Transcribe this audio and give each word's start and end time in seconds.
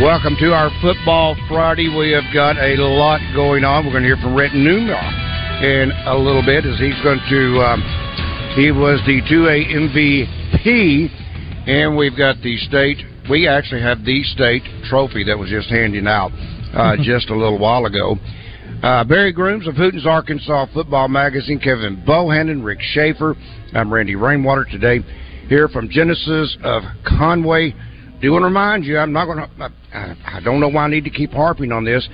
Welcome 0.00 0.36
to 0.40 0.54
our 0.54 0.70
Football 0.80 1.36
Friday. 1.48 1.94
We 1.94 2.10
have 2.12 2.24
got 2.32 2.56
a 2.56 2.74
lot 2.80 3.20
going 3.34 3.62
on. 3.62 3.84
We're 3.84 3.92
going 3.92 4.02
to 4.02 4.08
hear 4.08 4.16
from 4.16 4.34
Rhett 4.34 4.54
Newman 4.54 4.88
in 4.88 5.92
a 6.06 6.16
little 6.16 6.42
bit 6.42 6.64
as 6.64 6.80
he's 6.80 6.98
going 7.04 7.20
to. 7.28 7.60
Um, 7.60 7.82
he 8.56 8.72
was 8.72 9.00
the 9.06 9.20
2A 9.20 9.68
MVP, 9.68 11.68
and 11.68 11.96
we've 11.96 12.16
got 12.16 12.40
the 12.42 12.56
state. 12.58 12.98
We 13.30 13.46
actually 13.46 13.82
have 13.82 14.04
the 14.04 14.22
state 14.24 14.62
trophy 14.88 15.24
that 15.24 15.38
was 15.38 15.50
just 15.50 15.68
handing 15.68 16.06
out 16.06 16.32
uh, 16.74 16.96
just 17.02 17.28
a 17.28 17.36
little 17.36 17.58
while 17.58 17.84
ago. 17.84 18.16
Uh, 18.82 19.04
Barry 19.04 19.32
Grooms 19.32 19.68
of 19.68 19.76
Hooten's 19.76 20.06
Arkansas 20.06 20.66
Football 20.72 21.08
Magazine, 21.08 21.60
Kevin 21.60 22.02
Bohannon, 22.08 22.64
Rick 22.64 22.80
Schaefer. 22.80 23.36
I'm 23.74 23.92
Randy 23.92 24.16
Rainwater 24.16 24.64
today, 24.64 25.00
here 25.48 25.68
from 25.68 25.90
Genesis 25.90 26.56
of 26.64 26.82
Conway. 27.06 27.74
Do 28.22 28.32
want 28.32 28.42
to 28.42 28.46
remind 28.46 28.84
you, 28.84 28.98
I'm 28.98 29.12
not 29.12 29.26
going 29.26 29.38
to. 29.38 29.72
I, 29.92 30.14
I 30.36 30.40
don't 30.40 30.60
know 30.60 30.68
why 30.68 30.84
I 30.84 30.88
need 30.88 31.04
to 31.04 31.10
keep 31.10 31.32
harping 31.32 31.72
on 31.72 31.84
this, 31.84 32.08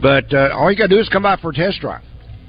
but 0.00 0.32
uh, 0.32 0.50
all 0.54 0.70
you 0.70 0.76
got 0.76 0.88
to 0.88 0.96
do 0.96 1.00
is 1.00 1.08
come 1.08 1.22
by 1.22 1.36
for 1.36 1.50
a 1.50 1.54
test 1.54 1.80
drive, 1.80 2.02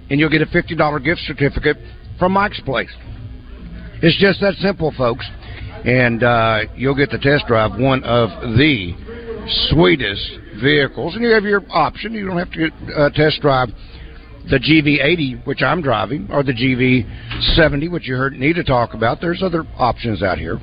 and 0.09 0.19
you'll 0.19 0.30
get 0.30 0.42
a 0.42 0.47
fifty 0.47 0.75
dollar 0.75 1.00
gift 1.00 1.22
certificate 1.28 1.78
from 2.19 2.33
Mike's 2.33 2.61
Place. 2.61 2.91
It's 4.02 4.17
just 4.19 4.41
that 4.41 4.56
simple, 4.56 4.94
folks, 4.97 5.25
and 5.86 6.23
uh, 6.23 6.59
you'll 6.75 6.95
get 6.95 7.09
the 7.09 7.19
test 7.19 7.45
drive 7.47 7.80
one 7.80 8.03
of 8.03 8.30
the 8.58 8.94
sweetest 9.69 10.31
vehicles, 10.61 11.16
and 11.16 11.23
you 11.23 11.31
have 11.31 11.44
your 11.44 11.64
option. 11.69 12.14
You 12.14 12.28
don't 12.28 12.38
have 12.38 12.52
to 12.52 12.69
get, 12.69 12.73
uh, 12.95 13.09
test 13.11 13.41
drive 13.41 13.69
the 14.50 14.59
GV80, 14.59 15.45
which 15.45 15.61
I'm 15.61 15.81
driving, 15.81 16.28
or 16.31 16.44
the 16.44 16.53
GV70, 16.53 17.89
which 17.89 18.08
you 18.08 18.16
heard 18.16 18.34
Nita 18.34 18.64
talk 18.64 18.94
about. 18.94 19.22
There's 19.22 19.41
other 19.41 19.64
options 19.78 20.22
out 20.22 20.38
here. 20.38 20.59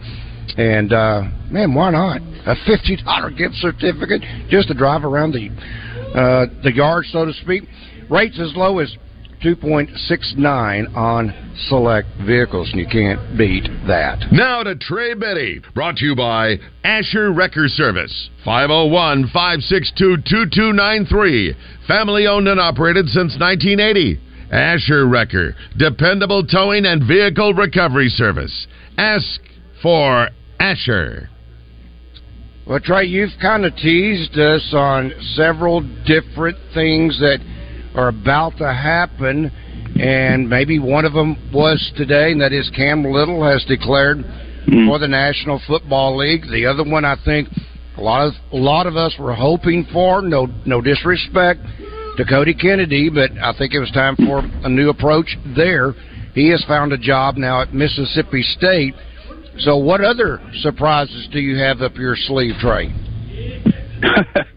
And 0.57 0.93
uh, 0.93 1.23
man, 1.51 1.75
why 1.75 1.91
not 1.91 2.21
a 2.47 2.55
fifty 2.67 2.97
dollar 2.97 3.31
gift 3.31 3.55
certificate 3.57 4.23
just 4.49 4.69
to 4.69 4.75
drive 4.75 5.05
around 5.05 5.33
the 5.33 5.49
uh, 6.15 6.47
the 6.63 6.73
yard, 6.73 7.07
so 7.11 7.25
to 7.25 7.33
speak? 7.33 7.65
Rates 8.09 8.39
as 8.41 8.55
low 8.57 8.79
as 8.79 8.95
two 9.43 9.57
point 9.57 9.91
six 10.07 10.35
nine 10.37 10.87
on 10.95 11.33
select 11.69 12.09
vehicles, 12.27 12.71
and 12.71 12.81
you 12.81 12.87
can't 12.87 13.39
beat 13.39 13.65
that. 13.87 14.19
Now 14.33 14.63
to 14.63 14.77
Trey 14.77 15.15
Biddy, 15.15 15.61
brought 15.75 15.97
to 15.97 16.05
you 16.05 16.17
by 16.17 16.57
Asher 16.85 17.33
Wrecker 17.33 17.69
Service, 17.69 18.31
501 18.45 19.29
562 19.33 20.17
2293. 20.29 21.55
Family 21.87 22.27
owned 22.27 22.49
and 22.49 22.61
operated 22.61 23.07
since 23.07 23.37
1980. 23.39 24.21
Asher 24.51 25.07
Wrecker, 25.07 25.55
dependable 25.79 26.45
towing 26.45 26.85
and 26.85 27.07
vehicle 27.07 27.55
recovery 27.55 28.09
service. 28.09 28.67
Ask 28.99 29.41
for 29.81 30.29
Asher. 30.61 31.29
Well, 32.67 32.79
Trey, 32.79 33.07
you've 33.07 33.31
kind 33.41 33.65
of 33.65 33.75
teased 33.77 34.39
us 34.39 34.73
on 34.73 35.13
several 35.35 35.81
different 36.07 36.59
things 36.75 37.19
that 37.19 37.39
are 37.97 38.09
about 38.09 38.59
to 38.59 38.73
happen, 38.73 39.51
and 40.01 40.49
maybe 40.49 40.79
one 40.79 41.05
of 41.05 41.13
them 41.13 41.51
was 41.53 41.93
today, 41.97 42.31
and 42.31 42.41
that 42.41 42.53
is 42.53 42.71
Cam 42.77 43.05
Little 43.05 43.43
has 43.43 43.65
declared 43.65 44.25
Mm-hmm. 44.61 44.89
for 44.89 44.99
the 44.99 45.09
National 45.09 45.59
Football 45.67 46.19
League. 46.19 46.43
The 46.43 46.67
other 46.67 46.85
one, 46.85 47.03
I 47.03 47.17
think, 47.25 47.49
a 47.97 48.01
lot 48.01 48.27
of 48.27 48.35
a 48.53 48.57
lot 48.57 48.87
of 48.87 48.95
us 48.95 49.15
were 49.19 49.35
hoping 49.35 49.87
for. 49.91 50.21
No, 50.21 50.49
no 50.67 50.83
disrespect 50.83 51.61
to 52.19 52.25
Cody 52.29 52.53
Kennedy, 52.53 53.09
but 53.09 53.31
I 53.43 53.57
think 53.57 53.73
it 53.73 53.81
was 53.81 53.91
time 53.91 54.17
for 54.17 54.41
a 54.63 54.69
new 54.69 54.91
approach 54.91 55.35
there. 55.57 55.95
He 56.35 56.51
has 56.51 56.63
found 56.69 56.93
a 56.93 56.99
job 56.99 57.39
now 57.39 57.63
at 57.63 57.73
Mississippi 57.73 58.43
State. 58.43 58.95
So, 59.61 59.77
what 59.77 60.03
other 60.03 60.41
surprises 60.63 61.29
do 61.33 61.41
you 61.41 61.59
have 61.59 61.83
up 61.83 61.97
your 61.97 62.17
sleeve, 62.17 62.55
Trey? 62.61 62.95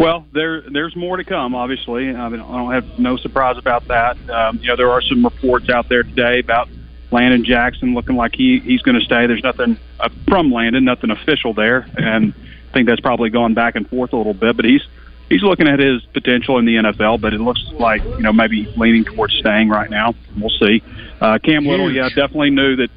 Well, 0.00 0.24
there 0.32 0.62
there's 0.62 0.96
more 0.96 1.18
to 1.18 1.24
come. 1.24 1.54
Obviously, 1.54 2.08
I, 2.08 2.28
mean, 2.30 2.40
I 2.40 2.56
don't 2.56 2.72
have 2.72 2.98
no 2.98 3.18
surprise 3.18 3.58
about 3.58 3.86
that. 3.88 4.16
Um, 4.30 4.58
you 4.62 4.68
know, 4.68 4.76
there 4.76 4.90
are 4.90 5.02
some 5.02 5.22
reports 5.22 5.68
out 5.68 5.90
there 5.90 6.04
today 6.04 6.38
about 6.38 6.70
Landon 7.10 7.44
Jackson 7.44 7.92
looking 7.92 8.16
like 8.16 8.34
he 8.34 8.60
he's 8.60 8.80
going 8.80 8.98
to 8.98 9.04
stay. 9.04 9.26
There's 9.26 9.42
nothing 9.42 9.78
uh, 9.98 10.08
from 10.26 10.50
Landon, 10.50 10.86
nothing 10.86 11.10
official 11.10 11.52
there, 11.52 11.86
and 11.98 12.32
I 12.70 12.72
think 12.72 12.88
that's 12.88 13.02
probably 13.02 13.28
gone 13.28 13.52
back 13.52 13.76
and 13.76 13.86
forth 13.90 14.14
a 14.14 14.16
little 14.16 14.32
bit. 14.32 14.56
But 14.56 14.64
he's 14.64 14.80
he's 15.28 15.42
looking 15.42 15.68
at 15.68 15.78
his 15.78 16.00
potential 16.14 16.56
in 16.56 16.64
the 16.64 16.76
NFL. 16.76 17.20
But 17.20 17.34
it 17.34 17.40
looks 17.42 17.62
like 17.74 18.02
you 18.02 18.22
know 18.22 18.32
maybe 18.32 18.72
leaning 18.78 19.04
towards 19.04 19.34
staying 19.36 19.68
right 19.68 19.90
now. 19.90 20.14
We'll 20.34 20.48
see. 20.48 20.82
Uh, 21.20 21.38
Cam 21.44 21.66
Little, 21.66 21.92
yeah, 21.92 22.08
definitely 22.08 22.50
knew 22.50 22.76
that. 22.76 22.88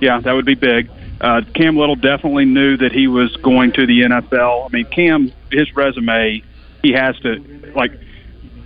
Yeah, 0.00 0.20
that 0.20 0.32
would 0.32 0.44
be 0.44 0.54
big. 0.54 0.90
Uh, 1.20 1.42
Cam 1.54 1.76
Little 1.76 1.96
definitely 1.96 2.44
knew 2.44 2.76
that 2.76 2.92
he 2.92 3.08
was 3.08 3.34
going 3.36 3.72
to 3.72 3.86
the 3.86 4.02
NFL. 4.02 4.66
I 4.66 4.68
mean, 4.68 4.84
Cam, 4.86 5.32
his 5.50 5.74
resume, 5.74 6.42
he 6.82 6.92
has 6.92 7.18
to 7.20 7.72
like 7.74 7.92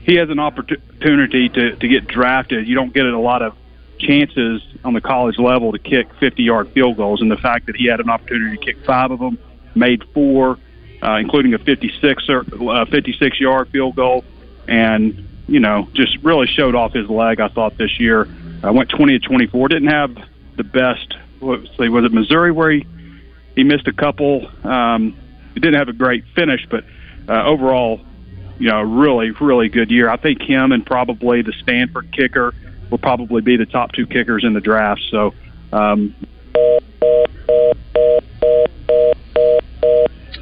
he 0.02 0.16
has 0.16 0.30
an 0.30 0.40
opportunity 0.40 1.48
to 1.48 1.76
to 1.76 1.88
get 1.88 2.06
drafted. 2.06 2.66
You 2.66 2.74
don't 2.74 2.92
get 2.92 3.06
a 3.06 3.18
lot 3.18 3.42
of 3.42 3.56
chances 3.98 4.62
on 4.84 4.94
the 4.94 5.00
college 5.00 5.38
level 5.38 5.72
to 5.72 5.78
kick 5.78 6.12
50 6.14 6.42
yard 6.42 6.70
field 6.72 6.96
goals, 6.96 7.20
and 7.20 7.30
the 7.30 7.36
fact 7.36 7.66
that 7.66 7.76
he 7.76 7.86
had 7.86 8.00
an 8.00 8.10
opportunity 8.10 8.56
to 8.56 8.64
kick 8.64 8.84
five 8.84 9.10
of 9.10 9.20
them, 9.20 9.38
made 9.74 10.02
four, 10.12 10.58
uh, 11.02 11.16
including 11.16 11.54
a 11.54 11.58
56 11.58 12.28
uh, 12.28 12.84
56 12.86 13.40
yard 13.40 13.68
field 13.68 13.94
goal, 13.94 14.24
and 14.66 15.28
you 15.46 15.60
know 15.60 15.88
just 15.92 16.16
really 16.22 16.46
showed 16.46 16.74
off 16.74 16.92
his 16.92 17.08
leg. 17.08 17.40
I 17.40 17.48
thought 17.48 17.76
this 17.76 18.00
year 18.00 18.26
uh, 18.64 18.72
went 18.72 18.88
20 18.90 19.18
to 19.18 19.26
24. 19.26 19.68
Didn't 19.68 19.88
have 19.88 20.16
the 20.56 20.64
best. 20.64 21.14
Let's 21.40 21.68
see, 21.78 21.88
was 21.88 22.04
it 22.04 22.12
Missouri 22.12 22.52
where 22.52 22.70
he 22.70 22.86
he 23.56 23.64
missed 23.64 23.88
a 23.88 23.92
couple? 23.92 24.46
Um, 24.64 25.16
he 25.54 25.60
didn't 25.60 25.78
have 25.78 25.88
a 25.88 25.92
great 25.92 26.24
finish, 26.34 26.66
but 26.70 26.84
uh, 27.28 27.44
overall, 27.44 28.00
you 28.58 28.68
know, 28.70 28.82
really 28.82 29.30
really 29.40 29.68
good 29.68 29.90
year. 29.90 30.08
I 30.08 30.16
think 30.16 30.42
him 30.42 30.72
and 30.72 30.84
probably 30.84 31.42
the 31.42 31.54
Stanford 31.62 32.12
kicker 32.12 32.54
will 32.90 32.98
probably 32.98 33.42
be 33.42 33.56
the 33.56 33.66
top 33.66 33.92
two 33.92 34.06
kickers 34.06 34.44
in 34.44 34.52
the 34.54 34.60
draft. 34.60 35.02
So. 35.10 35.32
Um, 35.72 36.14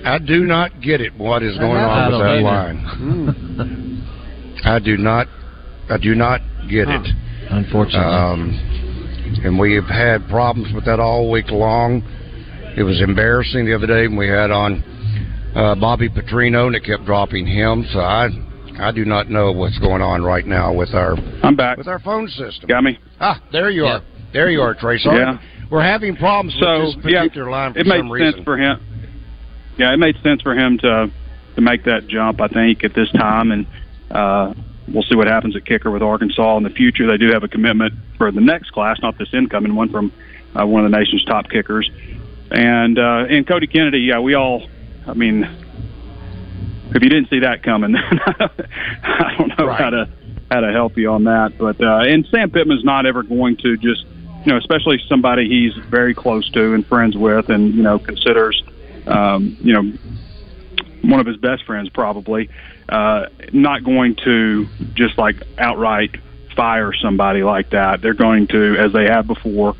I 0.04 0.18
do 0.18 0.46
not 0.46 0.80
get 0.80 1.02
it. 1.02 1.14
What 1.18 1.42
is 1.42 1.58
going 1.58 1.76
on 1.76 2.12
with 2.12 2.20
that 2.22 2.40
line? 2.42 3.98
I 4.64 4.78
do 4.78 4.96
not. 4.96 5.28
I 5.90 5.98
do 5.98 6.14
not 6.14 6.40
get 6.68 6.88
it. 6.88 7.06
Unfortunately. 7.50 8.00
Um, 8.00 8.87
and 9.44 9.58
we 9.58 9.74
have 9.74 9.84
had 9.86 10.28
problems 10.28 10.72
with 10.74 10.84
that 10.86 11.00
all 11.00 11.30
week 11.30 11.50
long. 11.50 12.02
It 12.76 12.82
was 12.82 13.00
embarrassing 13.00 13.66
the 13.66 13.74
other 13.74 13.86
day 13.86 14.06
when 14.06 14.16
we 14.16 14.28
had 14.28 14.50
on 14.50 14.82
uh, 15.54 15.74
Bobby 15.74 16.08
Petrino, 16.08 16.66
and 16.66 16.76
it 16.76 16.84
kept 16.84 17.04
dropping 17.04 17.46
him. 17.46 17.84
So 17.92 18.00
I, 18.00 18.28
I 18.78 18.92
do 18.92 19.04
not 19.04 19.28
know 19.30 19.52
what's 19.52 19.78
going 19.78 20.02
on 20.02 20.22
right 20.22 20.46
now 20.46 20.72
with 20.72 20.94
our. 20.94 21.16
I'm 21.42 21.56
back 21.56 21.78
with 21.78 21.88
our 21.88 21.98
phone 21.98 22.28
system. 22.28 22.68
Got 22.68 22.84
me. 22.84 22.98
Ah, 23.20 23.42
there 23.52 23.70
you 23.70 23.84
are. 23.84 24.02
There 24.32 24.50
you 24.50 24.60
are, 24.60 24.74
Trey. 24.74 24.98
Sorry. 24.98 25.18
Yeah. 25.18 25.38
We're 25.70 25.82
having 25.82 26.16
problems 26.16 26.56
So 26.60 26.86
with 26.96 27.02
this 27.02 27.12
yeah, 27.12 27.22
particular 27.22 27.50
line 27.50 27.72
for 27.74 27.80
it 27.80 27.86
made 27.86 27.98
some 27.98 28.10
reason. 28.12 28.32
sense 28.34 28.44
for 28.44 28.56
him. 28.56 28.80
Yeah, 29.78 29.92
it 29.92 29.98
made 29.98 30.16
sense 30.22 30.40
for 30.42 30.54
him 30.54 30.78
to 30.78 31.10
to 31.56 31.60
make 31.60 31.84
that 31.84 32.06
jump. 32.08 32.40
I 32.40 32.48
think 32.48 32.84
at 32.84 32.94
this 32.94 33.10
time, 33.12 33.50
and 33.50 33.66
uh, 34.10 34.54
we'll 34.92 35.02
see 35.04 35.14
what 35.14 35.26
happens 35.26 35.56
at 35.56 35.64
kicker 35.64 35.90
with 35.90 36.02
Arkansas 36.02 36.56
in 36.56 36.62
the 36.62 36.70
future. 36.70 37.06
They 37.06 37.16
do 37.16 37.32
have 37.32 37.44
a 37.44 37.48
commitment 37.48 37.94
for 38.16 38.30
the 38.30 38.40
next 38.40 38.70
class, 38.70 39.00
not 39.00 39.18
this 39.18 39.32
incoming 39.32 39.74
one 39.74 39.88
from 39.90 40.12
uh, 40.58 40.66
one 40.66 40.84
of 40.84 40.90
the 40.90 40.96
nation's 40.96 41.24
top 41.24 41.48
kickers. 41.50 41.90
and 42.50 42.98
uh, 42.98 43.26
and 43.28 43.46
Cody 43.46 43.66
Kennedy, 43.66 44.00
yeah, 44.00 44.20
we 44.20 44.34
all, 44.34 44.66
I 45.06 45.14
mean, 45.14 45.48
if 46.94 47.02
you 47.02 47.08
didn't 47.08 47.28
see 47.28 47.40
that 47.40 47.62
coming, 47.62 47.94
I 47.96 49.34
don't 49.36 49.58
know 49.58 49.66
right. 49.66 49.80
how 49.80 49.90
to 49.90 50.08
how 50.50 50.60
to 50.60 50.72
help 50.72 50.96
you 50.96 51.10
on 51.10 51.24
that. 51.24 51.58
But 51.58 51.80
uh, 51.80 51.98
and 52.00 52.26
Sam 52.26 52.50
Pittman's 52.50 52.84
not 52.84 53.06
ever 53.06 53.22
going 53.22 53.56
to 53.58 53.76
just, 53.76 54.06
you 54.44 54.52
know, 54.52 54.56
especially 54.56 55.00
somebody 55.08 55.48
he's 55.48 55.74
very 55.86 56.14
close 56.14 56.48
to 56.50 56.74
and 56.74 56.86
friends 56.86 57.16
with, 57.16 57.50
and 57.50 57.74
you 57.74 57.82
know 57.82 57.98
considers, 57.98 58.62
um, 59.06 59.56
you 59.60 59.74
know, 59.74 59.92
one 61.02 61.20
of 61.20 61.26
his 61.26 61.36
best 61.36 61.64
friends 61.64 61.88
probably, 61.88 62.50
uh, 62.88 63.26
not 63.52 63.84
going 63.84 64.16
to 64.24 64.66
just 64.94 65.18
like 65.18 65.36
outright 65.58 66.16
fire 66.56 66.92
somebody 66.92 67.42
like 67.42 67.70
that. 67.70 68.00
They're 68.00 68.14
going 68.14 68.48
to, 68.48 68.76
as 68.76 68.92
they 68.92 69.04
have 69.04 69.26
before, 69.26 69.74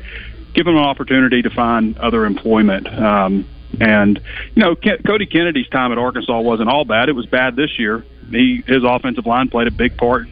give 0.53 0.65
them 0.65 0.75
an 0.75 0.83
opportunity 0.83 1.41
to 1.41 1.49
find 1.49 1.97
other 1.97 2.25
employment. 2.25 2.87
Um, 2.87 3.45
and 3.79 4.19
you 4.55 4.63
know, 4.63 4.75
Ke- 4.75 5.03
Cody 5.05 5.25
Kennedy's 5.25 5.67
time 5.69 5.91
at 5.91 5.97
Arkansas 5.97 6.39
wasn't 6.39 6.69
all 6.69 6.85
bad. 6.85 7.09
It 7.09 7.13
was 7.13 7.25
bad 7.25 7.55
this 7.55 7.77
year. 7.77 8.03
He 8.31 8.63
his 8.65 8.83
offensive 8.83 9.25
line 9.25 9.49
played 9.49 9.67
a 9.67 9.71
big 9.71 9.97
part. 9.97 10.27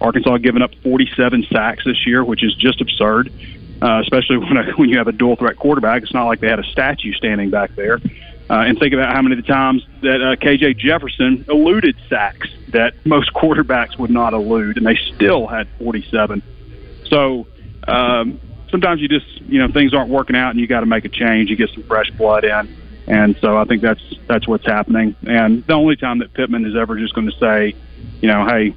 Arkansas 0.00 0.38
giving 0.38 0.62
up 0.62 0.74
47 0.82 1.46
sacks 1.50 1.84
this 1.84 2.06
year, 2.06 2.24
which 2.24 2.44
is 2.44 2.54
just 2.54 2.80
absurd. 2.80 3.32
Uh, 3.80 4.00
especially 4.00 4.36
when 4.38 4.56
a, 4.56 4.72
when 4.72 4.88
you 4.88 4.98
have 4.98 5.08
a 5.08 5.12
dual 5.12 5.36
threat 5.36 5.56
quarterback, 5.56 6.02
it's 6.02 6.14
not 6.14 6.26
like 6.26 6.40
they 6.40 6.48
had 6.48 6.58
a 6.58 6.64
statue 6.64 7.12
standing 7.12 7.50
back 7.50 7.74
there. 7.74 8.00
Uh, 8.50 8.64
and 8.66 8.78
think 8.78 8.94
about 8.94 9.14
how 9.14 9.20
many 9.20 9.38
of 9.38 9.44
the 9.44 9.52
times 9.52 9.86
that 10.00 10.22
uh, 10.22 10.36
KJ 10.36 10.78
Jefferson 10.78 11.44
eluded 11.48 11.96
sacks 12.08 12.48
that 12.68 12.94
most 13.04 13.32
quarterbacks 13.34 13.98
would 13.98 14.10
not 14.10 14.32
elude, 14.32 14.78
and 14.78 14.86
they 14.86 14.96
still 15.14 15.46
had 15.46 15.68
47. 15.78 16.42
So 17.08 17.46
um, 17.86 18.40
sometimes 18.70 19.00
you 19.00 19.08
just 19.08 19.40
you 19.42 19.58
know 19.58 19.68
things 19.68 19.94
aren't 19.94 20.10
working 20.10 20.36
out 20.36 20.50
and 20.50 20.60
you 20.60 20.66
got 20.66 20.80
to 20.80 20.86
make 20.86 21.04
a 21.04 21.08
change. 21.08 21.50
You 21.50 21.56
get 21.56 21.70
some 21.70 21.82
fresh 21.82 22.10
blood 22.12 22.44
in, 22.44 22.74
and 23.06 23.36
so 23.40 23.56
I 23.56 23.64
think 23.64 23.82
that's 23.82 24.02
that's 24.26 24.48
what's 24.48 24.66
happening. 24.66 25.14
And 25.26 25.64
the 25.66 25.74
only 25.74 25.96
time 25.96 26.18
that 26.18 26.32
Pittman 26.32 26.64
is 26.64 26.76
ever 26.76 26.96
just 26.96 27.14
going 27.14 27.30
to 27.30 27.38
say, 27.38 27.74
you 28.20 28.28
know, 28.28 28.46
hey, 28.46 28.74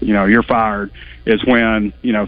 you 0.00 0.12
know, 0.12 0.24
you're 0.26 0.42
fired, 0.42 0.92
is 1.26 1.44
when 1.44 1.92
you 2.02 2.12
know 2.12 2.26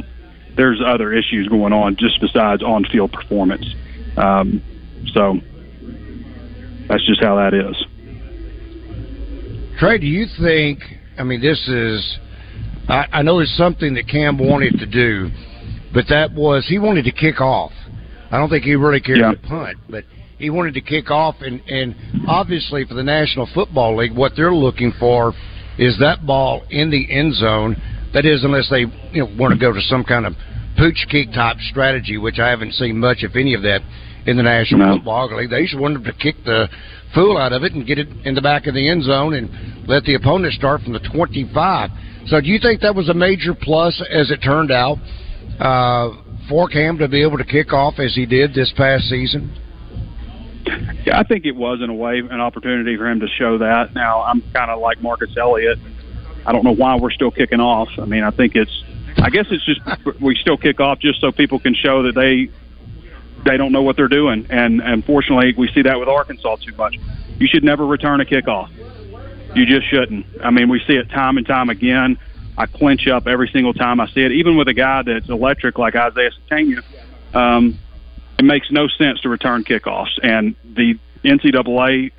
there's 0.57 0.81
other 0.85 1.13
issues 1.13 1.49
going 1.49 1.73
on 1.73 1.97
just 1.97 2.21
besides 2.21 2.63
on-field 2.63 3.13
performance. 3.13 3.75
Um, 4.17 4.63
so 5.13 5.41
that's 6.91 7.07
just 7.07 7.23
how 7.23 7.37
that 7.37 7.55
is. 7.55 7.77
Trey, 9.79 9.97
do 9.99 10.07
you 10.07 10.27
think? 10.41 10.81
I 11.19 11.23
mean, 11.23 11.41
this 11.41 11.67
is. 11.69 12.19
I, 12.89 13.07
I 13.13 13.23
know 13.23 13.39
it's 13.39 13.57
something 13.57 13.95
that 13.95 14.09
Cam 14.09 14.37
wanted 14.37 14.79
to 14.81 14.87
do 14.87 15.31
but 15.93 16.05
that 16.09 16.33
was 16.33 16.67
he 16.69 16.79
wanted 16.79 17.05
to 17.05 17.13
kick 17.13 17.41
off. 17.41 17.73
I 18.31 18.39
don't 18.39 18.49
think 18.49 18.65
he 18.65 18.75
really 18.77 19.01
cared 19.01 19.19
yeah. 19.19 19.33
to 19.33 19.37
punt, 19.39 19.79
but 19.89 20.05
he 20.39 20.51
wanted 20.51 20.75
to 20.75 20.81
kick 20.81 21.11
off, 21.11 21.37
and 21.41 21.61
and 21.69 21.95
obviously 22.29 22.85
for 22.85 22.95
the 22.95 23.03
National 23.03 23.49
Football 23.53 23.97
League, 23.97 24.15
what 24.15 24.33
they're 24.37 24.55
looking 24.55 24.93
for 24.99 25.35
is 25.79 25.99
that 25.99 26.27
ball 26.27 26.63
in 26.71 26.91
the 26.91 27.11
end 27.11 27.35
zone. 27.35 27.77
That 28.13 28.27
is, 28.27 28.45
unless 28.45 28.69
they 28.71 28.87
you 29.13 29.25
know 29.25 29.37
want 29.39 29.53
to 29.53 29.59
go 29.59 29.73
to 29.73 29.81
some 29.83 30.05
kind 30.05 30.27
of 30.27 30.35
pooch 30.77 31.07
kick 31.11 31.33
type 31.33 31.57
strategy, 31.71 32.19
which 32.19 32.39
I 32.39 32.49
haven't 32.49 32.73
seen 32.75 32.99
much, 32.99 33.19
if 33.21 33.37
any, 33.37 33.55
of 33.55 33.63
that 33.63 33.81
in 34.27 34.37
the 34.37 34.43
National 34.43 34.87
no. 34.87 34.95
Football 34.97 35.37
League. 35.37 35.51
They 35.51 35.63
just 35.63 35.79
wanted 35.79 36.05
to 36.05 36.13
kick 36.13 36.37
the 36.45 36.69
fool 37.15 37.37
out 37.37 37.53
of 37.53 37.65
it 37.65 37.73
and 37.73 37.87
get 37.87 37.99
it 37.99 38.09
in 38.25 38.35
the 38.35 38.43
back 38.43 38.67
of 38.67 38.75
the 38.75 38.89
end 38.89 39.05
zone 39.05 39.35
and 39.35 39.89
let 39.89 40.05
the 40.05 40.15
opponent 40.15 40.53
start 40.55 40.83
from 40.83 40.93
the 40.93 41.01
25. 41.01 41.91
So, 42.27 42.41
do 42.41 42.47
you 42.47 42.59
think 42.61 42.81
that 42.83 42.95
was 42.95 43.09
a 43.09 43.15
major 43.15 43.55
plus 43.55 44.01
as 44.13 44.31
it 44.31 44.39
turned 44.39 44.71
out? 44.71 44.99
uh, 45.61 46.11
for 46.49 46.69
Cam 46.69 46.99
to 46.99 47.09
be 47.09 47.23
able 47.23 47.39
to 47.39 47.45
kick 47.45 47.73
off 47.73 47.99
as 47.99 48.15
he 48.15 48.27
did 48.27 48.55
this 48.55 48.73
past 48.77 49.05
season? 49.05 49.55
Yeah, 51.07 51.19
I 51.19 51.23
think 51.23 51.45
it 51.45 51.57
was 51.57 51.81
in 51.83 51.91
a 51.91 51.95
way 51.95 52.19
an 52.19 52.41
opportunity 52.41 52.97
for 52.97 53.09
him 53.09 53.21
to 53.21 53.29
show 53.39 53.59
that. 53.59 53.95
Now 53.95 54.23
I'm 54.23 54.43
kind 54.53 54.71
of 54.71 54.81
like 54.81 55.01
Marcus 55.01 55.31
Elliott. 55.37 55.79
I 56.45 56.53
don't 56.53 56.65
know 56.65 56.75
why 56.75 56.97
we're 56.97 57.11
still 57.11 57.31
kicking 57.31 57.61
off. 57.61 57.89
I 57.99 58.05
mean, 58.05 58.25
I 58.25 58.31
think 58.31 58.57
it's. 58.57 58.85
I 59.23 59.31
guess 59.31 59.47
it's 59.51 59.65
just 59.65 59.81
we 60.21 60.37
still 60.37 60.57
kick 60.57 60.81
off 60.81 60.99
just 60.99 61.21
so 61.21 61.33
people 61.33 61.59
can 61.59 61.75
show 61.75 62.05
that 62.05 62.15
they 62.15 62.51
they 63.45 63.57
don't 63.57 63.73
know 63.73 63.83
what 63.83 63.97
they're 63.97 64.09
doing. 64.09 64.47
And 64.51 64.81
unfortunately, 64.81 65.55
we 65.57 65.69
see 65.73 65.83
that 65.83 65.99
with 65.99 66.09
Arkansas 66.09 66.57
too 66.57 66.75
much. 66.75 66.99
You 67.39 67.47
should 67.47 67.65
never 67.65 67.87
return 67.87 68.21
a 68.21 68.25
kickoff. 68.25 68.71
You 69.55 69.67
just 69.67 69.89
shouldn't. 69.89 70.27
I 70.43 70.51
mean, 70.51 70.69
we 70.69 70.81
see 70.87 70.95
it 70.95 71.11
time 71.11 71.39
and 71.39 71.47
time 71.47 71.71
again. 71.71 72.19
I 72.57 72.67
clench 72.67 73.09
up 73.09 73.27
every 73.27 73.49
single 73.49 73.73
time 73.73 74.01
I 74.01 74.09
see 74.09 74.23
it. 74.23 74.33
Even 74.33 74.57
with 74.57 74.69
a 74.69 74.75
guy 74.75 75.03
that's 75.03 75.29
electric 75.29 75.79
like 75.79 75.97
Isaiah 75.97 76.31
Sategna, 76.31 76.83
um, 77.35 77.79
it 78.39 78.45
makes 78.45 78.71
no 78.71 78.89
sense 78.89 79.21
to 79.21 79.29
return 79.29 79.65
kickoffs. 79.65 80.19
And 80.23 80.55
the 80.65 80.99
NCAA 81.25 82.13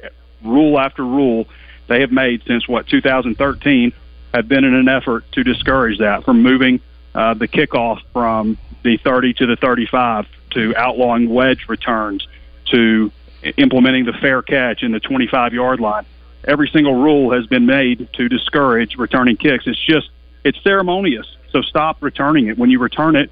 rule 0.44 0.80
after 0.80 1.06
rule 1.06 1.48
they 1.88 2.02
have 2.02 2.12
made 2.12 2.42
since 2.48 2.68
what 2.68 2.88
2013 2.88 3.94
have 4.34 4.48
been 4.48 4.64
in 4.64 4.74
an 4.74 4.88
effort 4.88 5.26
to 5.34 5.44
discourage 5.44 6.00
that 6.00 6.24
from 6.24 6.42
moving 6.42 6.80
uh, 7.14 7.34
the 7.34 7.48
kickoff 7.48 8.00
from 8.14 8.58
the 8.84 8.98
30 8.98 9.34
to 9.34 9.46
the 9.46 9.56
35 9.56 10.26
to 10.52 10.76
outlawing 10.76 11.30
wedge 11.30 11.66
returns 11.68 12.28
to 12.72 13.12
implementing 13.58 14.06
the 14.06 14.14
fair 14.14 14.42
catch 14.42 14.84
in 14.84 14.92
the 14.92 15.00
25 15.00 15.54
yard 15.54 15.80
line. 15.80 16.06
Every 16.44 16.70
single 16.70 16.96
rule 16.96 17.34
has 17.34 17.46
been 17.48 17.66
made 17.66 18.10
to 18.14 18.28
discourage 18.28 18.96
returning 18.98 19.38
kicks. 19.38 19.66
It's 19.68 19.84
just 19.86 20.10
it's 20.44 20.58
ceremonious. 20.64 21.28
So 21.52 21.62
stop 21.62 22.02
returning 22.02 22.48
it. 22.48 22.58
When 22.58 22.70
you 22.70 22.80
return 22.80 23.16
it. 23.16 23.32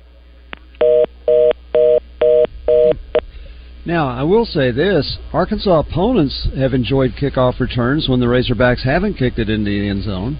Now, 3.85 4.07
I 4.07 4.21
will 4.23 4.45
say 4.45 4.71
this 4.71 5.17
Arkansas 5.33 5.79
opponents 5.79 6.47
have 6.55 6.73
enjoyed 6.73 7.11
kickoff 7.19 7.59
returns 7.59 8.07
when 8.07 8.19
the 8.19 8.27
Razorbacks 8.27 8.83
haven't 8.83 9.15
kicked 9.15 9.39
it 9.39 9.49
into 9.49 9.69
the 9.69 9.89
end 9.89 10.03
zone. 10.03 10.37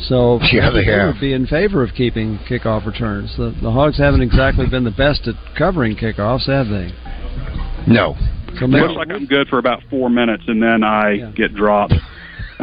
So 0.00 0.38
yeah, 0.52 0.70
they 0.70 0.84
have. 0.84 1.14
would 1.14 1.20
be 1.20 1.32
in 1.32 1.46
favor 1.46 1.82
of 1.82 1.94
keeping 1.94 2.38
kickoff 2.48 2.86
returns. 2.86 3.34
The, 3.36 3.54
the 3.62 3.70
Hogs 3.70 3.98
haven't 3.98 4.22
exactly 4.22 4.66
been 4.66 4.84
the 4.84 4.90
best 4.90 5.26
at 5.28 5.34
covering 5.56 5.96
kickoffs, 5.96 6.46
have 6.46 6.68
they? 6.68 6.92
No. 7.86 8.16
So 8.58 8.66
Looks 8.66 8.94
like 8.94 9.10
I'm 9.10 9.26
good 9.26 9.48
for 9.48 9.58
about 9.58 9.82
four 9.90 10.08
minutes, 10.08 10.44
and 10.46 10.62
then 10.62 10.84
I 10.84 11.12
yeah. 11.12 11.30
get 11.34 11.54
dropped. 11.54 11.94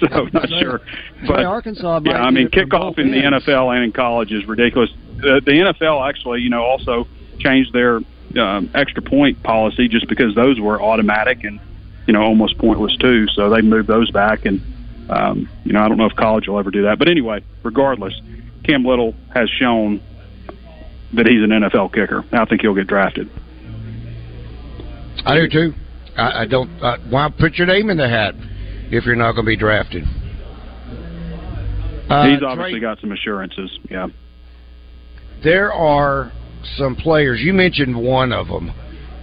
so 0.00 0.06
I'm 0.06 0.30
not 0.32 0.48
sure. 0.48 0.80
But 1.26 1.44
Arkansas, 1.44 2.00
yeah, 2.04 2.22
I 2.22 2.30
mean, 2.30 2.48
kickoff 2.48 2.98
in 2.98 3.10
the 3.10 3.18
NFL 3.18 3.74
and 3.74 3.84
in 3.84 3.92
college 3.92 4.30
is 4.30 4.46
ridiculous. 4.46 4.90
The, 5.16 5.40
the 5.44 5.52
NFL 5.52 6.08
actually, 6.08 6.40
you 6.40 6.50
know, 6.50 6.62
also 6.62 7.08
changed 7.40 7.72
their 7.72 8.00
um, 8.38 8.70
extra 8.74 9.02
point 9.02 9.42
policy 9.42 9.88
just 9.88 10.08
because 10.08 10.34
those 10.34 10.60
were 10.60 10.80
automatic 10.80 11.42
and 11.42 11.58
you 12.06 12.12
know 12.12 12.22
almost 12.22 12.56
pointless 12.58 12.96
too. 12.96 13.26
So 13.34 13.50
they 13.50 13.62
moved 13.62 13.88
those 13.88 14.10
back, 14.10 14.44
and 14.46 14.60
um, 15.10 15.48
you 15.64 15.72
know 15.72 15.80
I 15.80 15.88
don't 15.88 15.98
know 15.98 16.06
if 16.06 16.16
college 16.16 16.48
will 16.48 16.58
ever 16.58 16.70
do 16.70 16.82
that. 16.84 16.98
But 16.98 17.08
anyway, 17.08 17.44
regardless, 17.62 18.14
Cam 18.64 18.84
Little 18.84 19.14
has 19.34 19.48
shown 19.50 20.00
that 21.14 21.26
he's 21.26 21.42
an 21.42 21.50
NFL 21.50 21.92
kicker. 21.92 22.24
I 22.32 22.44
think 22.44 22.62
he'll 22.62 22.74
get 22.74 22.86
drafted. 22.86 23.28
I 25.26 25.34
do 25.34 25.48
too. 25.48 25.74
I, 26.16 26.42
I 26.42 26.46
don't. 26.46 26.70
Uh, 26.82 26.98
why 27.08 27.28
put 27.36 27.54
your 27.54 27.66
name 27.66 27.90
in 27.90 27.96
the 27.96 28.08
hat? 28.08 28.34
if 28.90 29.04
you're 29.04 29.16
not 29.16 29.32
going 29.32 29.44
to 29.44 29.50
be 29.50 29.56
drafted. 29.56 30.04
Uh, 32.08 32.26
He's 32.26 32.42
obviously 32.42 32.72
Trey, 32.72 32.80
got 32.80 33.00
some 33.00 33.12
assurances. 33.12 33.78
Yeah. 33.88 34.08
There 35.44 35.72
are 35.72 36.32
some 36.76 36.96
players. 36.96 37.40
You 37.40 37.52
mentioned 37.52 37.96
one 37.96 38.32
of 38.32 38.48
them 38.48 38.72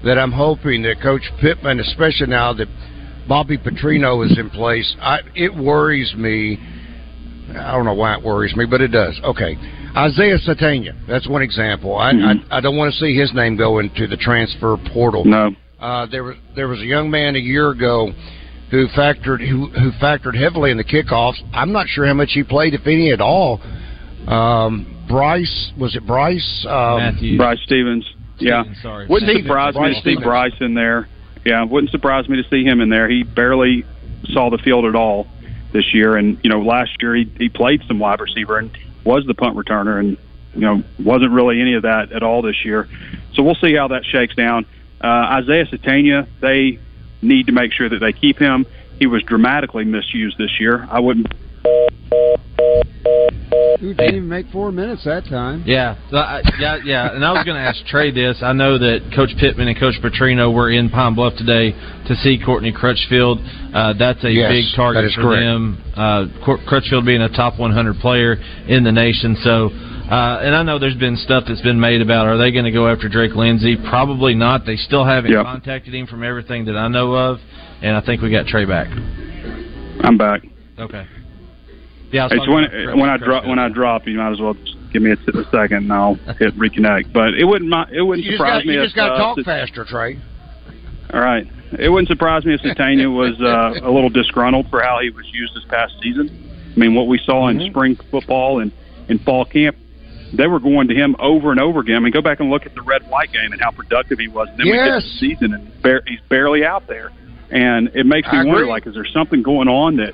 that 0.06 0.17
I'm 0.17 0.32
hoping 0.32 0.84
that 0.84 1.01
Coach 1.01 1.29
Pittman, 1.41 1.79
especially 1.82 2.27
now 2.27 2.53
that 2.53 2.67
Bobby 3.27 3.57
Petrino 3.57 4.25
is 4.25 4.38
in 4.38 4.50
place, 4.50 4.96
I, 5.01 5.19
it 5.36 5.53
worries 5.53 6.13
me. 6.15 6.57
I 7.50 7.72
don't 7.72 7.86
know 7.86 7.93
why 7.93 8.15
it 8.15 8.24
worries 8.24 8.55
me, 8.55 8.65
but 8.65 8.81
it 8.81 8.89
does. 8.89 9.19
Okay. 9.24 9.55
Isaiah 9.96 10.38
Sategna, 10.38 10.93
that's 11.07 11.27
one 11.27 11.41
example. 11.41 11.98
I, 11.98 12.13
mm-hmm. 12.13 12.51
I, 12.51 12.57
I 12.57 12.62
don't 12.62 12.77
want 12.77 12.93
to 12.93 13.00
see 13.00 13.17
his 13.17 13.34
name 13.34 13.57
go 13.57 13.79
into 13.79 14.05
the 14.07 14.17
transfer 14.17 14.77
portal. 14.93 15.25
No. 15.25 15.51
Uh, 15.79 16.05
there 16.07 16.24
was 16.24 16.36
there 16.55 16.67
was 16.67 16.79
a 16.79 16.86
young 16.86 17.10
man 17.10 17.36
a 17.36 17.39
year 17.39 17.69
ago 17.69 18.12
who 18.72 18.88
factored 18.89 19.48
who, 19.48 19.67
who 19.67 19.91
factored 20.01 20.36
heavily 20.39 20.72
in 20.72 20.77
the 20.77 20.84
kickoffs. 20.84 21.38
I'm 21.53 21.72
not 21.72 21.88
sure 21.88 22.05
how 22.05 22.13
much 22.13 22.31
he 22.34 22.43
played, 22.43 22.74
if 22.74 22.86
any 22.86 23.12
at 23.12 23.22
all. 23.22 23.62
Um, 24.27 25.05
Bryce 25.07 25.72
was 25.79 25.96
it 25.96 26.05
Bryce? 26.05 26.65
Um, 26.67 26.98
Matthews. 26.98 27.38
Bryce 27.38 27.60
Stevens. 27.63 28.05
Yeah, 28.39 28.63
sorry. 28.81 29.07
Wouldn't 29.07 29.29
Stevens. 29.29 29.48
surprise 29.48 29.74
Bryce 29.74 29.89
me 29.89 29.93
to 29.93 29.96
see 29.96 30.01
Stevens. 30.01 30.25
Bryce 30.25 30.53
in 30.62 30.74
there. 30.74 31.07
Yeah, 31.48 31.63
wouldn't 31.63 31.92
surprise 31.92 32.27
me 32.27 32.44
to 32.44 32.50
see 32.50 32.66
him 32.66 32.82
in 32.82 32.89
there. 32.89 33.08
He 33.08 33.24
barely 33.24 33.86
saw 34.34 34.50
the 34.50 34.58
field 34.58 34.84
at 34.84 34.96
all 34.96 35.27
this 35.72 35.94
year, 35.94 36.18
and 36.18 36.38
you 36.44 36.50
know, 36.50 36.62
last 36.62 37.01
year 37.01 37.16
he 37.16 37.24
he 37.38 37.48
played 37.48 37.82
some 37.88 38.00
wide 38.00 38.20
receiver 38.20 38.58
and 38.58 38.70
was 39.06 39.25
the 39.25 39.34
punt 39.34 39.56
returner, 39.56 39.98
and 39.98 40.18
you 40.54 40.60
know, 40.60 40.84
wasn't 41.00 41.32
really 41.32 41.62
any 41.62 41.75
of 41.75 41.84
that 41.84 42.12
at 42.12 42.22
all 42.22 42.42
this 42.42 42.66
year. 42.66 42.89
So 43.34 43.44
we'll 43.44 43.56
see 43.56 43.74
how 43.74 43.88
that 43.88 44.04
shakes 44.04 44.36
down. 44.36 44.66
Uh, 45.00 45.39
Isaiah 45.39 45.66
Sategna, 45.68 46.27
they 46.42 46.80
need 47.22 47.46
to 47.46 47.54
make 47.54 47.72
sure 47.72 47.88
that 47.88 48.00
they 48.00 48.12
keep 48.12 48.38
him. 48.38 48.66
He 49.00 49.08
was 49.08 49.24
dramatically 49.24 49.86
misused 49.86 50.38
this 50.38 50.60
year. 50.60 50.86
I 50.92 51.00
wouldn't. 51.00 51.32
Who 53.79 53.93
didn't 53.93 54.15
even 54.15 54.27
make 54.27 54.47
four 54.49 54.71
minutes 54.71 55.03
that 55.05 55.25
time. 55.29 55.63
Yeah, 55.65 55.95
so 56.09 56.17
I, 56.17 56.41
yeah, 56.59 56.77
yeah. 56.83 57.13
And 57.13 57.23
I 57.23 57.31
was 57.31 57.45
going 57.45 57.55
to 57.55 57.61
ask 57.61 57.85
Trey 57.85 58.09
this. 58.09 58.39
I 58.41 58.51
know 58.51 58.77
that 58.79 59.11
Coach 59.15 59.29
Pittman 59.39 59.67
and 59.67 59.79
Coach 59.79 59.93
Petrino 60.01 60.51
were 60.53 60.71
in 60.71 60.89
Pine 60.89 61.13
Bluff 61.13 61.33
today 61.37 61.71
to 62.07 62.15
see 62.15 62.41
Courtney 62.43 62.71
Crutchfield. 62.71 63.37
Uh, 63.73 63.93
that's 63.93 64.23
a 64.23 64.31
yes, 64.31 64.49
big 64.49 64.65
target 64.75 65.11
for 65.13 65.21
correct. 65.21 65.41
them. 65.45 65.77
Uh, 65.95 66.25
Crutchfield 66.67 67.05
being 67.05 67.21
a 67.21 67.29
top 67.29 67.59
100 67.59 67.99
player 67.99 68.33
in 68.67 68.83
the 68.83 68.91
nation. 68.91 69.37
So, 69.43 69.67
uh, 69.69 70.41
and 70.41 70.55
I 70.55 70.63
know 70.63 70.79
there's 70.79 70.97
been 70.97 71.15
stuff 71.15 71.43
that's 71.47 71.61
been 71.61 71.79
made 71.79 72.01
about 72.01 72.25
are 72.25 72.37
they 72.37 72.51
going 72.51 72.65
to 72.65 72.71
go 72.71 72.87
after 72.89 73.07
Drake 73.07 73.35
Lindsey? 73.35 73.77
Probably 73.89 74.33
not. 74.33 74.65
They 74.65 74.77
still 74.77 75.05
haven't 75.05 75.31
Yep. 75.31 75.45
contacted 75.45 75.93
him 75.93 76.07
from 76.07 76.23
everything 76.23 76.65
that 76.65 76.75
I 76.75 76.87
know 76.87 77.13
of. 77.13 77.37
And 77.83 77.95
I 77.95 78.01
think 78.01 78.23
we 78.23 78.31
got 78.31 78.47
Trey 78.47 78.65
back. 78.65 78.87
I'm 80.01 80.17
back. 80.17 80.41
Okay. 80.79 81.05
Yeah, 82.11 82.23
I 82.23 82.25
was 82.25 82.33
It's 82.33 82.47
when 82.47 82.63
about 82.63 82.97
when 82.97 83.09
I 83.09 83.17
drop 83.17 83.45
when 83.45 83.59
I 83.59 83.69
drop, 83.69 84.07
you 84.07 84.17
might 84.17 84.31
as 84.31 84.39
well 84.39 84.53
just 84.53 84.75
give 84.93 85.01
me 85.01 85.11
a, 85.11 85.37
a 85.37 85.43
second 85.51 85.77
and 85.77 85.93
I'll 85.93 86.15
hit 86.39 86.55
reconnect. 86.57 87.11
But 87.11 87.33
it 87.33 87.43
wouldn't 87.43 87.71
it 87.91 88.01
wouldn't 88.01 88.25
You 88.25 88.37
surprise 88.37 88.61
got 88.61 88.65
me 88.65 88.73
you 88.75 88.83
just 88.83 88.95
got 88.95 89.09
to 89.09 89.13
uh, 89.13 89.17
talk 89.17 89.37
Sit- 89.37 89.45
faster, 89.45 89.85
Trey. 89.85 90.19
All 91.13 91.21
right, 91.21 91.47
it 91.77 91.89
wouldn't 91.89 92.09
surprise 92.09 92.45
me 92.45 92.53
if 92.53 92.61
Sategna 92.61 93.13
was 93.15 93.39
uh, 93.41 93.85
a 93.85 93.91
little 93.91 94.09
disgruntled 94.09 94.69
for 94.69 94.81
how 94.81 94.99
he 95.01 95.09
was 95.09 95.25
used 95.33 95.55
this 95.55 95.63
past 95.65 95.93
season. 96.01 96.29
I 96.75 96.79
mean, 96.79 96.95
what 96.95 97.07
we 97.07 97.19
saw 97.25 97.47
in 97.47 97.59
spring 97.69 97.97
football 98.11 98.59
and 98.59 98.71
in 99.09 99.19
fall 99.19 99.45
camp, 99.45 99.77
they 100.33 100.47
were 100.47 100.59
going 100.59 100.89
to 100.89 100.93
him 100.93 101.15
over 101.17 101.51
and 101.51 101.59
over 101.59 101.79
again. 101.79 101.95
I 101.95 101.99
mean, 101.99 102.11
go 102.11 102.21
back 102.21 102.39
and 102.39 102.49
look 102.49 102.65
at 102.65 102.75
the 102.75 102.81
red 102.81 103.09
white 103.09 103.31
game 103.31 103.51
and 103.51 103.61
how 103.61 103.71
productive 103.71 104.19
he 104.19 104.27
was. 104.27 104.47
And 104.49 104.59
then 104.59 104.67
we 104.67 104.73
get 104.73 105.01
the 105.01 105.17
season 105.19 105.53
and 105.53 105.81
bar- 105.81 106.03
he's 106.05 106.19
barely 106.29 106.65
out 106.65 106.87
there, 106.87 107.11
and 107.49 107.89
it 107.95 108.05
makes 108.05 108.27
me 108.27 108.37
I 108.37 108.43
wonder, 108.43 108.61
agree. 108.63 108.69
like, 108.69 108.85
is 108.87 108.93
there 108.93 109.05
something 109.05 109.41
going 109.41 109.67
on 109.69 109.97
that 109.97 110.13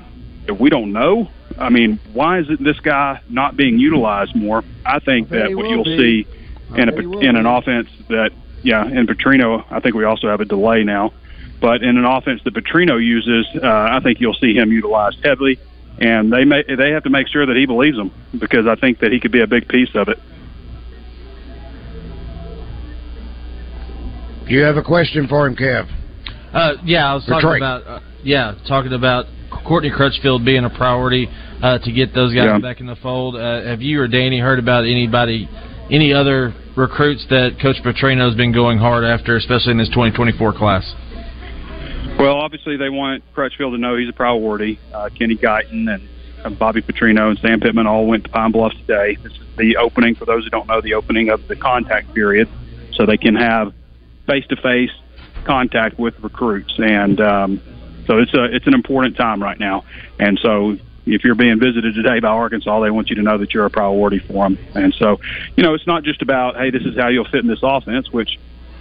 we 0.52 0.70
don't 0.70 0.92
know? 0.92 1.30
I 1.58 1.68
mean, 1.70 2.00
why 2.12 2.40
is 2.40 2.50
it 2.50 2.62
this 2.62 2.78
guy 2.80 3.20
not 3.28 3.56
being 3.56 3.78
utilized 3.78 4.34
more? 4.34 4.62
I 4.84 4.98
think 5.00 5.32
I 5.32 5.36
that 5.38 5.56
what 5.56 5.68
you'll 5.68 5.84
be. 5.84 6.24
see 6.24 6.28
I 6.72 6.82
in 6.82 6.88
a 6.88 7.18
in 7.20 7.36
an 7.36 7.44
be. 7.44 7.48
offense 7.48 7.88
that 8.08 8.32
yeah, 8.62 8.86
in 8.86 9.06
Petrino, 9.06 9.64
I 9.70 9.80
think 9.80 9.94
we 9.94 10.04
also 10.04 10.28
have 10.28 10.40
a 10.40 10.44
delay 10.44 10.84
now. 10.84 11.12
But 11.60 11.82
in 11.82 11.96
an 11.96 12.04
offense 12.04 12.42
that 12.44 12.54
Petrino 12.54 13.02
uses, 13.02 13.46
uh, 13.62 13.66
I 13.66 14.00
think 14.02 14.20
you'll 14.20 14.34
see 14.34 14.54
him 14.54 14.72
utilized 14.72 15.18
heavily, 15.24 15.58
and 15.98 16.32
they 16.32 16.44
may 16.44 16.62
they 16.62 16.90
have 16.90 17.04
to 17.04 17.10
make 17.10 17.28
sure 17.28 17.46
that 17.46 17.56
he 17.56 17.66
believes 17.66 17.96
them 17.96 18.12
because 18.38 18.66
I 18.66 18.74
think 18.74 18.98
that 19.00 19.12
he 19.12 19.20
could 19.20 19.32
be 19.32 19.40
a 19.40 19.46
big 19.46 19.68
piece 19.68 19.94
of 19.94 20.08
it. 20.08 20.18
Do 24.46 24.52
you 24.52 24.62
have 24.62 24.76
a 24.76 24.82
question 24.82 25.26
for 25.26 25.46
him, 25.46 25.56
Kev? 25.56 25.88
Uh, 26.52 26.74
yeah, 26.84 27.10
I 27.10 27.14
was 27.14 27.24
talking 27.24 27.48
Trey. 27.48 27.56
about 27.56 27.86
uh, 27.86 28.00
yeah, 28.22 28.54
talking 28.68 28.92
about 28.92 29.26
Courtney 29.64 29.90
Crutchfield 29.90 30.44
being 30.44 30.64
a 30.64 30.70
priority 30.70 31.28
uh, 31.62 31.78
to 31.78 31.92
get 31.92 32.14
those 32.14 32.34
guys 32.34 32.44
Yeah. 32.46 32.58
back 32.58 32.80
in 32.80 32.86
the 32.86 32.96
fold. 32.96 33.36
Uh, 33.36 33.62
have 33.62 33.80
you 33.82 34.00
or 34.00 34.08
Danny 34.08 34.38
heard 34.38 34.58
about 34.58 34.84
anybody, 34.84 35.48
any 35.90 36.12
other 36.12 36.52
recruits 36.76 37.24
that 37.30 37.58
Coach 37.60 37.76
Petrino 37.84 38.26
has 38.28 38.34
been 38.34 38.52
going 38.52 38.78
hard 38.78 39.04
after, 39.04 39.36
especially 39.36 39.72
in 39.72 39.78
this 39.78 39.88
2024 39.90 40.52
class? 40.52 40.94
Well, 42.18 42.36
obviously 42.36 42.76
they 42.76 42.90
want 42.90 43.22
Crutchfield 43.34 43.72
to 43.72 43.78
know 43.78 43.96
he's 43.96 44.08
a 44.08 44.12
priority. 44.12 44.78
Uh, 44.92 45.08
Kenny 45.16 45.36
Guiton 45.36 45.88
and 46.44 46.58
Bobby 46.58 46.82
Petrino 46.82 47.30
and 47.30 47.38
Sam 47.40 47.60
Pittman 47.60 47.86
all 47.86 48.06
went 48.06 48.24
to 48.24 48.30
Pine 48.30 48.52
Bluff 48.52 48.72
today. 48.86 49.16
This 49.22 49.32
is 49.32 49.38
the 49.56 49.76
opening 49.78 50.14
for 50.14 50.24
those 50.24 50.44
who 50.44 50.50
don't 50.50 50.68
know 50.68 50.80
the 50.80 50.94
opening 50.94 51.30
of 51.30 51.46
the 51.48 51.56
contact 51.56 52.14
period, 52.14 52.48
so 52.92 53.06
they 53.06 53.16
can 53.16 53.34
have 53.34 53.72
face-to-face 54.26 54.90
contact 55.44 55.98
with 55.98 56.14
recruits, 56.22 56.72
and 56.78 57.20
um, 57.20 57.60
so 58.06 58.18
it's 58.18 58.34
a 58.34 58.44
it's 58.44 58.66
an 58.66 58.74
important 58.74 59.16
time 59.16 59.42
right 59.42 59.58
now. 59.58 59.84
And 60.18 60.38
so 60.38 60.76
if 61.06 61.24
you're 61.24 61.34
being 61.34 61.58
visited 61.58 61.94
today 61.94 62.20
by 62.20 62.28
Arkansas, 62.28 62.80
they 62.80 62.90
want 62.90 63.10
you 63.10 63.16
to 63.16 63.22
know 63.22 63.38
that 63.38 63.52
you're 63.52 63.66
a 63.66 63.70
priority 63.70 64.18
for 64.18 64.44
them. 64.44 64.58
And 64.74 64.94
so, 64.94 65.20
you 65.56 65.62
know, 65.62 65.74
it's 65.74 65.86
not 65.86 66.02
just 66.02 66.22
about 66.22 66.56
hey, 66.56 66.70
this 66.70 66.82
is 66.82 66.96
how 66.96 67.08
you'll 67.08 67.26
fit 67.26 67.42
in 67.42 67.46
this 67.48 67.60
offense, 67.62 68.10
which 68.10 68.38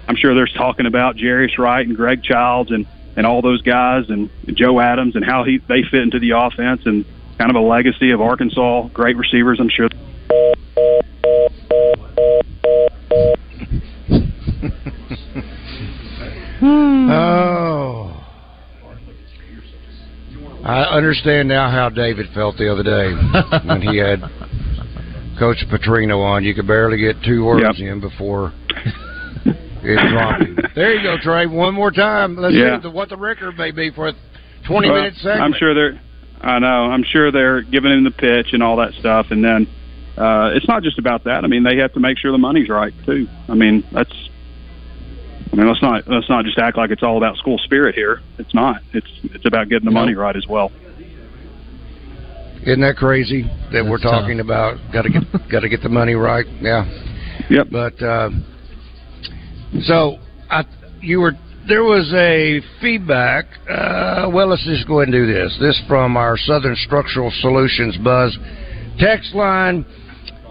I'm 0.07 0.15
sure 0.15 0.33
there's 0.33 0.53
talking 0.53 0.85
about 0.85 1.15
Jarius 1.15 1.57
Wright 1.57 1.85
and 1.85 1.95
Greg 1.95 2.23
Childs 2.23 2.71
and 2.71 2.85
and 3.15 3.25
all 3.27 3.41
those 3.41 3.61
guys 3.61 4.09
and 4.09 4.29
Joe 4.47 4.79
Adams 4.79 5.15
and 5.15 5.23
how 5.23 5.43
he 5.43 5.59
they 5.67 5.83
fit 5.83 6.01
into 6.01 6.19
the 6.19 6.31
offense 6.31 6.81
and 6.85 7.05
kind 7.37 7.49
of 7.49 7.55
a 7.55 7.65
legacy 7.65 8.11
of 8.11 8.21
Arkansas 8.21 8.87
great 8.93 9.17
receivers. 9.17 9.59
I'm 9.59 9.69
sure. 9.69 9.89
Hmm. 16.63 17.09
Oh. 17.11 18.02
I 20.63 20.83
understand 20.95 21.49
now 21.49 21.69
how 21.69 21.89
David 21.89 22.27
felt 22.33 22.57
the 22.57 22.71
other 22.71 22.83
day 22.83 23.11
when 23.67 23.81
he 23.81 23.97
had 23.97 24.21
Coach 25.37 25.57
Petrino 25.69 26.23
on. 26.23 26.43
You 26.43 26.53
could 26.55 26.67
barely 26.67 26.97
get 26.97 27.17
two 27.23 27.43
words 27.45 27.77
Yep. 27.79 27.87
in 27.87 27.99
before 27.99 28.53
it 29.83 30.09
dropped. 30.11 30.43
There 30.75 30.93
you 30.95 31.03
go, 31.03 31.17
Trey. 31.21 31.45
One 31.45 31.73
more 31.75 31.91
time. 31.91 32.35
Let's 32.35 32.55
Yeah. 32.55 32.81
see 32.81 32.87
what 32.87 33.09
the 33.09 33.17
record 33.17 33.57
may 33.57 33.71
be 33.71 33.91
for 33.91 34.07
a 34.07 34.13
20 34.65 34.89
Well, 34.89 34.97
minute 34.97 35.15
segment. 35.17 35.41
I'm 35.41 35.53
sure 35.53 35.73
they're. 35.75 35.99
I 36.41 36.57
know. 36.59 36.89
I'm 36.91 37.03
sure 37.03 37.31
they're 37.31 37.61
giving 37.61 37.91
him 37.91 38.03
the 38.03 38.11
pitch 38.11 38.53
and 38.53 38.63
all 38.63 38.77
that 38.77 38.93
stuff, 38.95 39.27
and 39.29 39.43
then 39.43 39.67
uh, 40.17 40.51
it's 40.55 40.67
not 40.67 40.81
just 40.83 40.97
about 40.99 41.23
that. 41.25 41.43
I 41.43 41.47
mean, 41.47 41.63
they 41.63 41.77
have 41.77 41.93
to 41.93 41.99
make 41.99 42.17
sure 42.17 42.31
the 42.31 42.37
money's 42.39 42.69
right 42.69 42.93
too. 43.05 43.27
I 43.49 43.53
mean, 43.53 43.83
that's. 43.91 44.11
I 45.53 45.55
mean, 45.55 45.67
let's 45.67 45.81
not 45.83 46.07
let's 46.07 46.27
not 46.29 46.45
just 46.45 46.57
act 46.57 46.77
like 46.77 46.89
it's 46.89 47.03
all 47.03 47.17
about 47.17 47.37
school 47.37 47.59
spirit 47.59 47.93
here. 47.93 48.21
It's 48.39 48.53
not. 48.55 48.81
It's 48.91 49.07
it's 49.23 49.45
about 49.45 49.69
getting 49.69 49.85
the 49.85 49.91
No. 49.93 49.99
money 50.01 50.15
right 50.15 50.35
as 50.35 50.47
well. 50.49 50.71
Isn't 52.63 52.81
that 52.81 52.95
crazy 52.97 53.43
that 53.71 53.83
we're 53.85 53.97
That's 53.97 54.03
tough. 54.03 54.21
talking 54.21 54.39
about? 54.39 54.77
Got 54.91 55.03
to 55.03 55.09
get 55.09 55.23
got 55.51 55.59
to 55.59 55.69
get 55.69 55.83
the 55.83 55.89
money 55.89 56.15
right. 56.15 56.45
Yeah. 56.59 56.85
Yep. 57.51 57.67
But 57.71 58.01
uh, 58.01 58.29
so 59.83 60.17
I, 60.49 60.63
you 61.01 61.19
were 61.21 61.33
there 61.67 61.83
was 61.83 62.11
a 62.15 62.59
feedback. 62.81 63.45
Uh, 63.69 64.29
well, 64.33 64.47
let's 64.47 64.65
just 64.65 64.87
go 64.87 65.01
ahead 65.01 65.13
and 65.13 65.27
do 65.27 65.31
this. 65.31 65.55
This 65.59 65.79
from 65.87 66.17
our 66.17 66.35
Southern 66.35 66.75
Structural 66.77 67.31
Solutions 67.41 67.95
Buzz 67.97 68.35
text 68.99 69.35
line. 69.35 69.85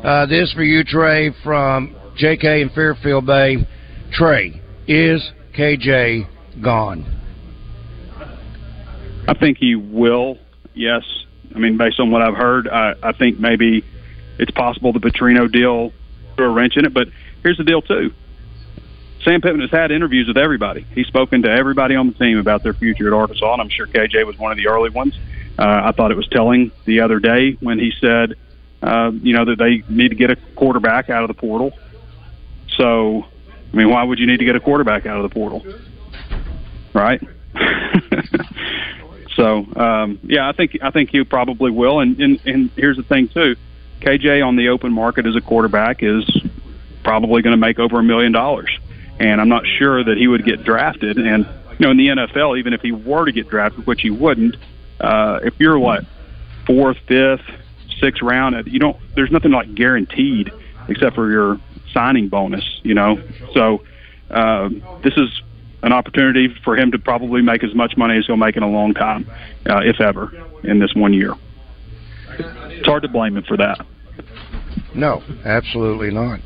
Uh, 0.05 0.27
this 0.27 0.53
for 0.53 0.63
you, 0.65 0.85
Trey, 0.85 1.33
from 1.43 1.95
J.K. 2.17 2.63
in 2.63 2.69
Fairfield 2.71 3.25
Bay. 3.27 3.57
Trey, 4.13 4.61
is 4.87 5.33
KJ 5.55 6.27
gone? 6.61 7.05
I 9.29 9.35
think 9.35 9.59
he 9.59 9.75
will. 9.75 10.39
Yes. 10.75 11.03
I 11.55 11.59
mean, 11.59 11.77
based 11.77 12.01
on 12.01 12.11
what 12.11 12.23
I've 12.23 12.35
heard, 12.35 12.69
I, 12.69 12.95
I 13.03 13.13
think 13.13 13.39
maybe 13.39 13.85
it's 14.39 14.51
possible 14.51 14.93
the 14.93 15.01
Petrino 15.01 15.51
deal 15.51 15.93
threw 16.37 16.47
a 16.47 16.51
wrench 16.51 16.77
in 16.77 16.85
it. 16.85 16.95
But 16.95 17.09
here's 17.43 17.59
the 17.59 17.65
deal 17.65 17.83
too. 17.83 18.13
Sam 19.25 19.41
Pittman 19.41 19.61
has 19.61 19.71
had 19.71 19.93
interviews 19.93 20.27
with 20.27 20.37
everybody. 20.37 20.85
He's 20.95 21.07
spoken 21.07 21.43
to 21.43 21.51
everybody 21.51 21.95
on 21.95 22.09
the 22.09 22.15
team 22.15 22.39
about 22.39 22.65
their 22.65 22.75
future 22.75 23.07
at 23.07 23.13
Arkansas, 23.13 23.53
and 23.53 23.63
I'm 23.63 23.69
sure 23.69 23.87
KJ 23.87 24.27
was 24.27 24.37
one 24.37 24.51
of 24.51 24.59
the 24.59 24.67
early 24.67 24.91
ones. 24.91 25.17
Uh, 25.59 25.83
I 25.85 25.93
thought 25.93 26.11
it 26.11 26.17
was 26.17 26.27
telling 26.29 26.73
the 26.87 27.01
other 27.01 27.21
day 27.21 27.53
when 27.61 27.79
he 27.79 27.93
said, 28.01 28.35
uh, 28.83 29.13
you 29.15 29.33
know, 29.33 29.45
that 29.45 29.59
they 29.59 29.85
need 29.89 30.09
to 30.09 30.17
get 30.17 30.31
a 30.31 30.37
quarterback 30.57 31.09
out 31.09 31.23
of 31.23 31.29
the 31.29 31.35
portal. 31.35 31.73
So, 32.77 33.27
I 33.73 33.77
mean, 33.77 33.89
why 33.89 34.03
would 34.03 34.19
you 34.19 34.27
need 34.27 34.39
to 34.39 34.45
get 34.45 34.57
a 34.57 34.61
quarterback 34.61 35.07
out 35.07 35.17
of 35.17 35.23
the 35.23 35.35
portal? 35.35 35.65
Right? 36.93 37.23
so, 39.37 39.67
um, 39.77 40.21
yeah, 40.23 40.49
I 40.49 40.53
think 40.53 40.79
I 40.83 40.91
think 40.91 41.11
he 41.11 41.25
probably 41.25 41.71
will. 41.71 42.01
And, 42.01 42.21
and 42.21 42.41
and 42.45 42.71
here's 42.77 42.97
the 42.97 43.03
thing 43.03 43.29
too, 43.29 43.57
KJ 44.01 44.47
on 44.47 44.57
the 44.57 44.69
open 44.69 44.93
market 44.93 45.27
as 45.27 45.37
a 45.37 45.41
quarterback 45.41 46.03
is 46.03 46.25
probably 47.03 47.43
going 47.43 47.53
to 47.53 47.59
make 47.59 47.79
over 47.79 47.99
a 47.99 48.03
million 48.03 48.33
dollars, 48.33 48.71
and 49.19 49.41
I'm 49.41 49.49
not 49.49 49.65
sure 49.67 50.05
that 50.05 50.19
he 50.19 50.29
would 50.29 50.45
get 50.45 50.65
drafted. 50.65 51.19
And 51.19 51.47
you 51.79 51.79
know, 51.81 51.91
in 51.91 51.97
the 51.97 52.09
NFL, 52.09 52.59
even 52.59 52.75
if 52.75 52.83
he 52.83 52.93
were 52.93 53.25
to 53.25 53.33
get 53.33 53.49
drafted, 53.49 53.87
which 53.87 54.03
he 54.03 54.11
wouldn't, 54.11 54.57
uh, 55.01 55.41
if 55.43 55.55
you're 55.59 55.79
what 55.79 56.05
fourth, 56.67 56.99
fifth, 57.07 57.43
sixth 58.01 58.23
round, 58.23 58.67
you 58.67 58.79
don't. 58.79 58.97
There's 59.15 59.31
nothing 59.31 59.53
like 59.53 59.75
guaranteed 59.75 60.53
except 60.89 61.15
for 61.15 61.31
your 61.31 61.59
signing 61.93 62.29
bonus. 62.29 62.65
You 62.83 62.95
know, 62.95 63.17
so 63.55 63.83
uh, 64.31 64.69
this 65.03 65.15
is 65.17 65.29
an 65.83 65.93
opportunity 65.93 66.49
for 66.65 66.77
him 66.77 66.91
to 66.93 66.99
probably 66.99 67.43
make 67.43 67.65
as 67.65 67.75
much 67.75 67.97
money 67.97 68.17
as 68.17 68.27
he'll 68.27 68.37
make 68.37 68.57
in 68.57 68.63
a 68.63 68.71
long 68.71 68.95
time, 68.95 69.29
uh, 69.69 69.81
if 69.83 70.01
ever, 70.01 70.31
in 70.65 70.79
this 70.79 70.93
one 70.95 71.13
year. 71.13 71.35
It's 72.39 72.87
hard 72.87 73.03
to 73.03 73.09
blame 73.09 73.37
him 73.37 73.45
for 73.45 73.57
that. 73.57 73.85
No, 74.95 75.23
absolutely 75.45 76.11
not. 76.11 76.41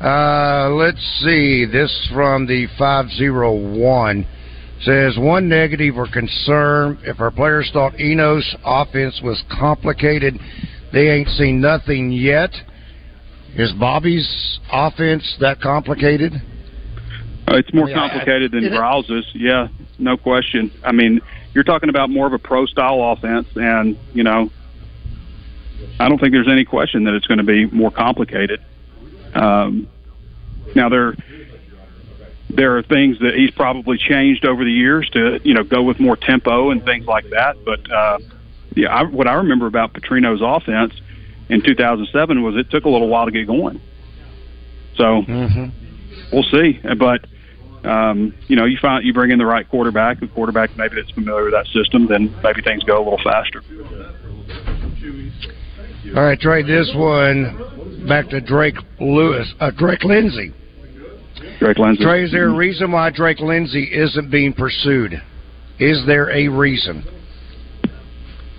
Uh, 0.00 0.70
let's 0.70 1.00
see. 1.24 1.64
This 1.64 2.08
from 2.12 2.46
the 2.46 2.66
501 2.78 4.26
says 4.82 5.16
one 5.16 5.48
negative 5.48 5.96
or 5.96 6.08
concern 6.10 6.98
if 7.04 7.20
our 7.20 7.30
players 7.30 7.70
thought 7.72 7.98
Enos' 8.00 8.56
offense 8.64 9.20
was 9.22 9.42
complicated, 9.48 10.38
they 10.92 11.08
ain't 11.08 11.28
seen 11.28 11.60
nothing 11.60 12.10
yet. 12.10 12.50
Is 13.56 13.72
Bobby's 13.72 14.58
offense 14.72 15.36
that 15.40 15.60
complicated? 15.60 16.32
Uh, 17.48 17.56
it's 17.56 17.72
more 17.74 17.88
Yeah, 17.88 17.96
I- 18.02 18.08
complicated 18.08 18.52
than 18.52 18.64
Rouse's. 18.72 19.26
Yeah, 19.34 19.68
no 19.98 20.16
question. 20.16 20.70
I 20.84 20.92
mean, 20.92 21.20
you're 21.54 21.64
talking 21.64 21.90
about 21.90 22.08
more 22.08 22.26
of 22.26 22.32
a 22.32 22.38
pro 22.38 22.64
style 22.66 23.02
offense, 23.12 23.46
and 23.56 23.96
you 24.14 24.22
know, 24.22 24.50
I 26.00 26.08
don't 26.08 26.18
think 26.18 26.32
there's 26.32 26.48
any 26.48 26.64
question 26.64 27.04
that 27.04 27.14
it's 27.14 27.26
going 27.26 27.38
to 27.38 27.44
be 27.44 27.66
more 27.66 27.90
complicated. 27.90 28.60
Um, 29.34 29.88
now 30.74 30.88
there 30.88 31.14
there 32.48 32.76
are 32.76 32.82
things 32.82 33.18
that 33.20 33.34
he's 33.34 33.50
probably 33.50 33.96
changed 33.98 34.44
over 34.44 34.64
the 34.64 34.70
years 34.72 35.08
to 35.10 35.40
you 35.44 35.52
know 35.54 35.64
go 35.64 35.82
with 35.82 36.00
more 36.00 36.16
tempo 36.16 36.70
and 36.70 36.82
things 36.84 37.06
like 37.06 37.28
that. 37.30 37.56
But 37.64 37.90
uh, 37.90 38.18
yeah, 38.76 38.94
I, 38.94 39.02
what 39.02 39.26
I 39.26 39.34
remember 39.34 39.66
about 39.66 39.92
Petrino's 39.92 40.40
offense 40.42 40.94
in 41.52 41.62
2007 41.62 42.42
was 42.42 42.56
it 42.56 42.70
took 42.70 42.84
a 42.84 42.88
little 42.88 43.08
while 43.08 43.26
to 43.26 43.30
get 43.30 43.46
going. 43.46 43.80
So 44.96 45.22
mm-hmm. 45.22 45.66
we'll 46.32 46.42
see. 46.44 46.80
But 46.98 47.26
um, 47.88 48.34
you 48.48 48.56
know, 48.56 48.64
you 48.64 48.78
find 48.80 49.04
you 49.04 49.12
bring 49.12 49.30
in 49.30 49.38
the 49.38 49.46
right 49.46 49.68
quarterback, 49.68 50.22
a 50.22 50.28
quarterback 50.28 50.76
maybe 50.76 50.96
that's 50.96 51.10
familiar 51.10 51.44
with 51.44 51.52
that 51.52 51.66
system, 51.66 52.06
then 52.08 52.34
maybe 52.42 52.62
things 52.62 52.82
go 52.84 52.96
a 52.96 53.04
little 53.04 53.20
faster. 53.22 53.62
All 56.16 56.22
right, 56.24 56.38
Trey. 56.38 56.62
This 56.62 56.90
one 56.94 58.06
back 58.08 58.28
to 58.30 58.40
Drake 58.40 58.76
Lewis, 59.00 59.52
uh, 59.60 59.70
Drake 59.76 60.04
Lindsey. 60.04 60.52
Drake 61.58 61.78
Lindsey. 61.78 62.04
Trey, 62.04 62.24
is 62.24 62.32
there 62.32 62.48
a 62.48 62.56
reason 62.56 62.92
why 62.92 63.10
Drake 63.10 63.40
Lindsey 63.40 63.84
isn't 63.92 64.30
being 64.30 64.52
pursued? 64.52 65.20
Is 65.78 66.04
there 66.06 66.30
a 66.30 66.48
reason? 66.48 67.04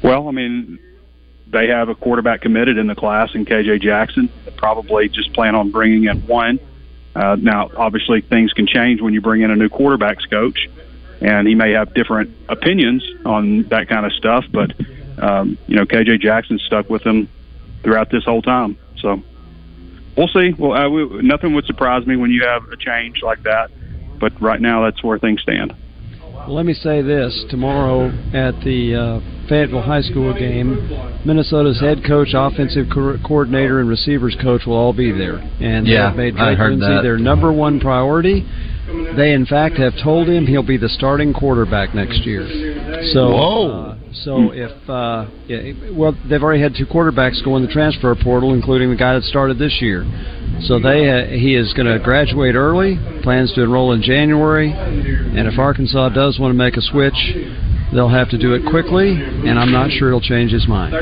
Well, 0.03 0.27
I 0.27 0.31
mean, 0.31 0.79
they 1.53 1.67
have 1.67 1.87
a 1.87 1.95
quarterback 1.95 2.41
committed 2.41 2.77
in 2.77 2.87
the 2.87 2.95
class 2.95 3.33
in 3.33 3.45
KJ 3.45 3.81
Jackson. 3.81 4.29
They 4.43 4.51
probably 4.51 5.07
just 5.07 5.31
plan 5.33 5.55
on 5.55 5.71
bringing 5.71 6.05
in 6.05 6.19
one. 6.27 6.59
Uh, 7.15 7.37
now, 7.39 7.69
obviously, 7.77 8.21
things 8.21 8.51
can 8.53 8.67
change 8.67 9.01
when 9.01 9.13
you 9.13 9.21
bring 9.21 9.41
in 9.41 9.51
a 9.51 9.55
new 9.55 9.69
quarterbacks 9.69 10.29
coach, 10.29 10.67
and 11.21 11.47
he 11.47 11.55
may 11.55 11.71
have 11.71 11.93
different 11.93 12.35
opinions 12.49 13.07
on 13.23 13.63
that 13.63 13.87
kind 13.87 14.05
of 14.05 14.11
stuff. 14.13 14.45
But 14.51 14.73
um, 15.19 15.57
you 15.67 15.75
know, 15.75 15.85
KJ 15.85 16.19
Jackson 16.19 16.59
stuck 16.59 16.89
with 16.89 17.03
him 17.03 17.29
throughout 17.83 18.09
this 18.09 18.23
whole 18.23 18.41
time. 18.41 18.77
So 18.97 19.21
we'll 20.17 20.27
see. 20.27 20.53
Well, 20.53 20.73
uh, 20.73 20.89
we, 20.89 21.21
nothing 21.21 21.53
would 21.53 21.65
surprise 21.65 22.05
me 22.07 22.15
when 22.15 22.31
you 22.31 22.43
have 22.43 22.67
a 22.69 22.77
change 22.77 23.21
like 23.21 23.43
that. 23.43 23.71
But 24.19 24.41
right 24.41 24.59
now, 24.59 24.83
that's 24.83 25.03
where 25.03 25.19
things 25.19 25.41
stand. 25.41 25.75
Let 26.47 26.65
me 26.65 26.73
say 26.73 27.01
this: 27.01 27.45
tomorrow 27.49 28.09
at 28.33 28.59
the 28.65 28.95
uh, 28.95 29.47
Fayetteville 29.47 29.81
High 29.81 30.01
School 30.01 30.33
game, 30.33 30.75
Minnesota's 31.25 31.79
head 31.79 32.03
coach, 32.05 32.29
offensive 32.33 32.87
co- 32.93 33.17
coordinator, 33.25 33.79
and 33.79 33.87
receivers 33.87 34.35
coach 34.41 34.65
will 34.65 34.75
all 34.75 34.91
be 34.91 35.11
there, 35.11 35.37
and 35.37 35.87
yeah, 35.87 36.09
they've 36.09 36.17
made 36.17 36.35
Drake 36.35 36.59
Lindsey 36.59 37.01
their 37.01 37.17
number 37.17 37.51
one 37.53 37.79
priority. 37.79 38.45
They, 39.15 39.33
in 39.33 39.45
fact, 39.45 39.77
have 39.77 39.93
told 40.03 40.27
him 40.27 40.45
he'll 40.45 40.65
be 40.65 40.77
the 40.77 40.89
starting 40.89 41.33
quarterback 41.33 41.95
next 41.95 42.25
year. 42.25 42.45
So, 43.13 43.29
Whoa. 43.29 43.71
Uh, 43.71 43.93
so 44.13 44.51
if 44.53 44.89
uh, 44.89 45.25
yeah, 45.47 45.91
well, 45.91 46.15
they've 46.29 46.41
already 46.41 46.61
had 46.61 46.75
two 46.77 46.85
quarterbacks 46.85 47.43
go 47.43 47.57
in 47.57 47.65
the 47.65 47.71
transfer 47.71 48.13
portal, 48.15 48.53
including 48.53 48.89
the 48.89 48.95
guy 48.95 49.15
that 49.15 49.23
started 49.23 49.57
this 49.57 49.81
year. 49.81 50.05
So 50.61 50.79
they 50.79 51.09
uh, 51.09 51.25
he 51.27 51.55
is 51.55 51.73
going 51.73 51.87
to 51.87 51.97
graduate 52.03 52.55
early. 52.55 52.99
Plans 53.23 53.51
to 53.53 53.63
enroll 53.63 53.91
in 53.93 54.01
January, 54.01 54.71
and 54.71 55.47
if 55.47 55.57
Arkansas 55.57 56.09
does 56.09 56.37
want 56.39 56.51
to 56.51 56.57
make 56.57 56.77
a 56.77 56.81
switch, 56.81 57.17
they'll 57.93 58.09
have 58.09 58.29
to 58.29 58.37
do 58.37 58.53
it 58.53 58.61
quickly. 58.69 59.11
And 59.11 59.57
I'm 59.57 59.71
not 59.71 59.89
sure 59.91 60.09
he'll 60.09 60.21
change 60.21 60.51
his 60.51 60.67
mind. 60.67 60.93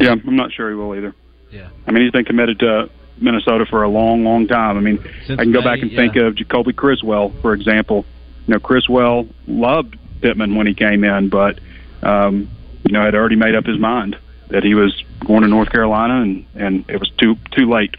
Yeah, 0.00 0.12
I'm 0.12 0.36
not 0.36 0.52
sure 0.52 0.70
he 0.70 0.76
will 0.76 0.94
either. 0.94 1.14
Yeah. 1.50 1.70
I 1.86 1.90
mean, 1.90 2.04
he's 2.04 2.12
been 2.12 2.24
committed 2.24 2.58
to 2.60 2.88
Minnesota 3.18 3.66
for 3.68 3.82
a 3.82 3.88
long, 3.88 4.24
long 4.24 4.46
time. 4.46 4.76
I 4.76 4.80
mean, 4.80 4.98
Since 5.26 5.38
I 5.40 5.44
can 5.44 5.52
go 5.52 5.60
May, 5.60 5.64
back 5.66 5.78
and 5.80 5.90
yeah. 5.90 5.96
think 5.96 6.16
of 6.16 6.36
Jacoby 6.36 6.72
Criswell, 6.72 7.32
for 7.40 7.54
example. 7.54 8.04
You 8.46 8.54
know, 8.54 8.60
Criswell 8.60 9.26
loved 9.46 9.96
Pittman 10.20 10.54
when 10.56 10.66
he 10.66 10.74
came 10.74 11.04
in, 11.04 11.28
but 11.30 11.60
um, 12.02 12.50
you 12.84 12.92
know, 12.92 13.02
had 13.04 13.14
already 13.14 13.36
made 13.36 13.54
up 13.54 13.64
his 13.64 13.78
mind 13.78 14.16
that 14.50 14.62
he 14.62 14.74
was 14.74 14.92
going 15.26 15.42
to 15.42 15.48
North 15.48 15.70
Carolina, 15.70 16.20
and 16.22 16.46
and 16.54 16.84
it 16.88 16.98
was 16.98 17.10
too 17.18 17.36
too 17.52 17.70
late 17.70 17.94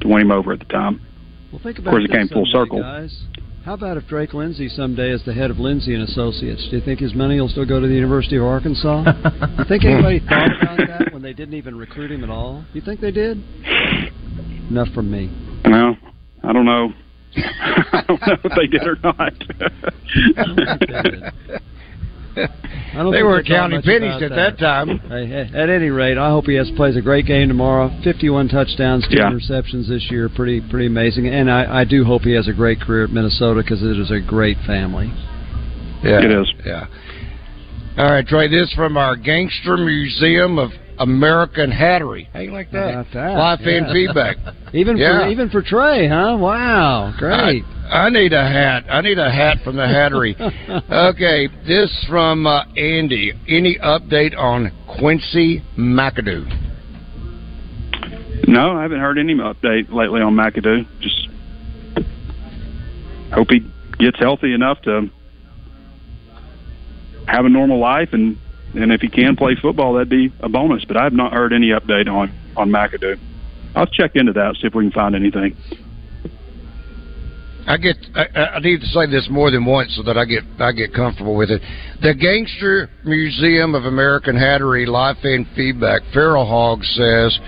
to 0.00 0.08
win 0.08 0.22
him 0.22 0.30
over 0.30 0.52
at 0.52 0.58
the 0.60 0.64
time. 0.66 1.00
Well, 1.52 1.60
think 1.62 1.78
about 1.78 1.88
of 1.88 1.92
course, 1.92 2.04
it 2.04 2.08
this 2.08 2.16
came 2.16 2.28
full 2.28 2.46
circle. 2.46 2.80
guys. 2.80 3.24
How 3.64 3.72
about 3.72 3.96
if 3.96 4.06
Drake 4.06 4.34
Lindsey 4.34 4.68
someday 4.68 5.10
is 5.10 5.24
the 5.24 5.32
head 5.32 5.50
of 5.50 5.58
Lindsey 5.58 5.94
and 5.94 6.02
Associates? 6.02 6.68
Do 6.68 6.76
you 6.76 6.84
think 6.84 7.00
his 7.00 7.14
money 7.14 7.40
will 7.40 7.48
still 7.48 7.64
go 7.64 7.80
to 7.80 7.86
the 7.86 7.94
University 7.94 8.36
of 8.36 8.42
Arkansas? 8.44 9.04
you 9.58 9.64
think 9.64 9.86
anybody 9.86 10.20
thought 10.20 10.50
about 10.60 10.76
that 10.86 11.12
when 11.14 11.22
they 11.22 11.32
didn't 11.32 11.54
even 11.54 11.74
recruit 11.74 12.10
him 12.10 12.22
at 12.22 12.28
all? 12.28 12.60
Do 12.60 12.78
You 12.78 12.84
think 12.84 13.00
they 13.00 13.10
did? 13.10 13.42
Enough 14.70 14.88
from 14.94 15.10
me. 15.10 15.30
Well, 15.64 15.96
I 16.42 16.52
don't 16.52 16.64
know. 16.64 16.92
I 17.36 18.04
don't 18.06 18.20
know 18.26 18.36
if 18.44 18.52
they 18.56 18.66
did 18.66 18.86
or 18.86 18.96
not. 19.02 19.32
I 22.36 23.02
don't 23.02 23.12
They 23.12 23.22
were 23.22 23.42
thought 23.42 23.46
counting 23.48 23.82
pennies 23.82 24.20
at 24.22 24.30
that 24.30 24.58
time. 24.58 24.98
Hey, 25.08 25.26
hey, 25.26 25.50
at 25.54 25.68
any 25.70 25.90
rate, 25.90 26.18
I 26.18 26.30
hope 26.30 26.46
he 26.46 26.54
has 26.54 26.70
plays 26.76 26.96
a 26.96 27.00
great 27.00 27.26
game 27.26 27.48
tomorrow. 27.48 27.90
Fifty-one 28.02 28.48
touchdowns, 28.48 29.06
two 29.08 29.16
Yeah. 29.16 29.30
interceptions 29.30 29.88
this 29.88 30.06
year, 30.10 30.28
pretty 30.28 30.60
pretty 30.60 30.86
amazing. 30.86 31.28
And 31.28 31.50
I, 31.50 31.80
I 31.80 31.84
do 31.84 32.04
hope 32.04 32.22
he 32.22 32.32
has 32.32 32.48
a 32.48 32.52
great 32.52 32.80
career 32.80 33.04
at 33.04 33.10
Minnesota 33.10 33.62
because 33.62 33.82
it 33.82 33.98
is 33.98 34.10
a 34.10 34.20
great 34.20 34.56
family. 34.66 35.12
Yeah, 36.02 36.20
It 36.22 36.30
is. 36.30 36.52
Yeah. 36.64 36.86
All 37.96 38.10
right, 38.10 38.26
Trey. 38.26 38.48
This 38.48 38.68
is 38.68 38.72
from 38.74 38.96
our 38.96 39.16
Gangster 39.16 39.76
Museum 39.76 40.58
of 40.58 40.70
American 40.98 41.70
Hattery. 41.70 42.28
How 42.32 42.40
you 42.40 42.52
like 42.52 42.70
that? 42.72 42.88
about 42.90 43.06
that? 43.14 43.30
Live 43.36 43.58
fan 43.60 43.84
Yeah. 43.86 43.92
feedback. 43.92 44.36
Even 44.74 44.96
Yeah. 44.96 45.24
for 45.24 45.28
even 45.30 45.48
for 45.50 45.62
Trey, 45.62 46.08
huh? 46.08 46.36
Wow, 46.38 47.12
great. 47.18 47.64
I, 47.90 48.06
I 48.06 48.10
need 48.10 48.32
a 48.32 48.42
hat. 48.42 48.84
I 48.90 49.00
need 49.02 49.18
a 49.18 49.30
hat 49.30 49.58
from 49.62 49.76
the 49.76 49.82
Hattery. 49.82 50.34
okay, 50.90 51.48
this 51.66 52.04
from 52.08 52.46
uh, 52.46 52.64
Andy. 52.76 53.32
Any 53.48 53.78
update 53.82 54.36
on 54.36 54.72
Quincy 54.98 55.62
McAdoo? 55.78 56.44
no, 58.48 58.76
I 58.76 58.82
haven't 58.82 59.00
heard 59.00 59.18
any 59.18 59.34
update 59.34 59.92
lately 59.92 60.20
on 60.20 60.34
McAdoo. 60.34 60.86
Just 61.00 61.28
hope 63.32 63.48
he 63.50 63.60
gets 63.98 64.18
healthy 64.18 64.52
enough 64.54 64.80
to 64.82 65.08
have 67.26 67.44
a 67.44 67.48
normal 67.48 67.78
life, 67.78 68.10
and 68.12 68.36
and 68.74 68.92
if 68.92 69.00
he 69.00 69.08
can 69.08 69.36
play 69.36 69.56
football, 69.60 69.94
that'd 69.94 70.08
be 70.08 70.32
a 70.40 70.48
bonus. 70.48 70.84
But 70.84 70.96
I 70.96 71.04
have 71.04 71.12
not 71.12 71.32
heard 71.32 71.52
any 71.52 71.70
update 71.70 72.08
on 72.08 72.32
on 72.56 72.70
McAdoo. 72.70 73.18
I'll 73.74 73.86
check 73.86 74.12
into 74.14 74.32
that 74.32 74.56
see 74.60 74.66
if 74.66 74.74
we 74.74 74.84
can 74.84 74.92
find 74.92 75.14
anything. 75.14 75.56
I 77.66 77.78
get. 77.78 77.96
I, 78.14 78.56
I 78.56 78.58
need 78.60 78.80
to 78.80 78.86
say 78.86 79.06
this 79.06 79.26
more 79.30 79.50
than 79.50 79.64
once 79.64 79.94
so 79.96 80.02
that 80.02 80.18
I 80.18 80.24
get 80.26 80.42
I 80.58 80.72
get 80.72 80.92
comfortable 80.92 81.34
with 81.34 81.50
it. 81.50 81.62
The 82.02 82.14
Gangster 82.14 82.90
Museum 83.04 83.74
of 83.74 83.84
American 83.84 84.36
Hattery 84.36 84.86
live 84.86 85.16
fan 85.22 85.46
feedback. 85.56 86.02
Feral 86.12 86.46
Hog 86.46 86.84
says 86.84 87.38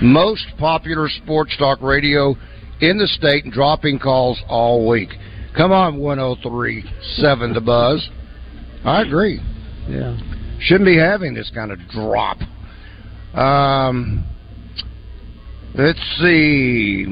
most 0.00 0.46
popular 0.58 1.08
sports 1.08 1.54
talk 1.58 1.82
radio 1.82 2.34
in 2.80 2.96
the 2.96 3.06
state 3.08 3.44
and 3.44 3.52
dropping 3.52 3.98
calls 3.98 4.40
all 4.48 4.88
week. 4.88 5.10
Come 5.54 5.72
on, 5.72 5.98
one 5.98 6.16
zero 6.16 6.36
three 6.42 6.84
seven 7.16 7.52
the 7.52 7.60
buzz. 7.60 8.08
I 8.84 9.02
agree. 9.02 9.40
Yeah. 9.86 10.16
Shouldn't 10.60 10.86
be 10.86 10.96
having 10.98 11.34
this 11.34 11.50
kind 11.54 11.70
of 11.70 11.78
drop. 11.88 12.38
Um, 13.34 14.24
let's 15.74 16.00
see. 16.20 17.06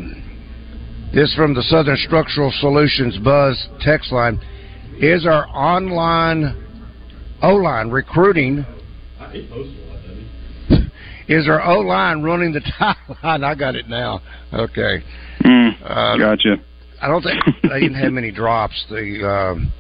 This 1.15 1.33
from 1.35 1.55
the 1.55 1.63
Southern 1.63 1.97
Structural 1.97 2.51
Solutions 2.61 3.17
Buzz 3.19 3.69
text 3.81 4.13
line. 4.13 4.41
Is 4.99 5.25
our 5.27 5.47
online 5.49 6.65
O 7.43 7.55
line 7.55 7.89
recruiting? 7.91 8.65
Is 11.29 11.49
our 11.49 11.63
O 11.65 11.81
line 11.81 12.23
running 12.23 12.53
the 12.53 12.61
tie 12.79 12.95
line? 13.23 13.45
I 13.45 13.55
got 13.55 13.75
it 13.77 13.89
now. 13.89 14.21
Okay. 14.53 15.03
Mm, 15.43 15.73
Uh, 15.83 16.17
gotcha. 16.17 16.57
I 17.01 17.09
don't 17.09 17.23
think 17.23 17.41
they 17.63 17.81
didn't 17.81 17.95
have 18.03 18.13
many 18.13 18.31
drops. 18.31 18.85
The 18.89 19.29
um, 19.29 19.73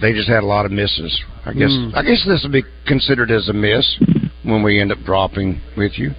they 0.00 0.12
just 0.12 0.28
had 0.28 0.42
a 0.42 0.46
lot 0.46 0.64
of 0.66 0.72
misses. 0.72 1.20
I 1.44 1.52
guess 1.52 1.70
Hmm. 1.70 1.90
I 1.94 2.02
guess 2.02 2.24
this 2.26 2.42
would 2.42 2.52
be 2.52 2.64
considered 2.86 3.30
as 3.30 3.48
a 3.48 3.52
miss 3.52 3.98
when 4.42 4.62
we 4.62 4.80
end 4.80 4.92
up 4.92 4.98
dropping 5.04 5.60
with 5.76 5.98
you. 5.98 6.12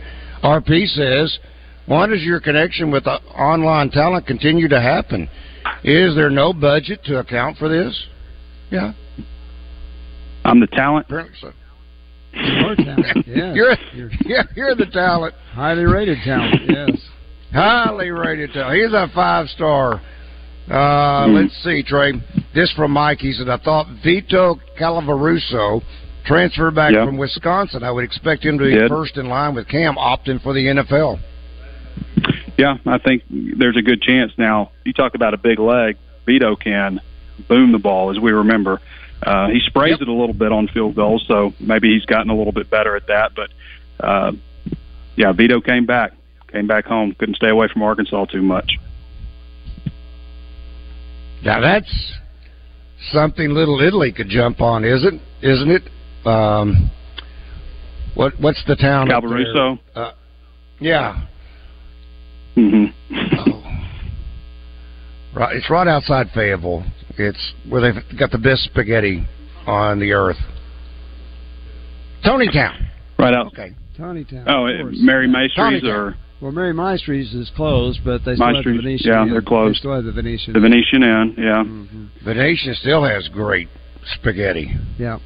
RP 0.44 0.88
says, 0.88 1.38
"Why 1.86 2.08
does 2.08 2.24
your 2.24 2.39
connection 2.39 2.91
with 2.91 3.04
the 3.06 3.20
online 3.38 3.89
talent 3.89 4.26
continue 4.28 4.67
to 4.67 4.80
happen? 4.80 5.30
Is 5.84 6.15
there 6.15 6.30
no 6.30 6.54
budget 6.54 7.04
to 7.06 7.20
account 7.20 7.58
for 7.58 7.70
this?" 7.70 8.08
Yeah, 8.72 8.94
I'm 10.46 10.60
the 10.60 10.67
talent. 10.67 11.06
apparently 11.08 11.36
so. 11.39 11.52
You 12.34 12.67
are 12.67 12.76
talented. 12.76 13.26
Yeah. 13.28 13.54
You're, 13.54 13.76
You're 13.94 14.10
you're 14.26 14.44
you're 14.56 14.76
the 14.76 14.86
talent, 14.88 15.36
highly 15.54 15.84
rated 15.86 16.17
talent. 16.24 16.62
Yes. 16.70 16.91
highly 17.54 18.10
rated 18.10 18.54
talent. 18.54 18.80
He's 18.82 18.94
a 18.94 19.10
five 19.13 19.48
star. 19.50 20.02
Uh, 20.69 21.26
Hmm. 21.28 21.34
Let's 21.36 21.63
see, 21.63 21.84
Trey. 21.84 22.13
This 22.54 22.71
from 22.74 22.91
Mike. 22.91 23.19
He 23.19 23.34
said, 23.34 23.50
"I 23.50 23.58
thought 23.58 23.88
Vito 24.04 24.60
Calvaruso 24.80 25.82
transferred 26.26 26.76
back 26.76 26.93
Yeah. 26.93 27.06
from 27.06 27.17
Wisconsin. 27.17 27.84
I 27.84 27.91
would 27.91 28.04
expect 28.04 28.45
him 28.45 28.58
to 28.60 28.65
be 28.65 28.71
Did. 28.71 28.89
first 28.89 29.17
in 29.17 29.28
line 29.28 29.56
with 29.56 29.67
Cam, 29.67 29.95
opting 29.95 30.41
for 30.41 30.54
the 30.54 30.67
NFL." 30.67 31.19
Yeah, 32.58 32.78
I 32.86 33.00
think 33.00 33.24
there's 33.30 33.76
a 33.78 33.82
good 33.82 34.02
chance. 34.02 34.32
Now, 34.38 34.69
you 34.86 34.93
talk 34.93 35.15
about 35.15 35.34
a 35.34 35.38
big 35.38 35.60
leg. 35.60 35.97
Vito 36.26 36.56
can 36.56 37.02
boom 37.47 37.71
the 37.71 37.80
ball, 37.80 38.12
as 38.12 38.19
we 38.19 38.32
remember. 38.32 38.80
Uh, 39.26 39.47
he 39.47 39.60
sprays 39.62 39.91
Yep. 39.93 40.02
it 40.02 40.08
a 40.08 40.13
little 40.13 40.34
bit 40.34 40.52
on 40.52 40.67
field 40.67 40.95
goals, 40.95 41.24
so 41.28 41.54
maybe 41.60 41.93
he's 41.93 42.06
gotten 42.06 42.30
a 42.30 42.36
little 42.36 42.54
bit 42.54 42.69
better 42.69 42.95
at 42.95 43.08
that. 43.08 43.32
But 43.36 43.50
uh, 44.00 44.32
yeah, 45.15 45.32
Vito 45.32 45.60
came 45.60 45.86
back, 45.86 46.13
came 46.52 46.67
back 46.67 46.86
home, 46.86 47.13
couldn't 47.17 47.36
stay 47.36 47.50
away 47.50 47.67
from 47.67 47.82
Arkansas 47.84 48.26
too 48.26 48.41
much. 48.41 48.78
Now 51.43 51.60
that's 51.60 52.13
something 53.12 53.49
Little 53.54 53.82
Italy 53.82 54.12
could 54.12 54.30
jump 54.30 54.62
on, 54.62 54.84
isn't 54.86 55.21
isn't 55.41 55.69
it? 55.71 56.27
Um, 56.27 56.91
what 58.15 58.34
what's 58.39 58.63
the 58.67 58.75
town? 58.75 59.08
Calvaruso. 59.08 59.80
Uh, 59.95 60.12
yeah. 60.80 61.25
hmm 62.56 62.86
Oh. 63.38 63.58
Right, 65.34 65.56
it's 65.56 65.69
right 65.69 65.88
outside 65.88 66.27
Fayetteville. 66.34 66.84
It's 67.17 67.54
where 67.69 67.82
they've 67.82 68.19
got 68.19 68.32
the 68.32 68.38
best 68.38 68.63
spaghetti 68.65 69.25
on 69.65 69.99
the 69.99 70.12
earth. 70.12 70.38
Tontitown. 72.25 72.88
Right 73.17 73.34
out. 73.34 73.47
Okay. 73.47 73.73
Tontitown. 73.97 74.43
Oh, 74.47 74.67
of 74.67 74.82
course. 74.82 74.97
Mary 74.99 75.27
Maestri's 75.27 75.82
Tontitown. 75.82 75.89
or 75.89 76.15
Well, 76.41 76.51
Mary 76.51 76.73
Maestri's 76.73 77.34
is 77.36 77.51
closed, 77.56 77.99
but 78.04 78.25
they 78.25 78.34
still 78.36 78.47
have 78.56 78.63
the 78.63 78.71
Venetian. 78.73 79.12
yeah, 79.12 79.21
Inn. 79.23 79.30
they're 79.32 79.41
closed. 79.43 79.75
They 79.75 79.80
still 79.80 79.93
have 79.95 80.04
the 80.06 80.12
Venetian. 80.12 80.54
the 80.54 80.60
Venetian 80.60 81.04
Inn. 81.04 81.36
Yeah. 81.38 81.63
hmm 81.63 82.06
Venetian 82.25 82.73
still 82.75 83.04
has 83.04 83.27
great 83.27 83.67
spaghetti. 84.15 84.71
Yeah. 84.97 85.19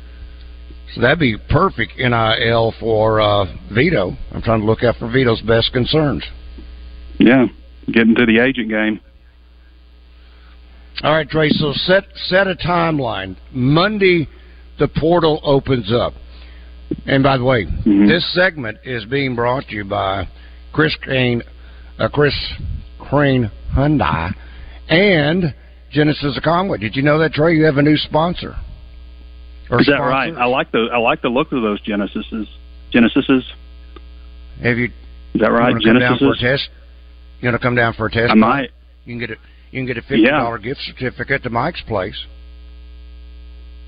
So 0.93 1.01
that'd 1.01 1.19
be 1.19 1.37
perfect 1.49 1.93
NIL 1.97 2.73
for 2.79 3.19
uh, 3.21 3.45
Vito. 3.73 4.15
I'm 4.33 4.41
trying 4.41 4.59
to 4.61 4.65
look 4.65 4.83
out 4.83 4.95
for 4.97 5.09
Vito's 5.09 5.41
best 5.41 5.71
concerns. 5.73 6.23
Yeah. 7.17 7.45
Getting 7.91 8.15
to 8.15 8.25
the 8.25 8.39
agent 8.39 8.69
game. 8.69 8.99
All 11.03 11.11
right, 11.13 11.29
Trey. 11.29 11.49
So 11.49 11.73
set 11.73 12.03
set 12.27 12.47
a 12.47 12.55
timeline. 12.55 13.35
Monday, 13.51 14.27
the 14.79 14.87
portal 14.87 15.39
opens 15.43 15.91
up. 15.93 16.13
And 17.05 17.23
by 17.23 17.37
the 17.37 17.43
way, 17.43 17.65
Mhm. 17.65 18.07
this 18.07 18.25
segment 18.33 18.77
is 18.85 19.05
being 19.05 19.35
brought 19.35 19.67
to 19.69 19.75
you 19.75 19.83
by 19.85 20.27
Chris 20.75 20.93
Crane, 21.01 21.41
uh, 21.99 22.09
Chris 22.09 22.33
Crane 22.99 23.49
Hyundai, 23.73 24.33
and 24.89 25.55
Genesis 25.89 26.35
of 26.35 26.43
Conway. 26.43 26.77
Did 26.79 26.97
you 26.97 27.01
know 27.01 27.17
that, 27.19 27.31
Trey? 27.31 27.55
You 27.55 27.63
have 27.63 27.77
a 27.77 27.81
new 27.81 27.95
sponsor. 27.95 28.57
Or 29.71 29.79
Is 29.79 29.87
that 29.87 29.99
right? 29.99 30.33
I 30.35 30.43
like 30.45 30.73
the 30.73 30.89
I 30.93 30.97
like 30.97 31.21
the 31.21 31.29
look 31.29 31.53
of 31.53 31.61
those 31.61 31.81
Genesises. 31.81 32.47
Genesises. 32.93 33.43
Have 34.61 34.77
you? 34.77 34.89
Is 35.33 35.41
that 35.41 35.47
right? 35.51 35.69
You 35.69 35.75
want 35.75 35.81
to 35.83 35.89
come 35.89 35.99
down 35.99 36.17
for 36.19 36.25
a 36.25 36.35
Genesises. 36.35 36.39
test? 36.41 36.69
You 37.39 37.47
want 37.49 37.61
to 37.61 37.65
come 37.65 37.75
down 37.75 37.93
for 37.93 38.05
a 38.07 38.11
test? 38.11 38.31
I 38.31 38.35
might. 38.35 38.69
You 39.05 39.13
can 39.13 39.19
get 39.19 39.29
a 39.31 39.35
you 39.71 39.79
can 39.79 39.85
get 39.85 39.97
a 39.97 40.01
fifty 40.01 40.25
dollar 40.25 40.57
gift 40.57 40.81
certificate 40.81 41.43
to 41.43 41.49
Mike's 41.49 41.81
place. 41.87 42.21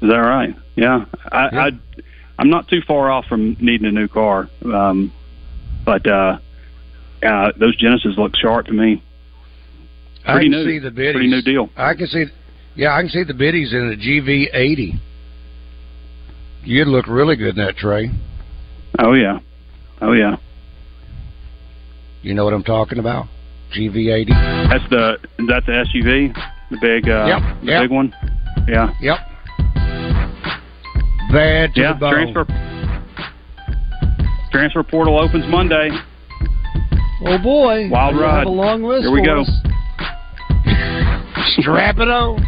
Is 0.02 0.10
that 0.10 0.15
right? 0.15 0.56
Yeah. 0.78 1.04
I, 1.32 1.50
Yeah. 1.52 1.60
I 1.60 1.69
I'm 2.39 2.50
not 2.50 2.69
too 2.69 2.80
far 2.88 3.12
off 3.12 3.26
from 3.26 3.58
needing 3.60 3.88
a 3.88 3.91
new 3.91 4.08
car. 4.08 4.47
Um, 4.63 5.12
but 5.86 6.08
uh, 6.08 6.38
uh, 7.23 7.51
those 7.60 7.75
Genesis 7.77 8.15
look 8.17 8.36
sharp 8.36 8.67
to 8.67 8.73
me. 8.73 9.03
I 10.25 10.41
can 10.41 10.51
new. 10.51 10.65
see 10.65 10.80
the 10.80 10.91
biddies. 10.91 11.13
Pretty 11.13 11.30
new 11.30 11.41
deal. 11.41 11.69
I 11.77 11.93
can 11.93 12.08
see, 12.08 12.25
yeah, 12.75 12.93
I 12.93 13.01
can 13.01 13.10
see 13.10 13.23
the 13.23 13.34
biddies 13.34 13.71
in 13.71 13.89
the 13.89 13.95
GV80. 13.95 14.99
You'd 16.63 16.88
look 16.88 17.08
really 17.08 17.38
good 17.38 17.58
in 17.58 17.65
that 17.65 17.77
tray. 17.77 18.12
Oh 18.99 19.13
yeah. 19.13 19.39
Oh 20.01 20.12
yeah. 20.12 20.36
You 22.21 22.34
know 22.34 22.43
what 22.43 22.53
I'm 22.53 22.63
talking 22.63 22.99
about? 22.99 23.27
GV80. 23.75 24.27
That's 24.69 24.89
the 24.89 25.13
is 25.39 25.47
that 25.47 25.63
the 25.65 25.71
SUV, 25.71 26.34
the 26.71 26.77
big 26.82 27.08
uh, 27.08 27.25
Yep, 27.27 27.62
the 27.62 27.71
yep. 27.71 27.84
big 27.84 27.91
one. 27.91 28.13
Yeah. 28.67 28.93
Yep. 28.99 29.17
Bad 31.32 31.73
to 31.73 31.82
yeah. 31.82 31.93
the 31.93 31.99
bone. 31.99 32.34
Transfer 32.34 32.45
transfer 34.51 34.84
portal 34.84 35.19
opens 35.19 35.45
Monday. 35.47 35.89
Oh 37.25 37.38
boy! 37.38 37.89
Wild 37.89 38.15
We 38.15 38.21
ride. 38.21 38.39
Have 38.39 38.47
a 38.47 38.49
long 38.49 38.84
list. 38.84 39.03
Here 39.03 39.12
we 39.12 39.19
for 39.21 39.25
go. 39.25 39.41
us. 39.41 39.49
Strap 41.60 41.97
it 41.97 42.10
on. 42.10 42.43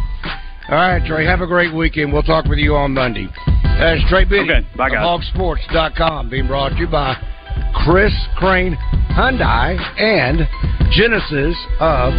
All 0.70 0.76
right, 0.76 1.04
Trey. 1.06 1.26
Have 1.26 1.42
a 1.42 1.48
great 1.48 1.74
weekend. 1.74 2.14
We'll 2.14 2.22
talk 2.24 2.46
with 2.46 2.60
you 2.60 2.76
on 2.76 2.94
Monday. 2.94 3.28
That's 3.64 4.02
Trey 4.10 4.26
Biddy 4.26 4.52
Okay, 4.52 4.68
bye, 4.78 4.88
of 4.88 4.94
guys. 4.94 5.32
Hogsports.com, 5.34 6.30
being 6.30 6.48
brought 6.48 6.70
to 6.70 6.76
you 6.78 6.88
by 6.88 7.16
Chris 7.86 8.14
Crane 8.36 8.76
Hyundai 9.12 9.78
and 10.00 10.42
Genesis 10.92 11.56
of 11.80 12.14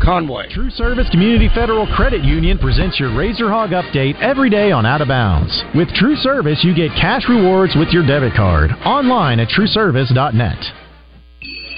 Conway. 0.00 0.48
True 0.52 0.70
Service 0.70 1.08
Community 1.10 1.48
Federal 1.54 1.86
Credit 1.96 2.22
Union 2.22 2.58
presents 2.58 3.00
your 3.00 3.16
Razor 3.16 3.50
Hog 3.50 3.70
update 3.70 4.20
every 4.20 4.50
day 4.50 4.70
on 4.70 4.86
Out 4.86 5.00
of 5.00 5.08
Bounds. 5.08 5.62
With 5.74 5.88
True 5.94 6.16
Service, 6.16 6.60
you 6.62 6.74
get 6.74 6.90
cash 6.92 7.22
rewards 7.28 7.74
with 7.76 7.88
your 7.88 8.06
debit 8.06 8.34
card. 8.34 8.70
Online 8.84 9.40
at 9.40 9.48
trueservice.net. 9.48 10.79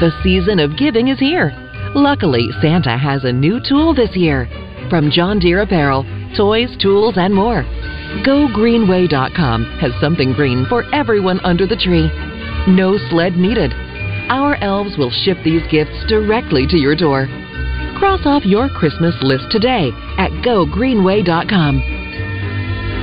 The 0.00 0.10
season 0.22 0.58
of 0.60 0.78
giving 0.78 1.08
is 1.08 1.18
here. 1.18 1.52
Luckily, 1.94 2.48
Santa 2.62 2.96
has 2.96 3.24
a 3.24 3.32
new 3.32 3.60
tool 3.60 3.92
this 3.94 4.16
year. 4.16 4.48
From 4.88 5.10
John 5.10 5.38
Deere 5.38 5.60
Apparel, 5.60 6.06
toys, 6.34 6.74
tools, 6.80 7.18
and 7.18 7.34
more. 7.34 7.64
GoGreenway.com 8.24 9.78
has 9.78 9.92
something 10.00 10.32
green 10.32 10.64
for 10.70 10.84
everyone 10.94 11.38
under 11.40 11.66
the 11.66 11.76
tree. 11.76 12.08
No 12.66 12.96
sled 13.10 13.36
needed. 13.36 13.74
Our 14.30 14.54
elves 14.62 14.96
will 14.96 15.10
ship 15.10 15.36
these 15.44 15.66
gifts 15.70 16.06
directly 16.08 16.66
to 16.68 16.78
your 16.78 16.96
door. 16.96 17.26
Cross 17.98 18.24
off 18.24 18.46
your 18.46 18.70
Christmas 18.70 19.14
list 19.20 19.50
today 19.50 19.90
at 20.16 20.30
GoGreenway.com. 20.42 21.99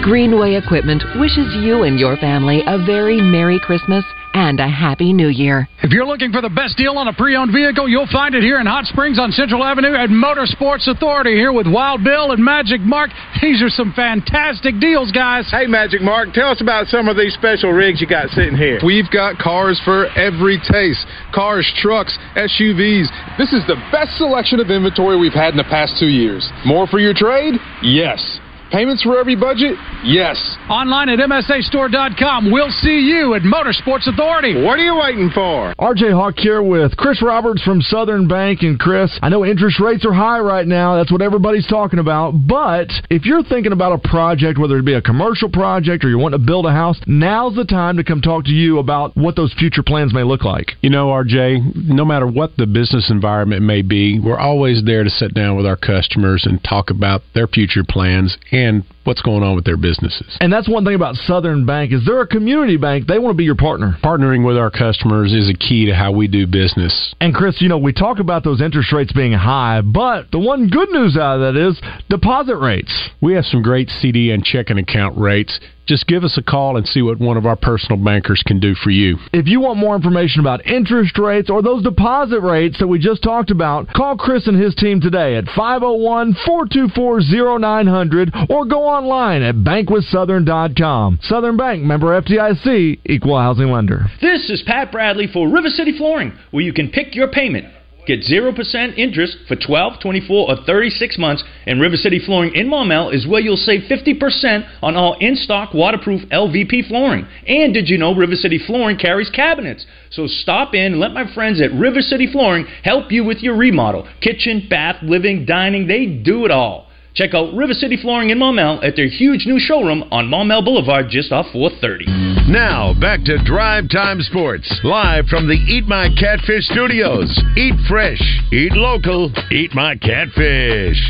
Greenway 0.04 0.56
Equipment 0.56 1.04
wishes 1.20 1.54
you 1.60 1.84
and 1.84 2.00
your 2.00 2.16
family 2.18 2.62
a 2.66 2.78
very 2.86 3.20
Merry 3.20 3.60
Christmas 3.60 4.06
and 4.34 4.60
a 4.60 4.68
Happy 4.68 5.12
New 5.12 5.28
Year. 5.28 5.68
If 5.84 5.92
you're 5.92 6.06
looking 6.06 6.32
for 6.32 6.42
the 6.42 6.50
best 6.50 6.78
deal 6.78 6.98
on 6.98 7.08
a 7.08 7.14
pre-owned 7.14 7.52
vehicle, 7.52 7.90
you'll 7.90 8.12
find 8.12 8.36
it 8.36 8.44
here 8.44 8.60
in 8.60 8.68
Hot 8.68 8.86
Springs 8.86 9.20
on 9.20 9.32
Central 9.32 9.64
Avenue 9.64 9.96
at 9.96 10.10
Motorsports 10.10 10.88
Authority 10.88 11.34
here 11.34 11.52
with 11.52 11.68
Wild 11.68 12.04
Bill 12.04 12.32
and 12.32 12.44
Magic 12.44 12.82
Mark. 12.82 13.10
These 13.42 13.62
are 13.62 13.70
some 13.70 13.94
fantastic 13.94 14.80
deals, 14.80 15.12
guys. 15.12 15.50
Hey, 15.50 15.66
Magic 15.66 16.02
Mark, 16.02 16.34
tell 16.34 16.50
us 16.52 16.62
about 16.62 16.88
some 16.88 17.08
of 17.08 17.18
these 17.18 17.34
special 17.34 17.72
rigs 17.72 18.00
you 18.00 18.08
got 18.08 18.30
sitting 18.30 18.56
here. 18.56 18.80
We've 18.86 19.10
got 19.12 19.38
cars 19.38 19.82
for 19.84 20.08
every 20.16 20.62
taste 20.72 21.06
cars, 21.34 21.68
trucks, 21.78 22.18
SUVs. 22.36 23.10
This 23.38 23.52
is 23.54 23.66
the 23.68 23.82
best 23.92 24.18
selection 24.18 24.60
of 24.60 24.70
inventory 24.70 25.18
we've 25.18 25.34
had 25.34 25.54
in 25.54 25.58
the 25.58 25.68
past 25.68 25.96
two 26.00 26.10
years. 26.10 26.48
More 26.66 26.88
for 26.88 27.00
your 27.00 27.14
trade? 27.14 27.56
Yes. 27.82 28.40
Payments 28.72 29.02
for 29.02 29.18
every 29.18 29.36
budget? 29.36 29.78
Yes. 30.04 30.36
Online 30.70 31.10
at 31.10 31.20
MSAstore.com. 31.20 32.52
We'll 32.52 32.70
see 32.70 33.00
you 33.00 33.34
at 33.34 33.42
Motorsports 33.42 34.08
Authority. 34.08 34.62
What 34.62 34.78
are 34.78 34.84
you 34.84 34.98
waiting 34.98 35.30
for? 35.34 35.74
RJ 35.80 36.12
Hawk 36.12 36.36
here 36.38 36.62
with 36.62 36.98
Chris 36.98 37.22
Roberts 37.22 37.64
from 37.64 37.82
Southern 37.82 38.28
Bank. 38.28 38.64
And 38.64 38.78
Chris, 38.78 39.18
I 39.22 39.30
know 39.30 39.46
interest 39.46 39.80
rates 39.80 40.06
are 40.06 40.14
high 40.14 40.40
right 40.40 40.68
now. 40.68 40.96
That's 40.96 41.12
what 41.12 41.22
everybody's 41.22 41.68
talking 41.68 42.00
about. 42.00 42.34
But 42.48 42.90
if 43.10 43.26
you're 43.26 43.44
thinking 43.44 43.72
about 43.72 43.94
a 43.94 44.08
project, 44.10 44.60
whether 44.60 44.78
it 44.78 44.86
be 44.86 44.94
a 44.94 45.02
commercial 45.02 45.50
project 45.50 46.04
or 46.04 46.10
you 46.10 46.18
want 46.18 46.34
to 46.34 46.40
build 46.40 46.66
a 46.66 46.72
house, 46.72 47.00
now's 47.08 47.56
the 47.56 47.66
time 47.66 47.96
to 47.98 48.04
come 48.04 48.22
talk 48.22 48.44
to 48.46 48.52
you 48.52 48.80
about 48.80 49.16
what 49.16 49.36
those 49.36 49.54
future 49.54 49.84
plans 49.84 50.14
may 50.14 50.24
look 50.24 50.44
like. 50.44 50.74
You 50.82 50.90
know, 50.90 51.08
RJ, 51.08 51.88
no 51.88 52.04
matter 52.04 52.28
what 52.28 52.58
the 52.58 52.68
business 52.68 53.10
environment 53.10 53.62
may 53.62 53.82
be, 53.82 54.20
we're 54.20 54.40
always 54.40 54.84
there 54.84 55.04
to 55.04 55.10
sit 55.10 55.34
down 55.34 55.56
with 55.56 55.66
our 55.66 55.78
customers 55.78 56.46
and 56.46 56.62
talk 56.64 56.90
about 56.90 57.22
their 57.34 57.48
future 57.48 57.84
plans 57.88 58.38
and 58.58 58.84
what's 59.08 59.22
going 59.22 59.42
on 59.42 59.56
with 59.56 59.64
their 59.64 59.78
businesses. 59.78 60.38
And 60.42 60.52
that's 60.52 60.68
one 60.68 60.84
thing 60.84 60.96
about 60.96 61.16
Southern 61.16 61.66
Bank 61.66 61.94
is 61.94 62.06
they're 62.06 62.22
a 62.22 62.28
community 62.28 62.76
bank. 62.76 63.08
They 63.08 63.20
want 63.20 63.34
to 63.34 63.38
be 63.38 63.46
your 63.46 63.56
partner. 63.56 63.98
Partnering 64.04 64.46
with 64.46 64.58
our 64.58 64.70
customers 64.70 65.34
is 65.34 65.50
a 65.50 65.58
key 65.58 65.86
to 65.86 65.96
how 65.96 66.12
we 66.12 66.28
do 66.28 66.46
business. 66.46 67.16
And 67.22 67.34
Chris, 67.34 67.62
you 67.62 67.70
know, 67.70 67.78
we 67.78 67.94
talk 67.94 68.20
about 68.20 68.44
those 68.44 68.62
interest 68.62 68.92
rates 68.92 69.14
being 69.14 69.32
high, 69.32 69.82
but 69.82 70.30
the 70.32 70.40
one 70.40 70.68
good 70.68 70.90
news 70.90 71.16
out 71.16 71.40
of 71.40 71.56
that 71.56 71.70
is 71.70 71.82
deposit 72.10 72.58
rates. 72.58 73.10
We 73.22 73.34
have 73.34 73.46
some 73.46 73.62
great 73.62 73.90
CD 73.90 74.32
and 74.32 74.44
checking 74.44 74.78
account 74.78 75.18
rates 75.18 75.60
just 75.88 76.06
give 76.06 76.24
us 76.24 76.38
a 76.38 76.44
call 76.44 76.76
and 76.76 76.86
see 76.86 77.02
what 77.02 77.18
one 77.18 77.38
of 77.38 77.46
our 77.46 77.56
personal 77.56 78.04
bankers 78.04 78.44
can 78.46 78.60
do 78.60 78.76
for 78.76 78.90
you. 78.90 79.18
If 79.32 79.48
you 79.48 79.62
want 79.62 79.80
more 79.80 79.96
information 79.96 80.42
about 80.42 80.66
interest 80.66 81.18
rates 81.18 81.50
or 81.50 81.62
those 81.62 81.82
deposit 81.82 82.42
rates 82.42 82.78
that 82.80 82.88
we 82.88 83.00
just 83.00 83.24
talked 83.24 83.52
about, 83.52 83.88
call 83.96 84.18
Chris 84.18 84.48
and 84.48 84.62
his 84.62 84.76
team 84.76 85.00
today 85.00 85.36
at 85.38 85.46
501 85.56 86.36
424 86.46 87.22
0900 87.60 88.36
or 88.50 88.66
go 88.66 88.86
online 88.98 89.44
at 89.44 89.56
bankwithsouthern.com. 89.56 91.20
Southern 91.22 91.58
Bank, 91.58 91.84
member 91.84 92.20
FDIC, 92.20 93.00
equal 93.06 93.40
housing 93.40 93.72
lender. 93.72 94.08
This 94.22 94.50
is 94.50 94.64
Pat 94.66 94.92
Bradley 94.92 95.28
for 95.32 95.48
River 95.50 95.70
City 95.70 95.96
Flooring, 95.96 96.34
where 96.52 96.64
you 96.64 96.74
can 96.74 96.90
pick 96.90 97.16
your 97.16 97.28
payment. 97.28 97.66
Get 98.08 98.22
0% 98.22 98.98
interest 98.98 99.38
for 99.50 99.58
12, 99.58 100.00
24, 100.02 100.50
or 100.50 100.56
36 100.66 101.18
months, 101.18 101.44
and 101.66 101.82
River 101.82 101.98
City 101.98 102.22
Flooring 102.26 102.56
in 102.56 102.70
Maumelle 102.70 103.14
is 103.14 103.28
where 103.28 103.42
you'll 103.42 103.58
save 103.58 103.82
50% 103.82 104.66
on 104.82 104.96
all 104.96 105.18
in 105.20 105.36
stock 105.36 105.74
waterproof 105.74 106.22
LVP 106.30 106.88
flooring. 106.88 107.28
And 107.46 107.74
did 107.74 107.90
you 107.90 107.98
know 107.98 108.16
River 108.16 108.36
City 108.36 108.60
Flooring 108.66 108.98
carries 108.98 109.30
cabinets? 109.30 109.86
So 110.10 110.26
stop 110.26 110.74
in 110.74 110.94
and 110.94 111.00
let 111.02 111.12
my 111.12 111.32
friends 111.34 111.62
at 111.62 111.78
River 111.78 112.00
City 112.00 112.32
Flooring 112.32 112.66
help 112.82 113.12
you 113.12 113.26
with 113.26 113.40
your 113.40 113.58
remodel 113.58 114.08
kitchen, 114.22 114.68
bath, 114.70 115.04
living, 115.04 115.46
dining, 115.46 115.88
they 115.88 116.06
do 116.06 116.46
it 116.46 116.52
all. 116.52 116.87
Check 117.18 117.34
out 117.34 117.52
River 117.56 117.74
City 117.74 117.98
Flooring 117.98 118.30
in 118.30 118.38
Maumelle 118.38 118.78
at 118.86 118.96
their 118.96 119.08
huge 119.08 119.48
new 119.48 119.58
showroom 119.58 120.04
on 120.12 120.30
Maumelle 120.30 120.64
Boulevard 120.64 121.08
just 121.10 121.32
off 121.32 121.48
430. 121.52 122.06
Now, 122.46 122.94
back 122.94 123.24
to 123.26 123.44
Drive 123.44 123.90
Time 123.90 124.22
Sports, 124.22 124.70
live 124.84 125.26
from 125.26 125.48
the 125.48 125.56
Eat 125.56 125.88
My 125.88 126.10
Catfish 126.14 126.66
studios. 126.70 127.34
Eat 127.58 127.74
fresh, 127.90 128.22
eat 128.54 128.72
local, 128.74 129.34
eat 129.52 129.74
my 129.74 129.96
catfish. 129.96 131.02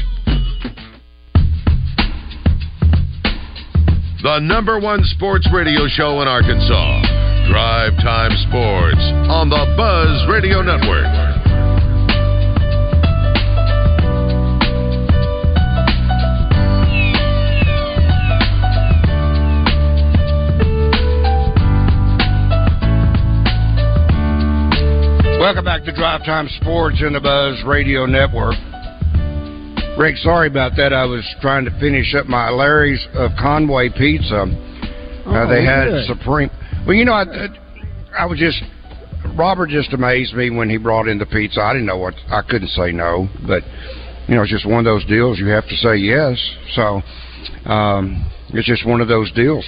The 4.24 4.39
number 4.39 4.80
one 4.80 5.04
sports 5.04 5.50
radio 5.54 5.89
show 5.89 6.22
in 6.22 6.30
Arkansas. 6.30 7.02
Drive 7.52 7.93
Time 8.00 8.32
Sports 8.48 9.04
on 9.28 9.50
the 9.50 9.76
Buzz 9.76 10.26
Radio 10.32 10.62
Network. 10.62 11.37
Welcome 25.48 25.64
back 25.64 25.86
to 25.86 25.94
Drive 25.94 26.26
Time 26.26 26.50
Sports 26.60 26.98
in 27.00 27.14
the 27.14 27.22
Buzz 27.22 27.64
Radio 27.66 28.06
Network. 28.06 28.56
Rick, 29.98 30.18
sorry 30.18 30.50
about 30.50 30.74
that. 30.76 30.92
I 30.92 31.06
was 31.06 31.24
trying 31.40 31.64
to 31.64 31.72
finish 31.80 32.14
up 32.16 32.26
my 32.26 32.50
Larry's 32.50 33.00
of 33.14 33.32
Conway 33.40 33.88
Pizza. 33.88 34.44
Oh, 34.44 35.32
uh, 35.32 35.48
they 35.48 35.64
had 35.64 35.86
good. 35.86 36.06
Supreme. 36.06 36.50
Well, 36.86 36.96
you 36.96 37.06
know, 37.06 37.14
I, 37.14 37.24
I 38.20 38.26
was 38.26 38.38
just 38.38 38.62
Robert 39.38 39.70
just 39.70 39.94
amazed 39.94 40.34
me 40.34 40.50
when 40.50 40.70
he 40.70 40.76
brought 40.76 41.08
in 41.08 41.18
the 41.18 41.26
pizza. 41.26 41.62
I 41.62 41.72
didn't 41.72 41.88
know 41.88 41.98
what 41.98 42.16
I 42.28 42.42
couldn't 42.42 42.68
say 42.72 42.92
no, 42.92 43.30
but 43.48 43.64
you 44.28 44.36
know, 44.36 44.42
it's 44.42 44.52
just 44.52 44.68
one 44.68 44.80
of 44.80 44.84
those 44.86 45.06
deals. 45.06 45.40
You 45.40 45.48
have 45.48 45.66
to 45.70 45.78
say 45.78 45.96
yes. 45.96 46.38
So 46.74 47.02
um, 47.72 48.30
it's 48.50 48.68
just 48.68 48.86
one 48.86 49.00
of 49.00 49.08
those 49.08 49.32
deals. 49.32 49.66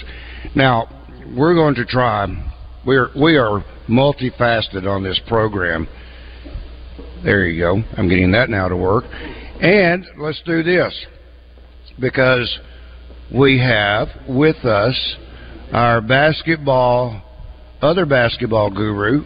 Now 0.58 0.90
we're 1.38 1.54
going 1.56 1.76
to 1.76 1.86
try. 1.86 2.28
We're 2.86 3.12
we 3.18 3.38
are 3.38 3.64
multifaceted 3.90 4.88
on 4.88 5.04
this 5.04 5.20
program. 5.28 5.88
There 7.24 7.46
you 7.48 7.60
go. 7.62 7.84
I'm 7.98 8.08
getting 8.08 8.32
that 8.32 8.50
now 8.50 8.68
to 8.68 8.78
work. 8.78 9.06
And 9.62 10.06
let's 10.18 10.42
do 10.46 10.64
this 10.64 10.94
because 12.00 12.60
we 13.34 13.60
have 13.60 14.08
with 14.28 14.64
us 14.64 15.16
our 15.74 16.02
basketball, 16.02 17.22
other 17.82 18.06
basketball 18.06 18.70
guru, 18.70 19.26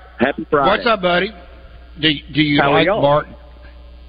Happy 0.21 0.45
Friday. 0.49 0.69
What's 0.69 0.85
up, 0.87 1.01
buddy? 1.01 1.31
Do, 1.99 2.09
do 2.33 2.41
you 2.41 2.61
How 2.61 2.71
like? 2.73 2.87
Bart? 2.87 3.25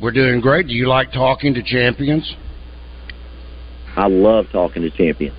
We're 0.01 0.12
doing 0.12 0.40
great. 0.40 0.66
Do 0.66 0.75
you 0.75 0.87
like 0.87 1.11
talking 1.11 1.55
to 1.55 1.62
champions? 1.62 2.35
I 3.96 4.09
love 4.09 4.46
talking 4.53 4.83
to 4.83 4.90
champions. 4.90 5.37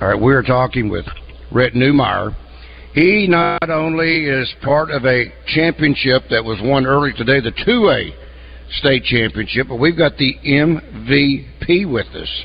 All 0.00 0.08
right, 0.08 0.20
we're 0.20 0.42
talking 0.42 0.90
with 0.90 1.06
Rhett 1.50 1.72
Newmeyer. 1.72 2.34
He 2.92 3.26
not 3.26 3.70
only 3.70 4.26
is 4.26 4.52
part 4.62 4.90
of 4.90 5.06
a 5.06 5.32
championship 5.46 6.24
that 6.30 6.44
was 6.44 6.58
won 6.62 6.84
early 6.86 7.12
today, 7.16 7.40
the 7.40 7.52
2A 7.52 8.10
state 8.78 9.04
championship, 9.04 9.68
but 9.68 9.76
we've 9.76 9.96
got 9.96 10.16
the 10.18 10.34
MVP 10.44 11.90
with 11.90 12.08
us. 12.08 12.44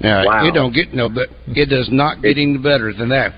Now, 0.00 0.26
Wow. 0.26 0.46
it 0.46 0.52
don't 0.52 0.74
get 0.74 0.92
no, 0.92 1.08
but 1.08 1.28
it 1.46 1.66
does 1.66 1.88
not 1.90 2.20
get 2.20 2.36
any 2.36 2.58
better 2.58 2.92
than 2.92 3.08
that. 3.10 3.32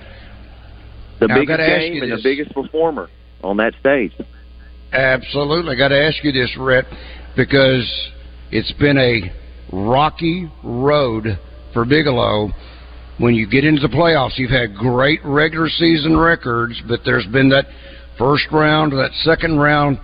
The 1.24 1.28
Now, 1.28 1.40
biggest 1.40 1.58
game 1.58 2.02
and 2.02 2.12
this. 2.12 2.22
the 2.22 2.28
biggest 2.28 2.52
performer 2.52 3.08
on 3.42 3.56
that 3.56 3.72
stage. 3.80 4.12
Absolutely. 4.92 5.74
I 5.74 5.78
got 5.78 5.88
to 5.88 5.98
ask 5.98 6.22
you 6.22 6.32
this, 6.32 6.54
Rhett, 6.58 6.84
because 7.34 8.10
it's 8.50 8.72
been 8.72 8.98
a 8.98 9.32
rocky 9.72 10.50
road 10.62 11.38
for 11.72 11.86
Bigelow. 11.86 12.50
When 13.16 13.34
you 13.34 13.48
get 13.48 13.64
into 13.64 13.80
the 13.80 13.88
playoffs, 13.88 14.36
you've 14.36 14.50
had 14.50 14.74
great 14.74 15.20
regular 15.24 15.70
season 15.70 16.14
records, 16.14 16.82
but 16.86 17.00
there's 17.06 17.26
been 17.28 17.48
that 17.48 17.68
first 18.18 18.44
round, 18.52 18.92
that 18.92 19.12
second 19.22 19.58
round 19.58 19.98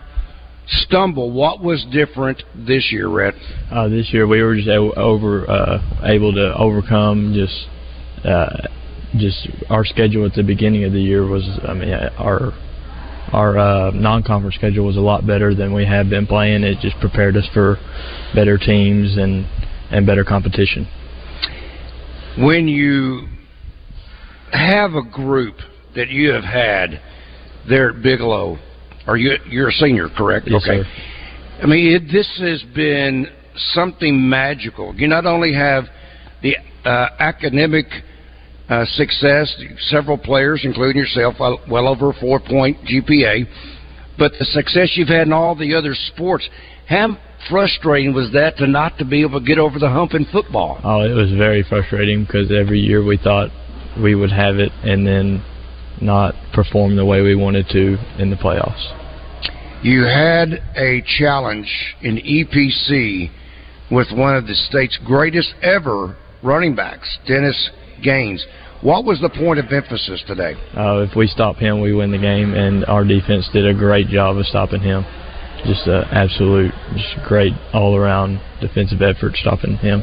stumble. 0.68 1.32
What 1.32 1.62
was 1.62 1.84
different 1.92 2.42
this 2.54 2.90
year, 2.90 3.08
Rhett? 3.08 3.34
Uh, 3.70 3.88
this 3.88 4.10
year 4.10 4.26
we 4.26 4.42
were 4.42 4.56
just 4.56 4.68
over 4.68 5.50
uh, 5.50 5.82
able 6.04 6.32
to 6.32 6.54
overcome 6.56 7.34
just 7.34 7.66
uh, 8.24 8.68
just 9.16 9.48
our 9.68 9.84
schedule 9.84 10.24
at 10.26 10.34
the 10.34 10.42
beginning 10.42 10.84
of 10.84 10.92
the 10.92 11.00
year 11.00 11.26
was 11.26 11.48
I 11.66 11.74
mean 11.74 11.92
our 11.92 12.52
our 13.32 13.58
uh, 13.58 13.90
non-conference 13.92 14.56
schedule 14.56 14.86
was 14.86 14.96
a 14.96 15.00
lot 15.00 15.26
better 15.26 15.54
than 15.54 15.72
we 15.72 15.86
had 15.86 16.10
been 16.10 16.26
playing. 16.26 16.64
It 16.64 16.78
just 16.80 16.98
prepared 16.98 17.36
us 17.36 17.48
for 17.52 17.76
better 18.34 18.58
teams 18.58 19.16
and 19.16 19.46
and 19.90 20.06
better 20.06 20.24
competition. 20.24 20.88
When 22.38 22.68
you 22.68 23.28
have 24.52 24.94
a 24.94 25.02
group 25.02 25.56
that 25.94 26.08
you 26.08 26.30
have 26.30 26.44
had 26.44 27.00
there 27.68 27.90
at 27.90 28.02
Bigelow, 28.02 28.58
are 29.06 29.16
you 29.16 29.36
you're 29.48 29.68
a 29.68 29.72
senior, 29.72 30.08
correct? 30.16 30.46
Yes, 30.48 30.62
okay. 30.62 30.82
sir. 30.82 30.88
I 31.62 31.66
mean, 31.66 31.94
it, 31.94 32.12
this 32.12 32.28
has 32.40 32.62
been 32.74 33.26
something 33.74 34.28
magical. 34.28 34.94
You 34.94 35.08
not 35.08 35.26
only 35.26 35.52
have 35.52 35.84
the 36.42 36.56
uh, 36.84 37.08
academic 37.18 37.86
uh, 38.70 38.84
success, 38.86 39.52
several 39.88 40.16
players, 40.16 40.62
including 40.64 40.96
yourself, 40.96 41.34
well, 41.40 41.88
over 41.88 42.10
a 42.10 42.14
four 42.14 42.38
point 42.38 42.78
GPA, 42.84 43.44
but 44.16 44.32
the 44.38 44.44
success 44.44 44.92
you've 44.94 45.08
had 45.08 45.26
in 45.26 45.32
all 45.32 45.56
the 45.56 45.74
other 45.74 45.94
sports. 45.94 46.48
How 46.88 47.18
frustrating 47.48 48.14
was 48.14 48.30
that 48.32 48.56
to 48.58 48.66
not 48.66 48.96
to 48.98 49.04
be 49.04 49.22
able 49.22 49.40
to 49.40 49.46
get 49.46 49.58
over 49.58 49.78
the 49.78 49.88
hump 49.88 50.14
in 50.14 50.24
football? 50.26 50.80
Oh, 50.84 51.00
it 51.00 51.14
was 51.14 51.32
very 51.32 51.64
frustrating 51.68 52.24
because 52.24 52.52
every 52.52 52.78
year 52.78 53.04
we 53.04 53.16
thought 53.16 53.50
we 54.00 54.14
would 54.14 54.30
have 54.30 54.56
it 54.56 54.70
and 54.84 55.06
then 55.06 55.44
not 56.00 56.34
perform 56.52 56.96
the 56.96 57.04
way 57.04 57.22
we 57.22 57.34
wanted 57.34 57.66
to 57.70 57.96
in 58.18 58.30
the 58.30 58.36
playoffs. 58.36 58.96
You 59.82 60.04
had 60.04 60.62
a 60.76 61.02
challenge 61.18 61.96
in 62.02 62.18
EPC 62.18 63.30
with 63.90 64.08
one 64.12 64.36
of 64.36 64.46
the 64.46 64.54
state's 64.54 64.98
greatest 65.04 65.54
ever 65.62 66.16
running 66.42 66.74
backs, 66.74 67.18
Dennis 67.26 67.70
Gaines. 68.02 68.44
What 68.82 69.04
was 69.04 69.20
the 69.20 69.28
point 69.28 69.58
of 69.58 69.70
emphasis 69.72 70.22
today? 70.26 70.54
Uh, 70.74 71.04
if 71.08 71.14
we 71.14 71.26
stop 71.26 71.56
him, 71.56 71.80
we 71.80 71.92
win 71.92 72.10
the 72.10 72.18
game, 72.18 72.54
and 72.54 72.84
our 72.86 73.04
defense 73.04 73.48
did 73.52 73.66
a 73.66 73.74
great 73.74 74.08
job 74.08 74.36
of 74.38 74.46
stopping 74.46 74.80
him. 74.80 75.04
Just 75.66 75.86
an 75.86 76.04
absolute, 76.10 76.72
just 76.94 77.16
great 77.28 77.52
all-around 77.74 78.40
defensive 78.60 79.02
effort 79.02 79.36
stopping 79.36 79.76
him. 79.76 80.02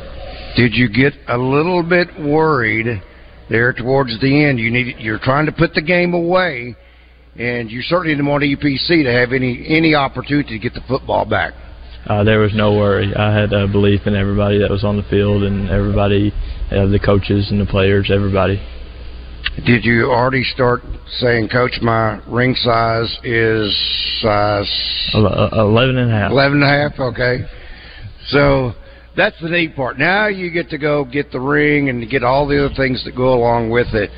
Did 0.56 0.76
you 0.76 0.90
get 0.90 1.14
a 1.28 1.38
little 1.38 1.82
bit 1.82 2.08
worried 2.20 3.02
there 3.50 3.74
towards 3.74 4.20
the 4.22 4.46
end? 4.46 4.60
You 4.60 4.70
need 4.70 4.98
you're 5.00 5.20
trying 5.20 5.48
to 5.48 5.52
put 5.52 5.74
the 5.74 5.82
game 5.82 6.14
away, 6.14 6.76
and 7.36 7.72
you 7.72 7.82
certainly 7.82 8.14
didn't 8.14 8.28
want 8.28 8.44
EPC 8.44 9.04
to 9.04 9.12
have 9.12 9.34
any 9.34 9.66
any 9.68 9.96
opportunity 9.96 10.58
to 10.58 10.60
get 10.60 10.76
the 10.76 10.82
football 10.88 11.26
back. 11.26 11.54
Uh, 12.08 12.24
there 12.24 12.39
was 12.39 12.54
no 12.54 12.76
worry. 12.76 13.13
I 13.15 13.34
had 13.34 13.54
uh, 13.54 13.67
belief 13.67 14.02
in 14.06 14.15
everybody 14.15 14.60
that 14.60 14.70
was 14.70 14.84
on 14.84 14.98
the 14.98 15.04
field 15.04 15.43
and 15.43 15.70
everybody, 15.70 16.34
uh, 16.72 16.88
the 16.88 17.00
coaches 17.00 17.52
and 17.52 17.60
the 17.60 17.65
players, 17.65 18.10
everybody. 18.13 18.62
Did 19.65 19.86
you 19.86 20.06
already 20.12 20.43
start 20.43 20.82
saying, 21.20 21.50
Coach, 21.50 21.80
my 21.82 22.22
ring 22.28 22.54
size 22.56 23.17
is 23.24 24.20
size 24.22 25.12
uh, 25.15 25.50
Eleven 25.54 25.98
and 25.98 26.12
a 26.12 26.13
half. 26.13 26.32
Eleven 26.32 26.62
and 26.62 26.63
a 26.63 26.89
half. 26.89 27.00
Okay. 27.00 27.39
So 28.28 28.74
that's 29.15 29.39
the 29.41 29.50
neat 29.50 29.76
part. 29.76 29.98
Now 29.98 30.28
you 30.28 30.52
get 30.52 30.70
to 30.70 30.78
go 30.78 31.06
get 31.06 31.32
the 31.32 31.39
ring 31.39 31.89
and 31.89 32.08
get 32.10 32.24
all 32.24 32.48
the 32.48 32.65
other 32.65 32.76
things 32.76 33.04
that 33.06 33.15
go 33.15 33.34
along 33.34 33.70
with 33.70 33.93
it. 33.93 34.12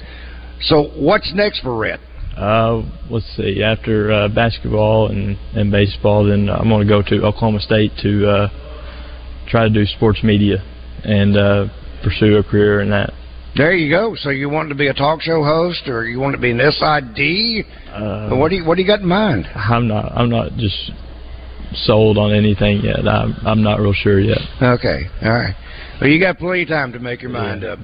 So 0.61 0.89
what's 0.97 1.31
next 1.33 1.61
for 1.61 1.77
Rhett? 1.77 1.99
Uh, 2.39 2.83
let's 3.09 3.25
see. 3.35 3.61
After 3.61 4.11
uh, 4.11 4.27
basketball 4.29 5.09
and, 5.11 5.37
and 5.55 5.71
baseball, 5.71 6.25
then 6.25 6.49
I'm 6.49 6.69
going 6.69 6.87
to 6.87 6.91
go 6.91 7.01
to 7.01 7.25
Oklahoma 7.25 7.59
State 7.59 7.91
to 8.01 8.29
uh, 8.29 8.47
try 9.49 9.63
to 9.67 9.69
do 9.69 9.85
sports 9.85 10.23
media 10.23 10.57
and 11.03 11.35
uh, 11.35 11.67
pursue 12.01 12.37
a 12.37 12.43
career 12.43 12.81
in 12.81 12.89
that. 12.91 13.11
There 13.57 13.73
you 13.73 13.89
go. 13.89 14.15
So 14.15 14.29
you 14.29 14.49
want 14.49 14.69
to 14.69 14.75
be 14.75 14.87
a 14.87 14.93
talk 14.93 15.21
show 15.21 15.43
host, 15.43 15.87
or 15.87 16.05
you 16.05 16.19
want 16.19 16.33
to 16.33 16.41
be 16.41 16.51
an 16.51 16.59
SID? 16.59 17.65
Uh, 17.91 18.35
what 18.37 18.49
do 18.49 18.55
you 18.55 18.65
What 18.65 18.75
do 18.75 18.81
you 18.83 18.87
got 18.87 19.01
in 19.01 19.07
mind? 19.07 19.47
I'm 19.53 19.87
not. 19.87 20.11
I'm 20.15 20.29
not 20.29 20.53
just 20.53 20.91
sold 21.73 22.17
on 22.17 22.33
anything 22.33 22.81
yet. 22.81 23.05
I'm. 23.05 23.35
I'm 23.45 23.63
not 23.63 23.81
real 23.81 23.93
sure 23.93 24.19
yet. 24.19 24.39
Okay. 24.61 25.01
All 25.23 25.31
right. 25.33 25.55
Well, 25.99 26.09
you 26.09 26.21
got 26.21 26.37
plenty 26.37 26.61
of 26.61 26.69
time 26.69 26.93
to 26.93 26.99
make 26.99 27.21
your 27.21 27.31
mind 27.31 27.65
up. 27.65 27.79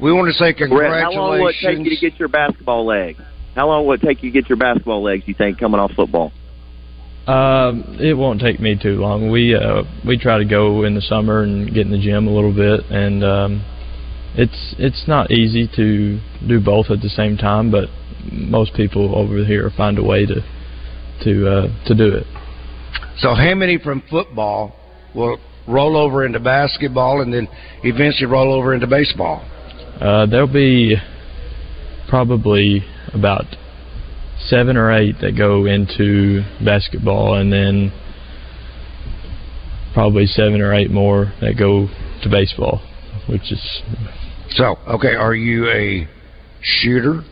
We 0.00 0.12
want 0.12 0.26
to 0.26 0.32
say 0.32 0.52
Brett, 0.52 0.68
congratulations. 0.68 1.14
how 1.14 1.20
long 1.20 1.40
will 1.40 1.48
it 1.48 1.56
take 1.62 1.78
you 1.78 1.90
to 1.90 2.10
get 2.10 2.18
your 2.18 2.28
basketball 2.28 2.84
legs? 2.84 3.20
How 3.56 3.68
long 3.68 3.86
will 3.86 3.94
it 3.94 4.02
take 4.02 4.22
you 4.22 4.30
to 4.30 4.40
get 4.42 4.50
your 4.50 4.58
basketball 4.58 5.02
legs? 5.02 5.24
You 5.26 5.32
think 5.32 5.58
coming 5.58 5.80
off 5.80 5.90
football? 5.92 6.30
Um, 7.26 7.96
it 7.98 8.14
won't 8.14 8.38
take 8.38 8.60
me 8.60 8.78
too 8.80 9.00
long. 9.00 9.30
We 9.30 9.56
uh, 9.56 9.82
we 10.06 10.18
try 10.18 10.36
to 10.38 10.44
go 10.44 10.84
in 10.84 10.94
the 10.94 11.00
summer 11.00 11.42
and 11.42 11.66
get 11.72 11.86
in 11.86 11.90
the 11.90 11.98
gym 11.98 12.28
a 12.28 12.30
little 12.30 12.54
bit, 12.54 12.84
and 12.90 13.24
um, 13.24 13.64
it's 14.36 14.74
it's 14.78 15.08
not 15.08 15.30
easy 15.30 15.66
to 15.74 16.20
do 16.46 16.60
both 16.60 16.90
at 16.90 17.00
the 17.00 17.08
same 17.08 17.38
time. 17.38 17.70
But 17.70 17.88
most 18.30 18.74
people 18.74 19.16
over 19.16 19.42
here 19.42 19.70
find 19.74 19.98
a 19.98 20.04
way 20.04 20.26
to 20.26 20.34
to 21.24 21.48
uh, 21.48 21.86
to 21.86 21.94
do 21.94 22.14
it. 22.14 22.26
So, 23.16 23.34
how 23.34 23.54
many 23.54 23.78
from 23.78 24.02
football 24.10 24.76
will 25.14 25.38
roll 25.66 25.96
over 25.96 26.26
into 26.26 26.40
basketball 26.40 27.22
and 27.22 27.32
then 27.32 27.48
eventually 27.82 28.26
roll 28.26 28.52
over 28.52 28.74
into 28.74 28.86
baseball? 28.86 29.40
Uh, 29.98 30.26
there'll 30.26 30.46
be 30.46 30.96
probably 32.08 32.84
about 33.12 33.44
seven 34.48 34.76
or 34.76 34.92
eight 34.92 35.16
that 35.20 35.36
go 35.36 35.64
into 35.66 36.42
basketball, 36.64 37.34
and 37.34 37.52
then 37.52 37.92
probably 39.94 40.26
seven 40.26 40.60
or 40.60 40.74
eight 40.74 40.90
more 40.90 41.32
that 41.40 41.54
go 41.58 41.88
to 42.22 42.28
baseball, 42.28 42.80
which 43.28 43.50
is 43.52 43.82
So, 44.50 44.76
okay, 44.88 45.14
are 45.14 45.34
you 45.34 45.68
a 45.70 46.08
shooter? 46.60 47.22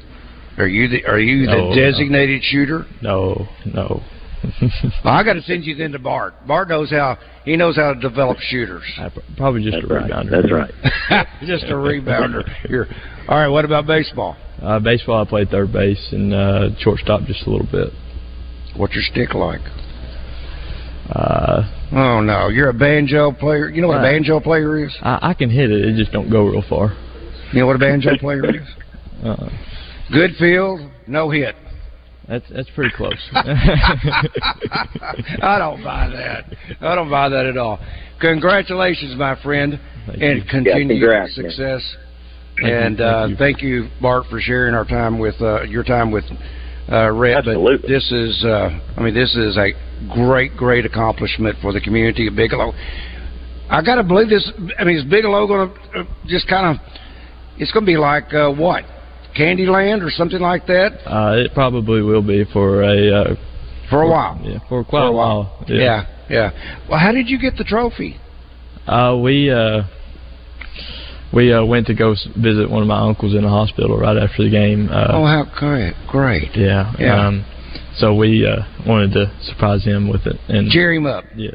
Are 0.59 0.67
you 0.69 0.89
the 0.89 1.05
Are 1.07 1.19
you 1.19 1.47
the 1.47 1.53
No, 1.53 1.69
no. 1.71 1.75
designated 1.75 2.43
shooter? 2.43 2.87
no, 3.03 3.47
no. 3.67 4.03
Well, 5.03 5.15
I 5.15 5.25
got 5.25 5.33
to 5.35 5.43
send 5.43 5.65
you 5.65 5.75
then 5.75 5.93
to 5.93 5.99
Bart. 5.99 6.35
Bart 6.47 6.69
knows 6.69 6.91
how 6.91 7.17
he 7.47 7.57
knows 7.57 7.77
how 7.77 7.95
to 7.95 8.01
develop 8.01 8.39
shooters. 8.41 8.83
Probably 9.39 9.63
just 9.65 9.77
That's 9.81 9.91
a 9.91 9.95
right. 9.95 10.11
rebounder. 10.11 10.31
That's 10.31 10.53
right. 10.53 11.27
just 11.47 11.65
a 11.65 11.75
rebounder. 11.75 12.43
Here. 12.67 12.87
All 13.27 13.39
right. 13.39 13.49
What 13.49 13.65
about 13.65 13.87
baseball? 13.87 14.37
Uh, 14.63 14.79
baseball, 14.81 15.23
I 15.25 15.29
played 15.29 15.51
third 15.51 15.73
base 15.73 16.09
and 16.13 16.33
uh, 16.33 16.69
shortstop 16.79 17.23
just 17.25 17.47
a 17.47 17.51
little 17.51 17.67
bit. 17.71 17.93
What's 18.77 18.95
your 18.95 19.03
stick 19.05 19.35
like? 19.35 19.61
Uh, 21.11 21.63
Oh 21.93 22.21
no, 22.21 22.49
you're 22.49 22.71
a 22.71 22.75
banjo 22.75 23.31
player. 23.31 23.69
You 23.69 23.81
know 23.83 23.89
what 23.89 23.99
a 23.99 24.01
Uh, 24.01 24.11
banjo 24.11 24.41
player 24.41 24.85
is? 24.85 24.93
I, 25.03 25.19
I 25.31 25.35
can 25.35 25.49
hit 25.51 25.71
it; 25.71 25.85
it 25.85 25.97
just 25.97 26.11
don't 26.13 26.29
go 26.31 26.45
real 26.47 26.63
far. 26.69 26.97
You 27.53 27.61
know 27.61 27.67
what 27.69 27.77
a 27.77 27.79
banjo 27.79 28.17
player 28.19 28.45
is? 28.57 28.67
Uh, 29.23 29.49
Good 30.13 30.35
field, 30.37 30.81
no 31.07 31.31
hit. 31.31 31.55
that's 32.27 32.45
that's 32.51 32.69
pretty 32.75 32.91
close. 32.97 33.13
I 33.35 34.27
don't 35.59 35.83
buy 35.85 36.09
that. 36.09 36.45
I 36.81 36.95
don't 36.95 37.11
buy 37.11 37.29
that 37.29 37.47
at 37.47 37.57
all. 37.57 37.79
Congratulations, 38.21 39.15
my 39.17 39.35
friend, 39.43 39.79
and 40.09 40.39
you. 40.39 40.43
continued 40.51 41.01
Yeah, 41.01 41.27
congrats, 41.27 41.39
man. 41.39 41.47
Success. 42.57 42.71
Thank 42.71 42.71
you, 42.71 42.77
and 42.77 42.99
thank 42.99 43.01
uh, 43.01 43.27
you. 43.27 43.37
thank 43.37 43.63
you, 43.63 43.89
Bart, 44.01 44.25
for 44.31 44.41
sharing 44.41 44.75
our 44.75 44.85
time 44.85 45.19
with 45.19 45.41
uh, 45.41 45.63
your 45.63 45.85
time 45.85 46.11
with 46.11 46.25
uh, 46.91 47.11
Rhett. 47.11 47.39
Absolutely. 47.39 47.77
But 47.79 47.89
this 47.89 48.13
is, 48.13 48.45
uh, 48.45 48.79
I 48.97 49.01
mean, 49.03 49.15
this 49.15 49.35
is 49.35 49.57
a 49.57 49.71
great, 50.13 50.57
great 50.57 50.85
accomplishment 50.85 51.57
for 51.63 51.73
the 51.73 51.81
community 51.81 52.27
of 52.27 52.37
Bigelow. 52.37 52.73
I 53.71 53.83
got 53.83 53.97
to 53.97 54.05
believe 54.05 54.29
this. 54.29 54.51
I 54.79 54.85
mean, 54.85 54.97
is 54.97 55.05
Bigelow 55.05 55.47
going 55.47 55.71
to 55.71 56.01
uh, 56.01 56.05
just 56.27 56.49
kind 56.49 56.79
of? 56.79 56.87
It's 57.57 57.73
going 57.73 57.87
to 57.87 57.91
be 57.91 57.97
like 57.97 58.35
uh, 58.35 58.53
what? 58.53 58.85
Candyland 59.37 60.03
or 60.07 60.11
something 60.11 60.41
like 60.41 60.67
that 60.67 60.93
uh, 61.07 61.35
it 61.37 61.53
probably 61.55 62.03
will 62.03 62.23
be 62.23 62.45
for 62.53 62.83
a 62.83 63.13
uh, 63.13 63.35
for 63.91 64.03
a 64.03 64.09
while. 64.09 64.41
yeah 64.45 64.61
for 64.69 64.85
quite 64.85 65.01
For 65.01 65.07
a 65.07 65.13
while. 65.13 65.65
Yeah, 65.67 66.07
yeah. 66.31 66.87
Well, 66.89 66.99
how 66.99 67.13
did 67.13 67.29
you 67.29 67.39
get 67.39 67.57
the 67.57 67.65
trophy? 67.65 68.17
Uh, 68.87 69.19
we 69.21 69.51
uh, 69.51 69.83
we 71.33 71.53
uh, 71.53 71.65
went 71.65 71.87
to 71.89 71.95
go 71.95 72.15
visit 72.37 72.71
one 72.71 72.83
of 72.83 72.89
my 72.89 73.01
uncles 73.01 73.35
in 73.35 73.43
the 73.43 73.49
hospital 73.49 73.99
right 73.99 74.17
after 74.17 74.45
the 74.45 74.51
game. 74.51 74.89
Uh, 74.91 75.07
oh, 75.11 75.27
how 75.27 75.45
great! 75.59 75.95
Great. 76.09 76.51
yeah. 76.57 76.93
yeah. 76.99 77.27
Um, 77.27 77.45
so 77.97 78.15
we 78.15 78.47
uh, 78.47 78.63
wanted 78.87 79.13
to 79.15 79.33
surprise 79.43 79.85
him 79.85 80.09
with 80.09 80.27
it, 80.27 80.37
and 80.49 80.71
Cheer 80.71 80.93
him 80.93 81.07
up. 81.07 81.25
yes, 81.37 81.55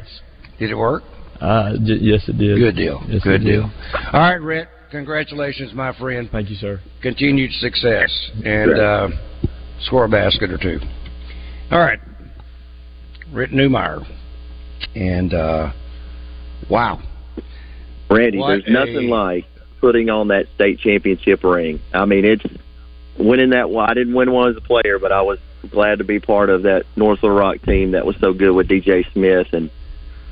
Did 0.58 0.70
it 0.70 0.74
work? 0.74 1.02
uh, 1.40 1.72
j- 1.84 1.98
yes, 2.00 2.28
it 2.28 2.36
did. 2.38 2.58
Good 2.58 2.76
deal. 2.76 3.02
Yes, 3.08 3.22
Good 3.22 3.42
it 3.42 3.44
did. 3.44 3.52
deal. 3.60 3.70
All 4.12 4.20
right, 4.20 4.36
Rhett. 4.36 4.68
Congratulations, 4.90 5.72
my 5.72 5.96
friend. 5.96 6.28
Thank 6.32 6.50
you, 6.50 6.56
sir. 6.56 6.80
Continued 7.00 7.52
success 7.52 8.10
and 8.44 8.72
uh, 8.78 9.08
score 9.82 10.04
a 10.04 10.08
basket 10.08 10.50
or 10.50 10.58
two. 10.58 10.80
All 11.70 11.78
right, 11.78 12.00
Rhett 13.32 13.50
Newmeyer. 13.50 14.04
And 14.96 15.32
uh, 15.32 15.72
wow, 16.68 17.00
Randy, 18.10 18.38
What 18.38 18.48
there's 18.48 18.64
nothing 18.68 19.08
a- 19.08 19.14
like 19.14 19.44
putting 19.80 20.10
on 20.10 20.28
that 20.28 20.46
state 20.54 20.78
championship 20.80 21.42
ring. 21.42 21.80
I 21.92 22.04
mean, 22.04 22.24
it's 22.24 22.44
winning 23.18 23.50
that. 23.50 23.70
Well, 23.70 23.84
I 23.86 23.94
didn't 23.94 24.14
win 24.14 24.30
one 24.32 24.50
as 24.50 24.56
a 24.56 24.60
player, 24.60 24.98
but 24.98 25.12
I 25.12 25.22
was 25.22 25.38
glad 25.70 25.98
to 25.98 26.04
be 26.04 26.20
part 26.20 26.50
of 26.50 26.62
that 26.62 26.84
North 26.96 27.22
Little 27.22 27.36
Rock 27.36 27.62
team 27.62 27.92
that 27.92 28.06
was 28.06 28.16
so 28.20 28.32
good 28.32 28.52
with 28.52 28.68
DJ 28.68 29.10
Smith. 29.12 29.48
And 29.52 29.70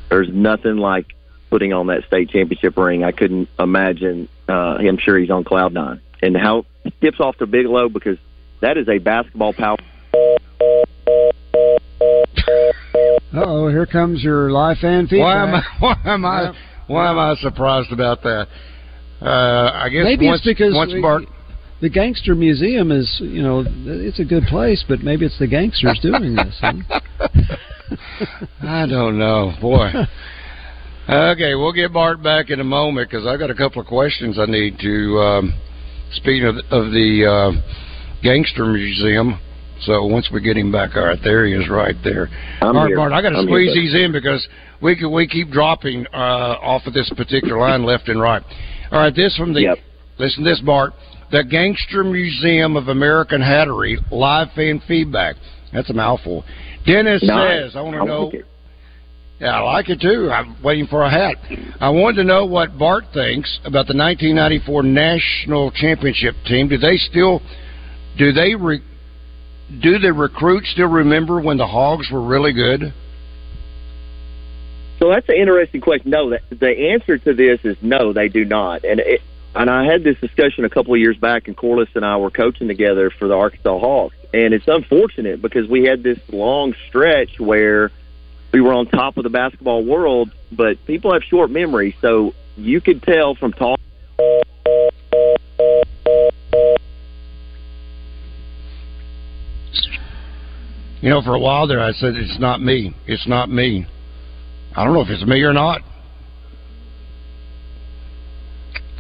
there's 0.09 0.29
nothing 0.33 0.77
like 0.77 1.07
putting 1.51 1.73
on 1.73 1.89
that 1.89 2.05
state 2.07 2.31
championship 2.31 2.77
ring. 2.77 3.05
I 3.05 3.13
couldn't 3.13 3.49
imagine. 3.59 4.29
Uh, 4.49 4.77
I'm 4.79 4.99
sure 4.99 5.19
he's 5.19 5.31
on 5.31 5.45
cloud 5.45 5.73
nine. 5.73 6.01
And 6.23 6.37
how 6.37 6.67
he 6.85 6.91
skips 6.99 7.21
off 7.21 7.37
to 7.39 7.47
Bigelow 7.47 7.89
because 7.89 8.19
that 8.61 8.77
is 8.77 8.89
a 8.89 8.99
basketball 8.99 9.53
power. 9.53 9.77
Oh, 13.35 13.69
here 13.69 13.87
comes 13.87 14.23
your 14.23 14.51
live 14.51 14.79
fan 14.79 15.07
feedback. 15.07 15.21
why 15.21 15.43
am 15.43 15.55
I? 15.55 15.63
Why 15.79 16.15
am 16.15 16.25
I? 16.25 16.53
Why 16.87 17.11
am 17.11 17.19
I 17.19 17.35
surprised 17.37 17.93
about 17.93 18.23
that? 18.23 18.49
Uh, 19.21 19.71
I 19.75 19.89
guess 19.89 20.05
Maybe 20.05 20.27
once, 20.27 20.41
it's 20.41 20.47
because 20.47 20.75
once 20.75 20.93
we- 20.93 21.01
Bart 21.01 21.25
the 21.81 21.89
Gangster 21.89 22.35
Museum 22.35 22.91
is, 22.91 23.19
you 23.21 23.43
know, 23.43 23.65
it's 23.87 24.19
a 24.19 24.25
good 24.25 24.45
place, 24.45 24.85
but 24.89 25.01
maybe 25.01 25.25
it's 25.25 25.39
the 25.39 25.47
gangsters 25.47 25.99
doing 26.03 26.35
this. 26.35 26.57
Huh? 26.61 26.73
I 28.63 28.87
don't 28.87 29.19
know, 29.19 29.53
boy. 29.61 29.91
okay, 31.09 31.55
we'll 31.55 31.73
get 31.73 31.93
Bart 31.93 32.23
back 32.23 32.51
in 32.51 32.59
a 32.61 32.65
moment 32.65 33.09
because 33.09 33.27
I've 33.27 33.39
got 33.39 33.51
a 33.51 33.55
couple 33.55 33.81
of 33.81 33.87
questions 33.87 34.39
I 34.39 34.47
need 34.47 34.79
to. 34.81 35.19
Um, 35.19 35.55
speaking 36.15 36.47
of, 36.47 36.57
of 36.71 36.91
the 36.91 37.27
uh, 37.55 38.23
Gangster 38.23 38.67
Museum, 38.67 39.39
so 39.83 40.05
once 40.05 40.31
we 40.33 40.41
get 40.41 40.57
him 40.57 40.73
back, 40.73 40.97
all 40.97 41.05
right, 41.05 41.19
there 41.23 41.47
he 41.47 41.53
is, 41.53 41.69
right 41.69 41.95
there. 42.03 42.29
I'm 42.61 42.69
all 42.77 42.83
right, 42.83 42.89
here. 42.89 42.97
Bart, 42.97 43.13
I 43.13 43.23
got 43.23 43.31
to 43.31 43.37
I'm 43.39 43.47
here, 43.47 43.65
squeeze 43.67 43.75
these 43.75 43.95
in 43.95 44.11
because 44.11 44.47
we 44.83 44.97
could, 44.97 45.11
we 45.11 45.29
keep 45.29 45.51
dropping 45.51 46.07
uh, 46.13 46.59
off 46.61 46.87
of 46.87 46.93
this 46.93 47.09
particular 47.17 47.59
line 47.59 47.85
left 47.85 48.09
and 48.09 48.21
right. 48.21 48.43
All 48.91 48.99
right, 49.01 49.15
this 49.15 49.37
from 49.37 49.53
the 49.53 49.63
Yep. 49.63 49.79
listen 50.19 50.45
to 50.45 50.51
this, 50.51 50.61
Bart. 50.61 50.93
The 51.31 51.45
Gangster 51.45 52.03
Museum 52.05 52.77
of 52.77 52.89
American 52.89 53.41
Hattery 53.43 53.99
live 54.11 54.51
fan 54.53 54.81
feedback. 54.89 55.37
That's 55.73 55.91
a 55.91 55.95
mouthful. 55.95 56.45
Dennis 56.87 57.23
Nice. 57.23 57.65
says, 57.65 57.77
I 57.77 57.83
want 57.83 57.97
to 57.97 58.05
know. 58.05 58.25
like. 58.27 58.45
Yeah, 59.41 59.57
I 59.57 59.61
like 59.61 59.89
it 59.89 60.01
too. 60.01 60.31
I'm 60.33 60.57
waiting 60.63 60.87
for 60.89 61.03
a 61.05 61.11
hat. 61.11 61.37
I 61.81 61.91
wanted 61.91 62.17
to 62.17 62.25
know 62.25 62.45
what 62.47 62.77
Bart 62.79 63.05
thinks 63.15 63.61
about 63.65 63.87
the 63.87 63.95
1994 63.95 64.83
national 64.83 65.71
championship 65.73 66.35
team. 66.47 66.67
Do 66.69 66.77
they 66.77 66.97
still, 66.97 67.41
do 68.17 68.33
they, 68.33 68.55
re, 68.57 68.81
do 69.81 69.99
the 70.01 70.13
recruits 70.13 70.71
still 70.73 70.89
remember 70.89 71.41
when 71.41 71.57
the 71.57 71.67
Hogs 71.69 72.11
were 72.11 72.23
really 72.23 72.53
good? 72.53 72.93
So 74.99 75.09
that's 75.11 75.29
an 75.29 75.37
interesting 75.37 75.81
question. 75.81 76.11
No, 76.11 76.37
the, 76.51 76.91
answer 76.91 77.19
to 77.19 77.33
this 77.33 77.61
is 77.65 77.77
no, 77.81 78.13
they 78.13 78.29
do 78.29 78.45
not. 78.45 78.85
And 78.85 79.01
it, 79.01 79.23
and 79.55 79.71
I 79.71 79.85
had 79.85 80.03
this 80.03 80.19
discussion 80.19 80.65
a 80.65 80.69
couple 80.69 80.95
of 80.95 81.01
years 81.01 81.17
back, 81.17 81.47
and 81.47 81.57
Corliss 81.57 81.89
and 81.95 82.05
I 82.05 82.17
were 82.17 82.31
coaching 82.31 82.69
together 82.69 83.11
for 83.11 83.29
the 83.29 83.35
Arkansas 83.35 83.79
Hawks. 83.79 84.17
And 84.35 84.53
it's 84.53 84.67
unfortunate 84.67 85.41
because 85.41 85.69
we 85.69 85.85
had 85.85 86.03
this 86.03 86.19
long 86.29 86.75
stretch 86.89 87.39
where 87.39 87.91
we 88.53 88.61
were 88.61 88.73
on 88.73 88.87
top 88.87 89.17
of 89.17 89.25
the 89.25 89.31
basketball 89.31 89.85
world, 89.85 90.31
but 90.51 90.85
people 90.87 91.13
have 91.13 91.23
short 91.23 91.51
memories, 91.51 91.95
so 92.01 92.35
you 92.57 92.81
could 92.81 93.03
tell 93.03 93.35
from 93.35 93.53
talking. 93.53 93.85
You 101.01 101.11
know, 101.11 101.23
for 101.23 101.35
a 101.35 101.39
while 101.39 101.69
there, 101.69 101.81
I 101.81 101.93
said 101.93 102.17
it's 102.17 102.41
not 102.41 102.61
me. 102.61 102.95
It's 103.07 103.27
not 103.29 103.49
me. 103.49 103.87
I 104.79 104.85
don't 104.85 104.95
know 104.95 105.01
if 105.01 105.09
it's 105.11 105.27
me 105.27 105.43
or 105.43 105.53
not 105.53 105.81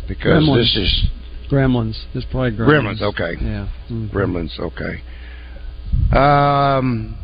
because 0.08 0.42
Gremlins. 0.42 0.56
this 0.56 0.76
is 0.76 1.06
Gremlins. 1.48 2.04
It's 2.14 2.26
probably 2.32 2.50
Gremlins. 2.50 3.00
Gremlins. 3.00 3.02
Okay. 3.02 3.32
Yeah. 3.40 3.68
Mhm. 3.88 4.10
Gremlins. 4.10 4.58
Okay. 4.58 5.02
Um, 6.18 7.16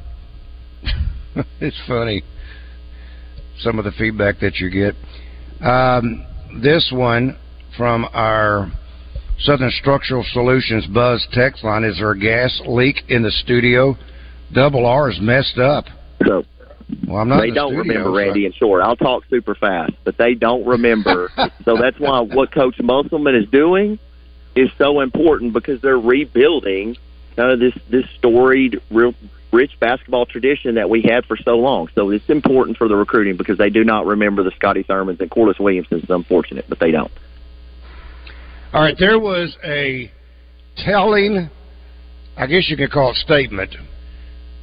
it's 1.61 1.80
funny 1.88 2.22
some 3.59 3.80
of 3.80 3.84
the 3.84 3.90
feedback 3.90 4.38
that 4.38 4.59
you 4.59 4.70
get. 4.70 4.94
Um, 5.61 6.24
this 6.62 6.92
one 6.94 7.36
from 7.76 8.07
our 8.12 8.70
Southern 9.40 9.72
Structural 9.72 10.24
Solutions 10.32 10.86
Buzz 10.86 11.26
text 11.32 11.64
line: 11.64 11.82
Is 11.82 11.96
there 11.98 12.12
a 12.12 12.18
gas 12.20 12.62
leak 12.68 13.02
in 13.09 13.24
the 13.24 13.32
studio? 13.32 13.96
Double 14.52 14.86
R 14.86 15.11
is 15.11 15.18
messed 15.20 15.59
up. 15.59 15.86
So 16.24 16.44
well, 17.07 17.18
I'm 17.18 17.28
not. 17.28 17.41
they 17.41 17.51
the 17.51 17.55
don't 17.55 17.72
studio, 17.72 17.82
remember 17.95 18.09
so- 18.11 18.16
Randy. 18.16 18.47
In 18.47 18.53
short, 18.53 18.82
I'll 18.82 18.97
talk 18.97 19.24
super 19.30 19.55
fast, 19.55 19.93
but 20.05 20.16
they 20.16 20.35
don't 20.35 20.66
remember. 20.66 21.30
so 21.64 21.76
that's 21.76 21.99
why 21.99 22.20
what 22.20 22.53
Coach 22.53 22.78
Musselman 22.80 23.35
is 23.35 23.49
doing 23.49 23.99
is 24.55 24.70
so 24.78 25.01
important 25.01 25.53
because 25.53 25.80
they're 25.80 25.99
rebuilding 25.99 26.97
kind 27.37 27.53
of 27.53 27.59
this 27.59 27.74
this 27.91 28.05
storied, 28.18 28.80
real 28.91 29.14
rich 29.53 29.72
basketball 29.78 30.26
tradition 30.26 30.74
that 30.74 30.91
we 30.91 31.01
had 31.03 31.24
for 31.26 31.37
so 31.37 31.57
long. 31.57 31.89
So 31.95 32.11
it's 32.11 32.28
important 32.28 32.76
for 32.76 32.89
the 32.89 32.97
recruiting 32.97 33.37
because 33.37 33.57
they 33.57 33.70
do 33.70 33.85
not 33.85 34.05
remember 34.07 34.43
the 34.43 34.51
Scotty 34.57 34.82
Thurmans 34.82 35.20
and 35.20 35.30
Corliss 35.30 35.59
Williamsons. 35.59 36.03
It's 36.03 36.11
unfortunate, 36.11 36.66
but 36.68 36.80
they 36.80 36.91
don't. 36.91 37.12
All 38.72 38.80
right, 38.82 38.97
there 38.99 39.20
was 39.20 39.57
a 39.64 40.11
telling, 40.76 41.49
I 42.37 42.47
guess 42.47 42.68
you 42.68 42.76
could 42.76 42.91
call 42.91 43.12
it 43.12 43.16
statement, 43.16 43.76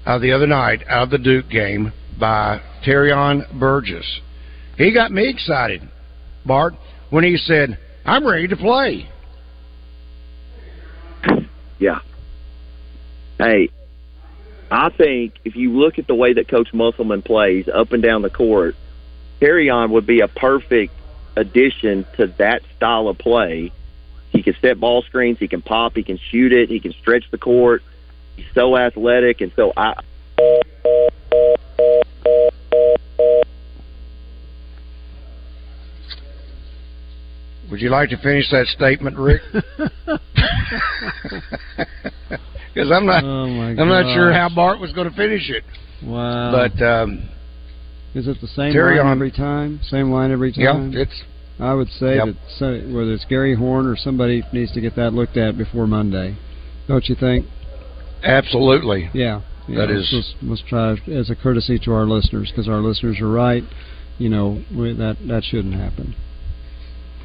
uh, 0.06 0.20
the 0.20 0.34
other 0.34 0.48
night 0.48 0.84
out 0.90 1.04
of 1.04 1.10
the 1.12 1.18
Duke 1.18 1.50
game 1.50 1.94
by 2.22 2.62
Terrion 2.86 3.60
Burgess. 3.60 4.22
He 4.78 4.94
got 4.94 5.12
me 5.12 5.28
excited, 5.28 5.82
Bart, 6.46 6.76
when 7.10 7.26
he 7.26 7.36
said, 7.36 7.78
I'm 8.06 8.26
ready 8.26 8.48
to 8.48 8.56
play. 8.56 9.10
Yeah. 11.80 12.00
Hey, 13.38 13.70
I 14.70 14.90
think 14.90 15.34
if 15.44 15.56
you 15.56 15.72
look 15.78 16.00
at 16.00 16.08
the 16.08 16.16
way 16.16 16.34
that 16.34 16.48
Coach 16.48 16.74
Musselman 16.74 17.24
plays 17.24 17.68
up 17.68 17.92
and 17.92 18.02
down 18.02 18.22
the 18.22 18.30
court, 18.30 18.76
on 19.42 19.92
would 19.92 20.06
be 20.06 20.22
a 20.22 20.28
perfect 20.28 20.94
addition 21.36 22.06
to 22.18 22.28
that 22.38 22.62
style 22.78 23.08
of 23.08 23.18
play. 23.18 23.72
He 24.30 24.44
can 24.44 24.56
set 24.62 24.80
ball 24.80 25.02
screens, 25.02 25.40
he 25.40 25.48
can 25.48 25.62
pop, 25.62 25.96
he 25.96 26.04
can 26.04 26.20
shoot 26.30 26.54
it, 26.54 26.70
he 26.70 26.80
can 26.80 26.94
stretch 26.94 27.26
the 27.32 27.38
court. 27.38 27.82
He's 28.36 28.46
so 28.54 28.78
athletic, 28.78 29.42
and 29.42 29.52
so 29.56 29.74
I. 29.76 30.02
Would 37.72 37.82
you 37.82 37.90
like 37.90 38.10
to 38.10 38.18
finish 38.18 38.50
that 38.52 38.68
statement, 38.68 39.18
Rick? 39.18 39.42
Because 42.74 42.90
I'm 42.90 43.06
not, 43.06 43.24
Oh, 43.24 43.44
I'm 43.44 43.90
not 43.90 44.16
sure 44.16 44.32
how. 44.32 44.48
Bart 44.54 44.80
was 44.80 44.94
going 44.94 45.10
to 45.10 45.16
finish 45.16 45.50
it. 45.50 45.64
Wow. 46.06 46.52
But 46.54 46.82
um, 46.82 47.30
is 48.16 48.28
it 48.30 48.38
the 48.40 48.48
same 48.48 48.74
line 48.74 48.98
on- 49.00 49.12
every 49.12 49.30
time? 49.32 49.82
Same 49.84 50.10
line 50.10 50.32
every 50.32 50.54
time. 50.54 50.92
Yeah, 50.94 51.02
it's- 51.02 51.24
I 51.60 51.74
would 51.74 51.90
say 51.90 52.16
Yep. 52.16 52.26
that 52.28 52.36
so, 52.58 52.80
whether 52.96 53.12
it's 53.12 53.26
Gary 53.26 53.56
Horn 53.56 53.86
or 53.86 53.96
somebody 53.98 54.42
needs 54.54 54.72
to 54.72 54.80
get 54.82 54.96
that 54.96 55.14
looked 55.14 55.36
at 55.38 55.58
before 55.58 55.86
Monday. 55.86 56.38
Don't 56.88 57.08
you 57.10 57.16
think? 57.16 57.46
absolutely, 58.24 59.10
Yeah. 59.14 59.42
yeah 59.68 59.80
That 59.80 59.92
is- 59.92 60.10
let's, 60.14 60.34
let's 60.42 60.62
try 60.70 60.92
as 61.12 61.30
a 61.30 61.36
courtesy 61.36 61.78
to 61.80 61.92
our 61.92 62.06
listeners 62.06 62.50
because 62.52 62.70
our 62.70 62.80
listeners 62.80 63.20
are 63.20 63.28
right. 63.30 63.66
You 64.18 64.30
know 64.30 64.62
we, 64.74 64.94
that 64.94 65.18
that 65.28 65.44
shouldn't 65.44 65.74
happen, 65.76 66.16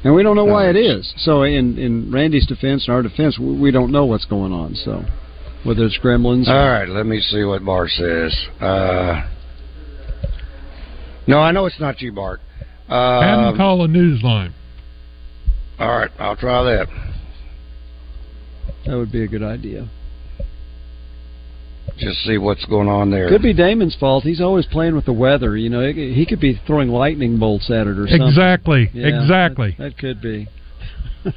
and 0.07 0.15
we 0.15 0.23
don't 0.23 0.37
know 0.37 0.45
why 0.45 0.69
it 0.69 0.77
is. 0.77 1.13
So 1.17 1.43
in 1.43 1.77
in 1.77 2.09
Randy's 2.11 2.45
defense 2.47 2.87
and 2.87 2.95
our 2.95 3.01
defense, 3.03 3.37
we, 3.37 3.59
we 3.59 3.71
don't 3.71 3.91
know 3.91 4.05
what's 4.05 4.23
going 4.23 4.53
on. 4.53 4.73
So 4.75 5.03
whether 5.65 5.83
it's 5.83 5.99
Gremlins, 5.99 6.47
All 6.47 6.55
right, 6.69 6.87
let 6.87 7.05
me 7.05 7.19
see 7.19 7.43
what 7.43 7.65
Bart 7.65 7.89
says. 7.89 8.33
Uh, 8.61 9.27
no, 11.27 11.39
I 11.39 11.51
know 11.51 11.65
it's 11.65 11.79
not 11.79 11.99
you, 12.01 12.13
Bart. 12.13 12.39
Have 12.87 12.95
Uh, 13.39 13.49
him 13.51 13.57
call 13.57 13.83
a 13.83 13.87
news 13.89 14.23
line. 14.23 14.53
all 15.77 15.89
right, 15.89 16.11
I'll 16.17 16.37
try 16.37 16.63
that. 16.63 16.87
that 18.85 18.95
would 18.95 19.11
be 19.11 19.23
a 19.23 19.27
good 19.27 19.43
idea. 19.43 19.89
Just 21.97 22.19
see 22.25 22.37
what's 22.37 22.63
going 22.65 22.87
on 22.87 23.09
there. 23.09 23.27
Could 23.27 23.41
be 23.41 23.53
Damon's 23.53 23.95
fault. 23.99 24.23
He's 24.23 24.41
always 24.41 24.65
playing 24.67 24.95
with 24.95 25.05
the 25.05 25.13
weather. 25.13 25.57
You 25.57 25.69
know, 25.69 25.91
he 25.91 26.13
he 26.13 26.25
could 26.25 26.39
be 26.39 26.61
throwing 26.67 26.89
lightning 26.89 27.39
bolts 27.39 27.71
at 27.71 27.87
it 27.87 27.97
or 27.97 28.07
something. 28.07 28.27
Exactly, 28.27 28.89
Yeah, 28.93 29.07
exactly. 29.07 29.75
That, 29.77 29.95
that 29.95 29.97
could 29.97 30.21
be. 30.21 30.47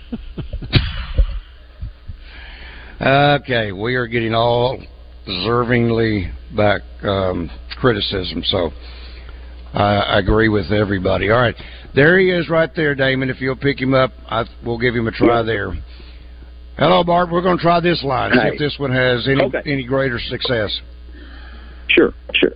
Okay, 3.01 3.73
we 3.73 3.95
are 3.95 4.07
getting 4.07 4.35
all 4.35 4.79
deservingly 5.27 6.31
back 6.55 6.83
um, 7.03 7.51
criticism, 7.79 8.43
so 8.45 8.73
I, 9.73 9.97
I 9.97 10.19
agree 10.19 10.51
with 10.51 10.71
everybody. 10.71 11.31
All 11.31 11.41
right, 11.41 11.55
there 11.95 12.19
he 12.19 12.31
is, 12.31 12.51
right 12.51 12.69
there, 12.77 12.95
Damon. 12.95 13.31
If 13.31 13.41
you'll 13.41 13.57
pick 13.57 13.81
him 13.81 13.95
up, 13.95 14.11
I, 14.29 14.45
we'll 14.67 14.77
give 14.79 14.95
him 14.95 15.09
a 15.09 15.13
try 15.13 15.43
there. 15.43 15.73
Hello, 16.81 17.05
Bart. 17.05 17.31
We're 17.31 17.43
going 17.43 17.59
to 17.59 17.63
try 17.63 17.79
this 17.81 18.03
line. 18.03 18.33
See 18.33 18.39
if 18.55 18.59
this 18.59 18.79
one 18.79 18.91
has 18.91 19.29
any 19.29 19.43
Okay. 19.43 19.61
any 19.67 19.85
greater 19.85 20.19
success. 20.19 20.81
Sure, 21.89 22.15
sure. 22.35 22.53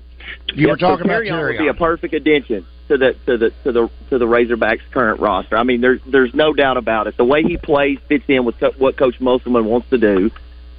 You 0.55 0.69
were 0.69 0.73
Yeah, 0.73 0.81
so 0.81 0.87
talking 0.89 1.05
about 1.05 1.23
Terrion 1.25 1.43
would 1.43 1.57
Terrion. 1.57 1.59
be 1.59 1.69
a 1.69 1.75
perfect 1.75 2.15
addition 2.15 2.65
to 2.89 2.97
the 2.97 3.15
to 3.27 3.37
the 3.37 3.51
to 3.65 3.73
the 3.73 3.91
to 4.09 4.17
the 4.19 4.25
Razorbacks' 4.27 4.81
current 4.93 5.21
roster. 5.21 5.59
I 5.59 5.63
mean, 5.63 5.83
there's 5.83 6.01
there's 6.07 6.33
no 6.33 6.55
doubt 6.55 6.79
about 6.79 7.07
it. 7.07 7.19
The 7.19 7.25
way 7.25 7.43
he 7.43 7.59
plays 7.59 7.99
fits 8.09 8.25
in 8.29 8.47
with 8.47 8.59
co- 8.59 8.73
what 8.79 8.97
Coach 8.97 9.21
Musselman 9.21 9.67
wants 9.67 9.91
to 9.91 9.99
do. 9.99 10.31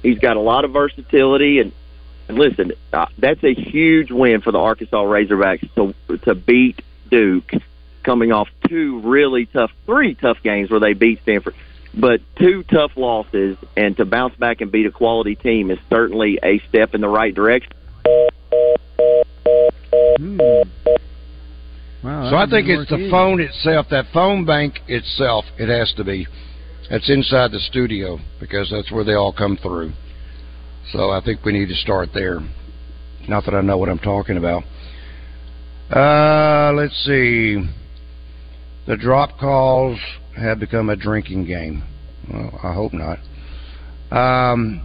He's 0.02 0.18
got 0.18 0.36
a 0.36 0.40
lot 0.40 0.64
of 0.64 0.72
versatility, 0.72 1.60
and, 1.60 1.72
and 2.28 2.38
listen, 2.38 2.72
uh, 2.92 3.06
that's 3.18 3.42
a 3.44 3.54
huge 3.54 4.10
win 4.10 4.40
for 4.40 4.50
the 4.50 4.58
Arkansas 4.58 5.04
Razorbacks 5.04 5.72
to 5.76 5.94
to 6.24 6.34
beat 6.34 6.82
Duke, 7.12 7.52
coming 8.02 8.32
off 8.32 8.48
two 8.68 8.98
really 9.00 9.46
tough, 9.46 9.70
three 9.84 10.14
tough 10.16 10.38
games 10.42 10.68
where 10.68 10.80
they 10.80 10.94
beat 10.94 11.22
Stanford. 11.22 11.54
But 11.96 12.20
two 12.38 12.62
tough 12.64 12.92
losses, 12.96 13.56
and 13.76 13.96
to 13.96 14.04
bounce 14.04 14.36
back 14.36 14.60
and 14.60 14.70
beat 14.70 14.86
a 14.86 14.90
quality 14.90 15.34
team 15.34 15.70
is 15.70 15.78
certainly 15.88 16.38
a 16.42 16.58
step 16.68 16.94
in 16.94 17.00
the 17.00 17.08
right 17.08 17.34
direction. 17.34 17.72
Hmm. 20.18 20.38
Wow, 22.02 22.30
So 22.30 22.36
I 22.36 22.46
think 22.48 22.68
it's 22.68 22.78
work 22.80 22.88
the 22.88 22.96
either. 22.96 23.10
phone 23.10 23.40
itself, 23.40 23.86
that 23.90 24.06
phone 24.12 24.44
bank 24.44 24.78
itself. 24.86 25.44
It 25.58 25.68
has 25.68 25.92
to 25.96 26.04
be. 26.04 26.26
That's 26.90 27.08
inside 27.10 27.50
the 27.50 27.58
studio 27.58 28.18
because 28.38 28.70
that's 28.70 28.92
where 28.92 29.02
they 29.02 29.14
all 29.14 29.32
come 29.32 29.56
through. 29.56 29.92
So 30.92 31.10
I 31.10 31.20
think 31.24 31.44
we 31.44 31.52
need 31.52 31.68
to 31.68 31.74
start 31.74 32.10
there. 32.14 32.40
Not 33.28 33.44
that 33.46 33.54
I 33.54 33.60
know 33.60 33.76
what 33.76 33.88
I'm 33.88 33.98
talking 33.98 34.36
about. 34.36 34.62
Uh, 35.90 36.72
let's 36.74 36.94
see. 37.04 37.60
The 38.86 38.96
drop 38.96 39.38
calls 39.38 39.98
have 40.36 40.60
become 40.60 40.90
a 40.90 40.96
drinking 40.96 41.46
game. 41.46 41.82
Well, 42.32 42.60
I 42.62 42.72
hope 42.72 42.92
not. 42.92 43.18
Um, 44.10 44.84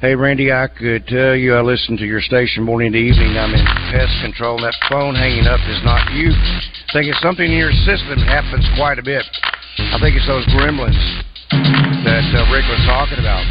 hey, 0.00 0.14
Randy, 0.14 0.52
I 0.52 0.66
could 0.66 1.06
tell 1.06 1.34
you 1.34 1.54
I 1.54 1.62
listen 1.62 1.96
to 1.98 2.04
your 2.04 2.20
station 2.20 2.62
morning 2.62 2.92
to 2.92 2.98
evening. 2.98 3.38
I'm 3.38 3.54
in 3.54 3.64
pest 3.92 4.12
control. 4.22 4.60
That 4.60 4.74
phone 4.90 5.14
hanging 5.14 5.46
up 5.46 5.60
is 5.68 5.80
not 5.84 6.12
you. 6.12 6.30
I 6.30 6.92
think 6.92 7.06
it's 7.06 7.20
something 7.22 7.46
in 7.46 7.58
your 7.58 7.72
system 7.86 8.18
happens 8.18 8.66
quite 8.76 8.98
a 8.98 9.02
bit. 9.02 9.24
I 9.78 9.98
think 10.00 10.16
it's 10.16 10.26
those 10.26 10.46
gremlins 10.54 10.98
that 12.04 12.24
uh, 12.34 12.52
Rick 12.52 12.66
was 12.68 12.82
talking 12.86 13.18
about. 13.18 13.42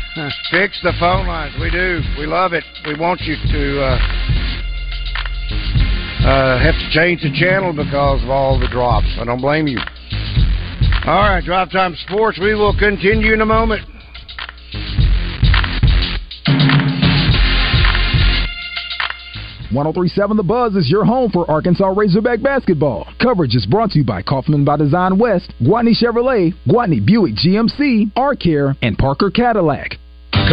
Fix 0.52 0.80
the 0.84 0.94
phone 1.00 1.28
lines. 1.28 1.56
We 1.60 1.72
do. 1.72 2.02
We 2.20 2.26
love 2.26 2.54
it. 2.54 2.64
We 2.86 2.96
want 2.96 3.22
you 3.22 3.36
to 3.36 3.82
uh, 3.82 3.98
uh, 6.24 6.60
have 6.60 6.76
to 6.76 6.90
change 6.92 7.22
the 7.22 7.32
channel 7.34 7.74
because 7.74 8.24
of 8.24 8.30
all 8.30 8.60
the 8.60 8.68
drops. 8.68 9.08
I 9.20 9.26
don't 9.26 9.42
blame 9.42 9.68
you. 9.68 9.80
All 11.06 11.20
right, 11.20 11.44
Drive 11.44 11.70
Time 11.70 11.96
Sports. 12.08 12.40
We 12.40 12.56
will 12.56 12.78
continue 12.78 13.34
in 13.34 13.42
a 13.42 13.46
moment. 13.46 13.82
1037 19.74 20.38
The 20.38 20.44
Buzz 20.44 20.76
is 20.76 20.90
your 20.90 21.04
home 21.04 21.30
for 21.30 21.50
Arkansas 21.52 21.88
Razorback 21.88 22.42
basketball. 22.42 23.08
Coverage 23.22 23.56
is 23.56 23.66
brought 23.66 23.92
to 23.92 24.00
you 24.00 24.06
by 24.06 24.22
Kaufman 24.22 24.64
by 24.64 24.78
Design 24.78 25.18
West, 25.18 25.52
Gwatney 25.62 25.94
Chevrolet, 26.02 26.54
Gwatney 26.66 27.06
Buick 27.06 27.36
GMC, 27.36 28.12
R 28.16 28.36
Care, 28.36 28.76
and 28.82 28.98
Parker 28.98 29.30
Cadillac. 29.30 29.98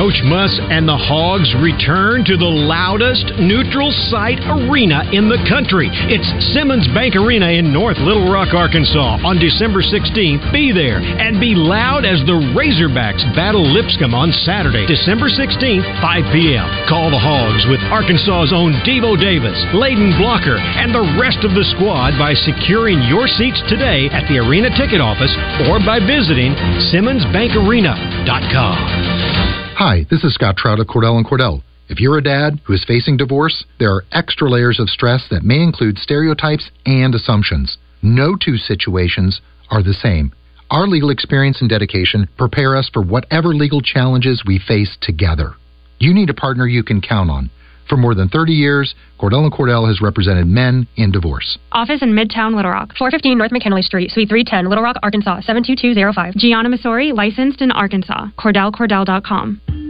Coach 0.00 0.24
Muss 0.24 0.56
and 0.72 0.88
the 0.88 0.96
Hogs 0.96 1.52
return 1.60 2.24
to 2.24 2.40
the 2.40 2.48
loudest 2.48 3.36
neutral 3.36 3.92
site 4.08 4.40
arena 4.48 5.04
in 5.12 5.28
the 5.28 5.36
country. 5.44 5.92
It's 6.08 6.24
Simmons 6.56 6.88
Bank 6.96 7.20
Arena 7.20 7.52
in 7.52 7.68
North 7.68 8.00
Little 8.00 8.32
Rock, 8.32 8.56
Arkansas 8.56 9.20
on 9.20 9.36
December 9.36 9.84
16th. 9.84 10.40
Be 10.56 10.72
there 10.72 11.04
and 11.04 11.36
be 11.36 11.52
loud 11.52 12.08
as 12.08 12.24
the 12.24 12.32
Razorbacks 12.32 13.28
battle 13.36 13.60
Lipscomb 13.60 14.16
on 14.16 14.32
Saturday, 14.32 14.88
December 14.88 15.28
16th, 15.28 15.84
5 15.84 16.32
p.m. 16.32 16.64
Call 16.88 17.12
the 17.12 17.20
Hogs 17.20 17.68
with 17.68 17.84
Arkansas's 17.92 18.56
own 18.56 18.72
Devo 18.88 19.20
Davis, 19.20 19.60
Layden 19.76 20.16
Blocker, 20.16 20.56
and 20.56 20.96
the 20.96 21.04
rest 21.20 21.44
of 21.44 21.52
the 21.52 21.68
squad 21.76 22.16
by 22.16 22.32
securing 22.32 23.04
your 23.04 23.28
seats 23.28 23.60
today 23.68 24.08
at 24.16 24.24
the 24.32 24.40
arena 24.40 24.72
ticket 24.80 25.04
office 25.04 25.36
or 25.68 25.76
by 25.84 26.00
visiting 26.00 26.56
SimmonsBankArena.com. 26.88 29.49
Hi, 29.82 30.04
this 30.10 30.24
is 30.24 30.34
Scott 30.34 30.58
Trout 30.58 30.78
of 30.78 30.88
Cordell 30.88 31.16
and 31.16 31.24
Cordell. 31.24 31.62
If 31.88 32.00
you're 32.00 32.18
a 32.18 32.22
dad 32.22 32.60
who 32.64 32.74
is 32.74 32.84
facing 32.84 33.16
divorce, 33.16 33.64
there 33.78 33.94
are 33.94 34.04
extra 34.12 34.46
layers 34.46 34.78
of 34.78 34.90
stress 34.90 35.26
that 35.30 35.42
may 35.42 35.62
include 35.62 35.96
stereotypes 35.96 36.70
and 36.84 37.14
assumptions. 37.14 37.78
No 38.02 38.36
two 38.36 38.58
situations 38.58 39.40
are 39.70 39.82
the 39.82 39.94
same. 39.94 40.32
Our 40.70 40.86
legal 40.86 41.08
experience 41.08 41.62
and 41.62 41.70
dedication 41.70 42.28
prepare 42.36 42.76
us 42.76 42.90
for 42.92 43.00
whatever 43.00 43.54
legal 43.54 43.80
challenges 43.80 44.42
we 44.46 44.58
face 44.58 44.98
together. 45.00 45.54
You 45.98 46.12
need 46.12 46.28
a 46.28 46.34
partner 46.34 46.66
you 46.66 46.84
can 46.84 47.00
count 47.00 47.30
on. 47.30 47.48
For 47.90 47.96
more 47.96 48.14
than 48.14 48.28
30 48.28 48.52
years, 48.52 48.94
Cordell 49.18 49.42
and 49.42 49.52
Cordell 49.52 49.88
has 49.88 50.00
represented 50.00 50.46
men 50.46 50.86
in 50.94 51.10
divorce. 51.10 51.58
Office 51.72 52.02
in 52.02 52.10
Midtown 52.10 52.54
Little 52.54 52.70
Rock, 52.70 52.94
415 52.96 53.36
North 53.36 53.50
McKinley 53.50 53.82
Street, 53.82 54.12
Suite 54.12 54.28
310, 54.28 54.68
Little 54.68 54.84
Rock, 54.84 54.94
Arkansas, 55.02 55.40
72205. 55.40 56.36
Gianna 56.36 56.68
Missouri, 56.68 57.10
licensed 57.10 57.60
in 57.60 57.72
Arkansas. 57.72 58.28
CordellCordell.com. 58.38 59.89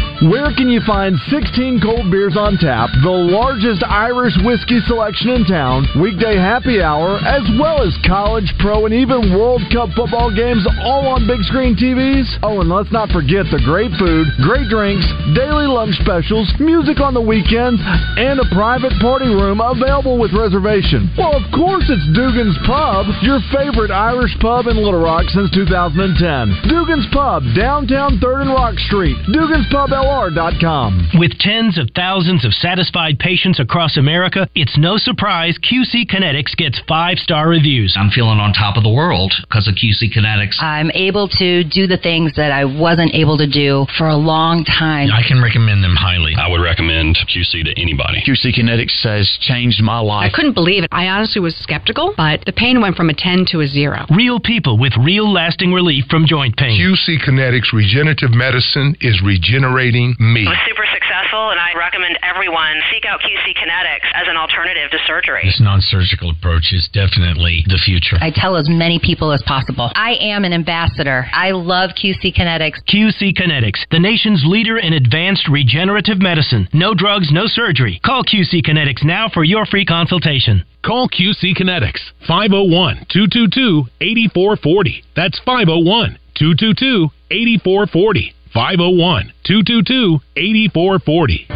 Where 0.21 0.53
can 0.53 0.69
you 0.69 0.85
find 0.85 1.17
16 1.33 1.81
cold 1.81 2.13
beers 2.13 2.37
on 2.37 2.61
tap, 2.61 2.93
the 3.01 3.09
largest 3.09 3.81
Irish 3.81 4.37
whiskey 4.45 4.77
selection 4.85 5.33
in 5.33 5.49
town, 5.49 5.89
weekday 5.97 6.37
happy 6.37 6.77
hour, 6.77 7.17
as 7.25 7.41
well 7.57 7.81
as 7.81 7.89
college, 8.05 8.45
pro, 8.61 8.85
and 8.85 8.93
even 8.93 9.33
World 9.33 9.65
Cup 9.73 9.89
football 9.97 10.29
games 10.29 10.61
all 10.85 11.09
on 11.09 11.25
big 11.25 11.41
screen 11.49 11.73
TVs? 11.73 12.29
Oh, 12.45 12.61
and 12.61 12.69
let's 12.69 12.93
not 12.93 13.09
forget 13.09 13.49
the 13.49 13.65
great 13.65 13.89
food, 13.97 14.29
great 14.45 14.69
drinks, 14.69 15.09
daily 15.33 15.65
lunch 15.65 15.97
specials, 15.97 16.45
music 16.61 17.01
on 17.01 17.17
the 17.17 17.25
weekends, 17.25 17.81
and 17.81 18.37
a 18.37 18.45
private 18.53 18.93
party 19.01 19.25
room 19.25 19.57
available 19.57 20.21
with 20.21 20.37
reservation. 20.37 21.09
Well, 21.17 21.33
of 21.33 21.49
course 21.49 21.89
it's 21.89 22.05
Dugan's 22.13 22.61
Pub, 22.69 23.09
your 23.25 23.41
favorite 23.49 23.89
Irish 23.89 24.37
pub 24.37 24.69
in 24.69 24.77
Little 24.77 25.01
Rock 25.01 25.25
since 25.33 25.49
2010. 25.49 26.69
Dugan's 26.69 27.09
Pub, 27.09 27.41
downtown 27.57 28.21
3rd 28.21 28.45
and 28.45 28.53
Rock 28.53 28.77
Street. 28.85 29.17
Dugan's 29.33 29.65
Pub 29.73 29.89
LR.com. 30.11 31.15
With 31.15 31.31
tens 31.39 31.79
of 31.79 31.87
thousands 31.95 32.43
of 32.43 32.51
satisfied 32.53 33.17
patients 33.17 33.61
across 33.61 33.95
America, 33.95 34.45
it's 34.55 34.77
no 34.77 34.97
surprise 34.97 35.57
QC 35.63 36.11
Kinetix 36.11 36.51
gets 36.57 36.81
five 36.85 37.17
star 37.17 37.47
reviews. 37.47 37.95
I'm 37.97 38.09
feeling 38.11 38.39
on 38.39 38.51
top 38.51 38.75
of 38.75 38.83
the 38.83 38.91
world 38.91 39.31
because 39.47 39.69
of 39.69 39.75
QC 39.75 40.11
Kinetix. 40.11 40.61
I'm 40.61 40.91
able 40.91 41.29
to 41.39 41.63
do 41.63 41.87
the 41.87 41.97
things 41.97 42.33
that 42.35 42.51
I 42.51 42.65
wasn't 42.65 43.15
able 43.15 43.37
to 43.37 43.47
do 43.47 43.85
for 43.97 44.09
a 44.09 44.15
long 44.15 44.65
time. 44.65 45.07
I 45.15 45.23
can 45.25 45.41
recommend 45.41 45.81
them 45.81 45.95
highly. 45.95 46.35
I 46.35 46.49
would 46.49 46.61
recommend 46.61 47.15
QC 47.31 47.63
to 47.63 47.73
anybody. 47.79 48.21
QC 48.27 48.51
Kinetix 48.51 48.91
has 49.07 49.31
changed 49.39 49.81
my 49.81 49.99
life. 49.99 50.33
I 50.33 50.35
couldn't 50.35 50.53
believe 50.53 50.83
it. 50.83 50.89
I 50.91 51.07
honestly 51.07 51.39
was 51.39 51.55
skeptical, 51.55 52.13
but 52.17 52.43
the 52.45 52.53
pain 52.53 52.81
went 52.81 52.97
from 52.97 53.09
a 53.09 53.13
10 53.15 53.45
to 53.55 53.61
a 53.61 53.67
0. 53.67 54.05
Real 54.13 54.41
people 54.41 54.77
with 54.77 54.91
real 54.99 55.31
lasting 55.31 55.71
relief 55.71 56.03
from 56.09 56.25
joint 56.27 56.57
pain. 56.57 56.75
QC 56.75 57.23
Kinetix 57.23 57.71
Regenerative 57.71 58.31
Medicine 58.31 58.97
is 58.99 59.21
regenerating 59.23 60.00
me. 60.19 60.43
It 60.43 60.49
was 60.49 60.63
super 60.67 60.85
successful, 60.89 61.51
and 61.51 61.59
I 61.59 61.73
recommend 61.77 62.17
everyone 62.23 62.81
seek 62.91 63.05
out 63.05 63.21
QC 63.21 63.53
Kinetix 63.53 64.01
as 64.13 64.27
an 64.27 64.37
alternative 64.37 64.89
to 64.91 64.99
surgery. 65.05 65.43
This 65.45 65.61
non 65.61 65.81
surgical 65.81 66.31
approach 66.31 66.73
is 66.73 66.89
definitely 66.91 67.63
the 67.67 67.77
future. 67.77 68.17
I 68.21 68.31
tell 68.33 68.55
as 68.57 68.67
many 68.69 68.99
people 68.99 69.31
as 69.31 69.41
possible. 69.45 69.91
I 69.95 70.15
am 70.21 70.43
an 70.43 70.53
ambassador. 70.53 71.27
I 71.33 71.51
love 71.51 71.91
QC 71.91 72.33
Kinetix. 72.35 72.81
QC 72.89 73.33
Kinetix, 73.37 73.85
the 73.91 73.99
nation's 73.99 74.43
leader 74.45 74.77
in 74.77 74.93
advanced 74.93 75.47
regenerative 75.49 76.19
medicine. 76.19 76.67
No 76.73 76.93
drugs, 76.93 77.29
no 77.31 77.45
surgery. 77.47 77.99
Call 78.03 78.23
QC 78.23 78.65
Kinetix 78.65 79.03
now 79.03 79.29
for 79.29 79.43
your 79.43 79.65
free 79.65 79.85
consultation. 79.85 80.65
Call 80.83 81.07
QC 81.09 81.55
Kinetix 81.55 81.99
501 82.27 83.05
222 83.09 83.85
8440. 84.01 85.03
That's 85.15 85.39
501 85.45 86.17
222 86.35 87.09
8440. 87.29 88.33
501 88.53 89.31
222 89.47 90.19
8440. 90.35 91.47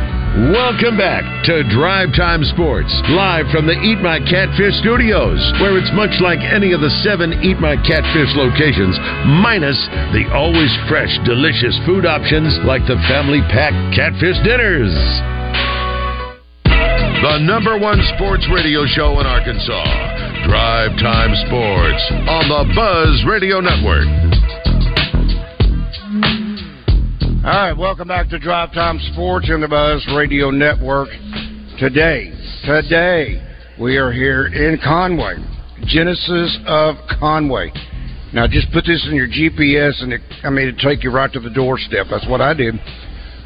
Welcome 0.52 0.96
back 1.00 1.24
to 1.48 1.64
Drive 1.72 2.12
Time 2.16 2.44
Sports, 2.56 2.92
live 3.12 3.48
from 3.52 3.68
the 3.68 3.76
Eat 3.84 4.00
My 4.00 4.20
Catfish 4.20 4.76
studios, 4.84 5.40
where 5.64 5.76
it's 5.80 5.92
much 5.96 6.12
like 6.20 6.40
any 6.40 6.72
of 6.72 6.80
the 6.80 6.92
seven 7.04 7.36
Eat 7.44 7.60
My 7.60 7.76
Catfish 7.84 8.32
locations, 8.36 8.96
minus 9.44 9.80
the 10.16 10.28
always 10.36 10.72
fresh, 10.88 11.12
delicious 11.24 11.76
food 11.88 12.04
options 12.08 12.52
like 12.68 12.84
the 12.88 13.00
family 13.08 13.44
pack 13.52 13.76
catfish 13.96 14.40
dinners. 14.44 14.92
The 16.68 17.40
number 17.44 17.80
one 17.80 18.00
sports 18.16 18.48
radio 18.52 18.84
show 18.88 19.20
in 19.20 19.28
Arkansas, 19.28 19.84
Drive 20.48 20.96
Time 21.00 21.32
Sports, 21.48 22.04
on 22.28 22.44
the 22.52 22.64
Buzz 22.76 23.24
Radio 23.28 23.60
Network. 23.60 24.08
All 27.46 27.52
right, 27.52 27.78
welcome 27.78 28.08
back 28.08 28.30
to 28.30 28.40
Drive 28.40 28.74
Time 28.74 28.98
Sports 29.14 29.52
in 29.52 29.62
the 29.62 29.68
Buzz 29.68 30.04
Radio 30.18 30.50
Network. 30.50 31.10
Today, 31.78 32.34
today, 32.66 33.40
we 33.80 33.98
are 33.98 34.12
here 34.12 34.48
in 34.48 34.80
Conway, 34.84 35.36
Genesis 35.86 36.58
of 36.66 36.96
Conway. 37.20 37.72
Now, 38.34 38.48
just 38.48 38.72
put 38.74 38.86
this 38.88 39.06
in 39.08 39.16
your 39.16 39.28
GPS, 39.28 40.02
and 40.02 40.14
it, 40.14 40.22
I 40.44 40.50
mean, 40.50 40.70
it'll 40.70 40.90
take 40.90 41.04
you 41.04 41.12
right 41.12 41.32
to 41.34 41.40
the 41.40 41.52
doorstep. 41.52 42.08
That's 42.10 42.28
what 42.28 42.42
I 42.42 42.56
did. 42.56 42.74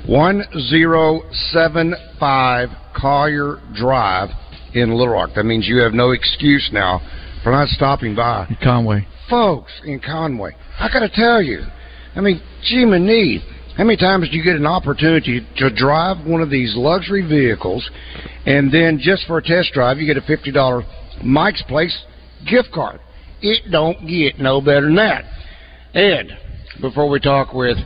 1075 0.08 2.70
Collier 2.96 3.58
Drive 3.76 4.30
in 4.76 4.96
Little 4.96 5.16
Rock. 5.16 5.32
That 5.36 5.44
means 5.44 5.68
you 5.68 5.80
have 5.80 5.92
no 5.92 6.12
excuse 6.12 6.70
now 6.72 7.02
for 7.44 7.52
not 7.52 7.68
stopping 7.68 8.16
by. 8.16 8.48
In 8.50 8.56
Conway. 8.64 9.06
Folks 9.30 9.74
in 9.84 10.00
Conway, 10.00 10.56
I 10.80 10.88
got 10.88 11.02
to 11.02 11.10
tell 11.10 11.42
you, 11.42 11.66
I 12.16 12.22
mean, 12.22 12.42
gee, 12.64 12.86
need. 12.86 13.44
How 13.80 13.86
many 13.86 13.96
times 13.96 14.30
do 14.30 14.36
you 14.36 14.44
get 14.44 14.58
an 14.58 14.66
opportunity 14.66 15.40
to 15.56 15.74
drive 15.74 16.28
one 16.28 16.42
of 16.42 16.50
these 16.50 16.76
luxury 16.76 17.26
vehicles, 17.26 17.90
and 18.46 18.70
then 18.70 19.00
just 19.02 19.26
for 19.26 19.38
a 19.38 19.42
test 19.42 19.72
drive, 19.72 20.00
you 20.00 20.06
get 20.06 20.22
a 20.22 20.28
fifty 20.28 20.52
dollar 20.52 20.84
Mike's 21.24 21.64
Place 21.64 21.98
gift 22.46 22.74
card? 22.74 23.00
It 23.42 23.72
don't 23.72 24.06
get 24.06 24.38
no 24.38 24.60
better 24.60 24.88
than 24.88 24.96
that. 24.96 25.24
Ed, 25.94 26.38
before 26.82 27.08
we 27.08 27.22
talk 27.22 27.54
with 27.54 27.78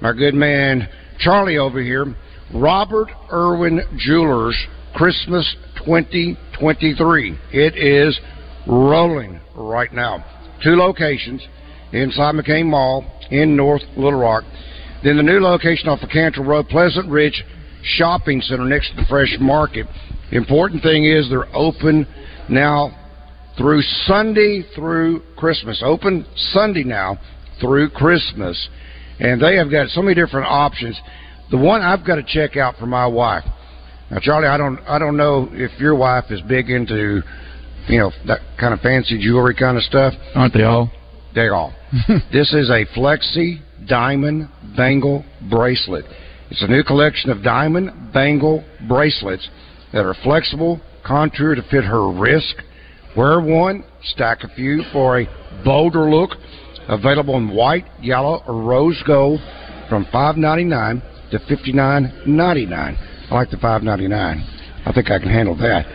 my 0.00 0.14
good 0.14 0.32
man 0.32 0.88
Charlie 1.18 1.58
over 1.58 1.82
here, 1.82 2.06
Robert 2.54 3.08
Irwin 3.30 3.82
Jewelers 3.98 4.56
Christmas 4.94 5.56
2023. 5.84 7.38
It 7.52 7.76
is 7.76 8.18
rolling 8.66 9.38
right 9.54 9.92
now. 9.92 10.24
Two 10.62 10.76
locations 10.76 11.42
inside 11.92 12.34
McCain 12.34 12.64
Mall 12.64 13.04
in 13.30 13.54
North 13.54 13.82
Little 13.94 14.20
Rock. 14.20 14.44
Then 15.04 15.18
the 15.18 15.22
new 15.22 15.38
location 15.38 15.90
off 15.90 16.02
of 16.02 16.08
Cantrell 16.08 16.46
Road, 16.46 16.66
Pleasant 16.68 17.10
Ridge 17.10 17.44
Shopping 17.82 18.40
Center 18.40 18.64
next 18.64 18.88
to 18.90 18.96
the 18.96 19.04
Fresh 19.06 19.36
Market. 19.38 19.86
The 20.30 20.38
important 20.38 20.82
thing 20.82 21.04
is 21.04 21.28
they're 21.28 21.54
open 21.54 22.06
now 22.48 22.90
through 23.58 23.82
Sunday 24.06 24.64
through 24.74 25.22
Christmas. 25.36 25.82
Open 25.84 26.24
Sunday 26.52 26.84
now 26.84 27.18
through 27.60 27.90
Christmas. 27.90 28.68
And 29.20 29.42
they 29.42 29.56
have 29.56 29.70
got 29.70 29.88
so 29.90 30.00
many 30.00 30.14
different 30.14 30.46
options. 30.46 30.98
The 31.50 31.58
one 31.58 31.82
I've 31.82 32.06
got 32.06 32.16
to 32.16 32.24
check 32.26 32.56
out 32.56 32.76
for 32.76 32.86
my 32.86 33.06
wife. 33.06 33.44
Now, 34.10 34.20
Charlie, 34.20 34.48
I 34.48 34.56
don't, 34.56 34.78
I 34.88 34.98
don't 34.98 35.18
know 35.18 35.50
if 35.52 35.78
your 35.78 35.94
wife 35.94 36.24
is 36.30 36.40
big 36.48 36.70
into, 36.70 37.20
you 37.88 37.98
know, 37.98 38.10
that 38.26 38.40
kind 38.58 38.72
of 38.72 38.80
fancy 38.80 39.22
jewelry 39.22 39.54
kind 39.54 39.76
of 39.76 39.82
stuff. 39.82 40.14
Aren't 40.34 40.54
they 40.54 40.62
all? 40.62 40.90
They 41.34 41.48
all. 41.48 41.74
this 42.32 42.54
is 42.54 42.70
a 42.70 42.86
Flexi 42.96 43.63
diamond 43.86 44.48
bangle 44.76 45.24
bracelet. 45.50 46.04
It's 46.50 46.62
a 46.62 46.68
new 46.68 46.84
collection 46.84 47.30
of 47.30 47.42
diamond 47.42 48.12
bangle 48.12 48.64
bracelets 48.86 49.48
that 49.92 50.04
are 50.04 50.14
flexible, 50.22 50.80
contour 51.04 51.54
to 51.54 51.62
fit 51.62 51.84
her 51.84 52.10
wrist. 52.10 52.54
Wear 53.16 53.40
one, 53.40 53.84
stack 54.02 54.42
a 54.42 54.48
few 54.54 54.82
for 54.92 55.20
a 55.20 55.62
bolder 55.64 56.10
look. 56.10 56.30
Available 56.88 57.36
in 57.36 57.54
white, 57.54 57.86
yellow, 58.02 58.42
or 58.46 58.62
rose 58.62 59.02
gold 59.06 59.40
from 59.88 60.06
five 60.12 60.36
ninety 60.36 60.64
nine 60.64 61.02
to 61.30 61.38
fifty 61.48 61.72
nine 61.72 62.12
ninety 62.26 62.66
nine. 62.66 62.96
I 63.30 63.34
like 63.34 63.50
the 63.50 63.56
five 63.56 63.82
ninety 63.82 64.06
nine. 64.06 64.44
I 64.84 64.92
think 64.92 65.10
I 65.10 65.18
can 65.18 65.30
handle 65.30 65.56
that. 65.56 65.86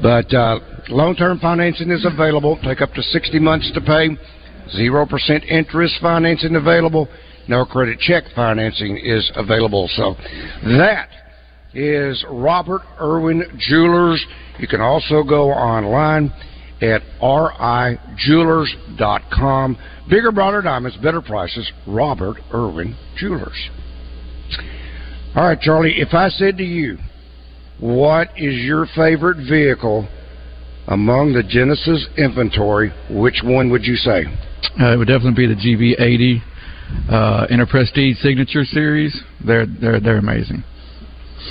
But 0.00 0.32
uh, 0.32 0.60
long 0.88 1.14
term 1.14 1.38
financing 1.40 1.90
is 1.90 2.06
available. 2.06 2.58
Take 2.64 2.80
up 2.80 2.94
to 2.94 3.02
sixty 3.02 3.38
months 3.38 3.70
to 3.74 3.80
pay. 3.82 4.08
Zero 4.70 5.04
percent 5.04 5.44
interest 5.44 5.96
financing 6.00 6.56
available. 6.56 7.08
No 7.50 7.64
credit 7.64 7.98
check 7.98 8.24
financing 8.36 8.96
is 8.96 9.28
available. 9.34 9.88
So 9.94 10.14
that 10.62 11.08
is 11.74 12.24
Robert 12.30 12.82
Irwin 13.00 13.58
Jewelers. 13.58 14.24
You 14.60 14.68
can 14.68 14.80
also 14.80 15.24
go 15.24 15.50
online 15.50 16.32
at 16.80 17.02
rijewelers.com. 17.20 19.78
Bigger, 20.08 20.30
broader 20.30 20.62
diamonds, 20.62 20.96
better 20.98 21.20
prices. 21.20 21.68
Robert 21.88 22.36
Irwin 22.54 22.96
Jewelers. 23.16 23.68
All 25.34 25.48
right, 25.48 25.60
Charlie, 25.60 25.94
if 25.96 26.14
I 26.14 26.28
said 26.28 26.56
to 26.58 26.64
you, 26.64 26.98
what 27.80 28.28
is 28.36 28.60
your 28.60 28.86
favorite 28.94 29.38
vehicle 29.48 30.06
among 30.86 31.32
the 31.32 31.42
Genesis 31.42 32.06
inventory, 32.16 32.92
which 33.10 33.40
one 33.42 33.72
would 33.72 33.84
you 33.84 33.96
say? 33.96 34.22
Uh, 34.80 34.92
it 34.92 34.98
would 34.98 35.08
definitely 35.08 35.48
be 35.48 35.52
the 35.52 35.56
GV80 35.98 36.42
uh, 37.10 37.46
a 37.50 37.66
Prestige 37.66 38.16
Signature 38.18 38.64
Series. 38.64 39.18
They're 39.44 39.66
they're 39.66 40.00
they're 40.00 40.18
amazing. 40.18 40.64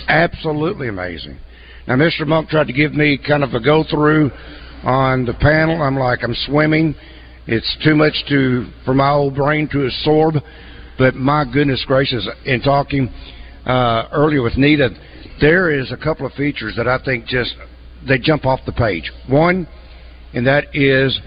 Absolutely 0.07 0.87
amazing. 0.87 1.37
Now, 1.87 1.95
Mr. 1.95 2.25
Monk 2.27 2.49
tried 2.49 2.67
to 2.67 2.73
give 2.73 2.93
me 2.93 3.17
kind 3.17 3.43
of 3.43 3.53
a 3.53 3.59
go 3.59 3.83
through 3.83 4.31
on 4.83 5.25
the 5.25 5.33
panel. 5.33 5.81
I'm 5.81 5.97
like, 5.97 6.19
I'm 6.23 6.35
swimming. 6.45 6.95
It's 7.47 7.77
too 7.83 7.95
much 7.95 8.13
to 8.29 8.67
for 8.85 8.93
my 8.93 9.09
old 9.11 9.35
brain 9.35 9.67
to 9.71 9.85
absorb. 9.85 10.35
But 10.97 11.15
my 11.15 11.45
goodness 11.51 11.83
gracious, 11.87 12.27
in 12.45 12.61
talking 12.61 13.11
uh, 13.65 14.07
earlier 14.11 14.41
with 14.41 14.57
Nita, 14.57 14.89
there 15.41 15.71
is 15.71 15.91
a 15.91 15.97
couple 15.97 16.25
of 16.25 16.33
features 16.33 16.75
that 16.75 16.87
I 16.87 16.99
think 17.03 17.25
just 17.25 17.55
they 18.07 18.19
jump 18.19 18.45
off 18.45 18.59
the 18.65 18.73
page. 18.73 19.11
One, 19.27 19.67
and 20.33 20.45
that 20.45 20.75
is 20.75 21.19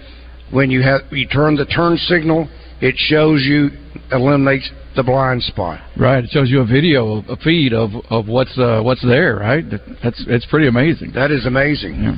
when 0.51 0.69
you 0.69 0.81
have 0.83 1.01
you 1.11 1.27
turn 1.27 1.55
the 1.55 1.65
turn 1.65 1.97
signal, 1.97 2.47
it 2.81 2.95
shows 2.97 3.43
you 3.43 3.69
eliminates 4.11 4.69
the 4.95 5.03
blind 5.03 5.41
spot. 5.43 5.81
Right. 5.97 6.23
It 6.23 6.29
shows 6.29 6.49
you 6.49 6.61
a 6.61 6.65
video, 6.65 7.23
a 7.29 7.37
feed 7.37 7.73
of 7.73 7.91
of 8.09 8.27
what's 8.27 8.57
uh, 8.57 8.81
what's 8.83 9.05
there. 9.05 9.37
Right. 9.37 9.63
That's 10.03 10.23
it's 10.27 10.45
pretty 10.45 10.67
amazing. 10.67 11.11
That 11.13 11.31
is 11.31 11.45
amazing. 11.45 12.03
Yeah. 12.03 12.15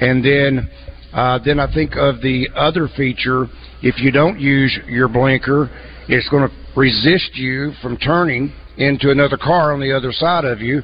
And 0.00 0.24
then 0.24 0.70
uh, 1.12 1.38
then 1.44 1.60
I 1.60 1.72
think 1.72 1.96
of 1.96 2.20
the 2.20 2.48
other 2.54 2.88
feature. 2.96 3.46
If 3.82 4.00
you 4.00 4.10
don't 4.10 4.40
use 4.40 4.76
your 4.88 5.08
blinker, 5.08 5.70
it's 6.08 6.28
going 6.28 6.48
to 6.48 6.54
resist 6.76 7.34
you 7.34 7.72
from 7.80 7.96
turning 7.98 8.52
into 8.76 9.10
another 9.10 9.36
car 9.36 9.72
on 9.72 9.80
the 9.80 9.92
other 9.92 10.12
side 10.12 10.44
of 10.44 10.60
you 10.60 10.82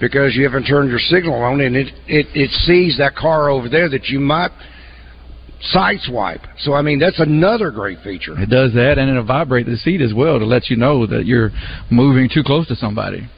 because 0.00 0.34
you 0.34 0.44
haven't 0.44 0.64
turned 0.64 0.90
your 0.90 0.98
signal 0.98 1.34
on, 1.34 1.60
and 1.60 1.76
it 1.76 1.88
it, 2.06 2.26
it 2.34 2.50
sees 2.66 2.98
that 2.98 3.14
car 3.14 3.48
over 3.48 3.68
there 3.68 3.88
that 3.88 4.06
you 4.06 4.18
might 4.20 4.50
sideswipe. 5.74 6.40
So 6.60 6.74
I 6.74 6.82
mean 6.82 6.98
that's 6.98 7.20
another 7.20 7.70
great 7.70 8.00
feature. 8.02 8.38
It 8.40 8.50
does 8.50 8.72
that, 8.74 8.98
and 8.98 9.10
it'll 9.10 9.24
vibrate 9.24 9.66
the 9.66 9.76
seat 9.76 10.00
as 10.00 10.12
well 10.14 10.38
to 10.38 10.44
let 10.44 10.68
you 10.70 10.76
know 10.76 11.06
that 11.06 11.26
you're 11.26 11.50
moving 11.90 12.28
too 12.32 12.42
close 12.44 12.66
to 12.68 12.76
somebody. 12.76 13.28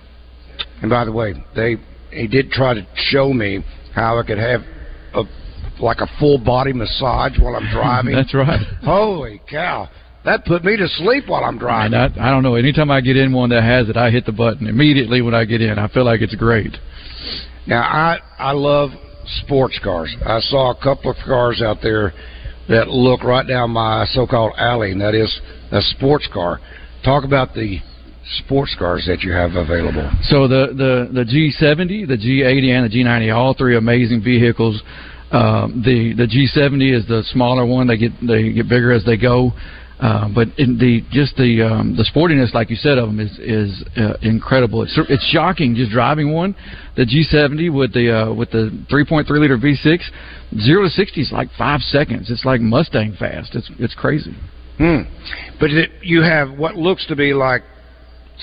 And 0.83 0.91
by 0.91 1.05
the 1.05 1.12
way, 1.12 1.35
they 1.55 1.77
he 2.11 2.27
did 2.27 2.51
try 2.51 2.75
to 2.75 2.87
show 2.95 3.33
me 3.33 3.64
how 3.95 4.19
I 4.19 4.23
could 4.23 4.39
have 4.39 4.62
a 5.14 5.23
like 5.81 5.99
a 6.01 6.07
full 6.19 6.39
body 6.39 6.73
massage 6.73 7.39
while 7.39 7.57
I'm 7.57 7.71
driving. 7.73 8.14
That's 8.14 8.35
right. 8.35 8.61
Holy 8.83 9.41
cow. 9.51 9.89
That 10.25 10.45
put 10.45 10.64
me 10.64 10.77
to 10.77 10.89
sleep 10.89 11.29
while 11.29 11.45
I'm 11.45 11.57
driving. 11.57 11.95
And 11.95 12.21
I, 12.21 12.29
I 12.29 12.31
don't 12.33 12.43
know. 12.43 12.57
Anytime 12.57 12.91
I 12.91 13.01
get 13.01 13.17
in 13.17 13.33
one 13.33 13.51
that 13.51 13.62
has 13.62 13.89
it, 13.89 13.97
I 13.97 14.11
hit 14.11 14.27
the 14.27 14.33
button 14.33 14.67
immediately 14.67 15.23
when 15.23 15.35
I 15.35 15.45
get 15.45 15.61
in. 15.61 15.79
I 15.79 15.87
feel 15.87 16.05
like 16.05 16.21
it's 16.21 16.35
great. 16.35 16.77
Now 17.67 17.83
I 17.83 18.19
I 18.39 18.53
love 18.53 18.91
sports 19.45 19.79
cars. 19.83 20.14
I 20.24 20.41
saw 20.41 20.70
a 20.70 20.83
couple 20.83 21.11
of 21.11 21.16
cars 21.24 21.62
out 21.62 21.79
there 21.83 22.12
that 22.68 22.89
look 22.89 23.22
right 23.22 23.47
down 23.47 23.70
my 23.70 24.05
so-called 24.07 24.55
alley, 24.59 24.93
and 24.93 25.01
that 25.01 25.14
is 25.14 25.41
a 25.70 25.81
sports 25.81 26.29
car. 26.33 26.61
Talk 27.05 27.24
about 27.24 27.55
the 27.55 27.81
sports 28.45 28.74
cars 28.79 29.05
that 29.07 29.22
you 29.22 29.33
have 29.33 29.53
available. 29.55 30.11
So 30.22 30.49
the 30.49 30.68
the 30.77 31.09
the 31.12 31.24
G70, 31.24 32.09
the 32.09 32.16
G80, 32.16 32.70
and 32.70 32.91
the 32.91 32.97
G90, 32.97 33.35
all 33.35 33.55
three 33.55 33.77
amazing 33.77 34.22
vehicles. 34.22 34.83
Um, 35.31 35.83
the 35.85 36.14
the 36.14 36.27
G70 36.27 36.99
is 36.99 37.07
the 37.07 37.22
smaller 37.33 37.66
one. 37.66 37.87
They 37.87 37.97
get 37.97 38.12
they 38.27 38.53
get 38.53 38.68
bigger 38.68 38.93
as 38.93 39.05
they 39.05 39.16
go. 39.16 39.53
Uh, 39.99 40.28
but 40.34 40.47
in 40.59 40.76
the 40.76 41.01
just 41.11 41.36
the 41.36 41.62
um, 41.62 41.97
the 41.97 42.05
sportiness, 42.05 42.53
like 42.53 42.68
you 42.68 42.76
said, 42.76 42.99
of 42.99 43.09
them 43.09 43.18
is 43.18 43.38
is 43.38 43.82
uh, 43.97 44.12
incredible. 44.20 44.82
It's 44.82 44.92
it's 45.09 45.24
shocking 45.28 45.74
just 45.74 45.90
driving 45.90 46.32
one. 46.34 46.55
The 46.97 47.05
G70 47.07 47.72
with 47.72 47.94
the 47.94 48.14
uh, 48.28 48.32
with 48.34 48.51
the 48.51 48.70
3.3 48.92 49.26
liter 49.30 49.57
V6, 49.57 50.01
zero 50.61 50.82
to 50.82 50.90
sixty 50.90 51.22
is 51.22 51.32
like 51.32 51.49
five 51.57 51.80
seconds. 51.80 52.30
It's 52.30 52.44
like 52.44 52.61
Mustang 52.61 53.16
fast. 53.18 53.55
It's 53.55 53.70
it's 53.78 53.94
crazy. 53.94 54.34
Hmm. 54.76 55.03
But 55.59 55.70
it, 55.70 55.90
you 56.03 56.20
have 56.20 56.53
what 56.59 56.74
looks 56.76 57.07
to 57.07 57.16
be 57.16 57.32
like 57.32 57.62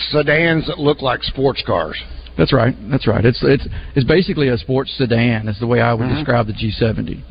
sedans 0.09 0.65
that 0.67 0.79
look 0.79 1.03
like 1.03 1.21
sports 1.21 1.61
cars. 1.65 2.01
That's 2.35 2.51
right. 2.51 2.73
That's 2.89 3.05
right. 3.05 3.23
It's 3.23 3.39
it's 3.43 3.67
it's 3.95 4.07
basically 4.07 4.47
a 4.47 4.57
sports 4.57 4.91
sedan. 4.97 5.45
That's 5.45 5.59
the 5.59 5.67
way 5.67 5.81
I 5.81 5.93
would 5.93 6.07
Mhm. 6.07 6.15
describe 6.15 6.47
the 6.47 6.53
G70. 6.53 7.21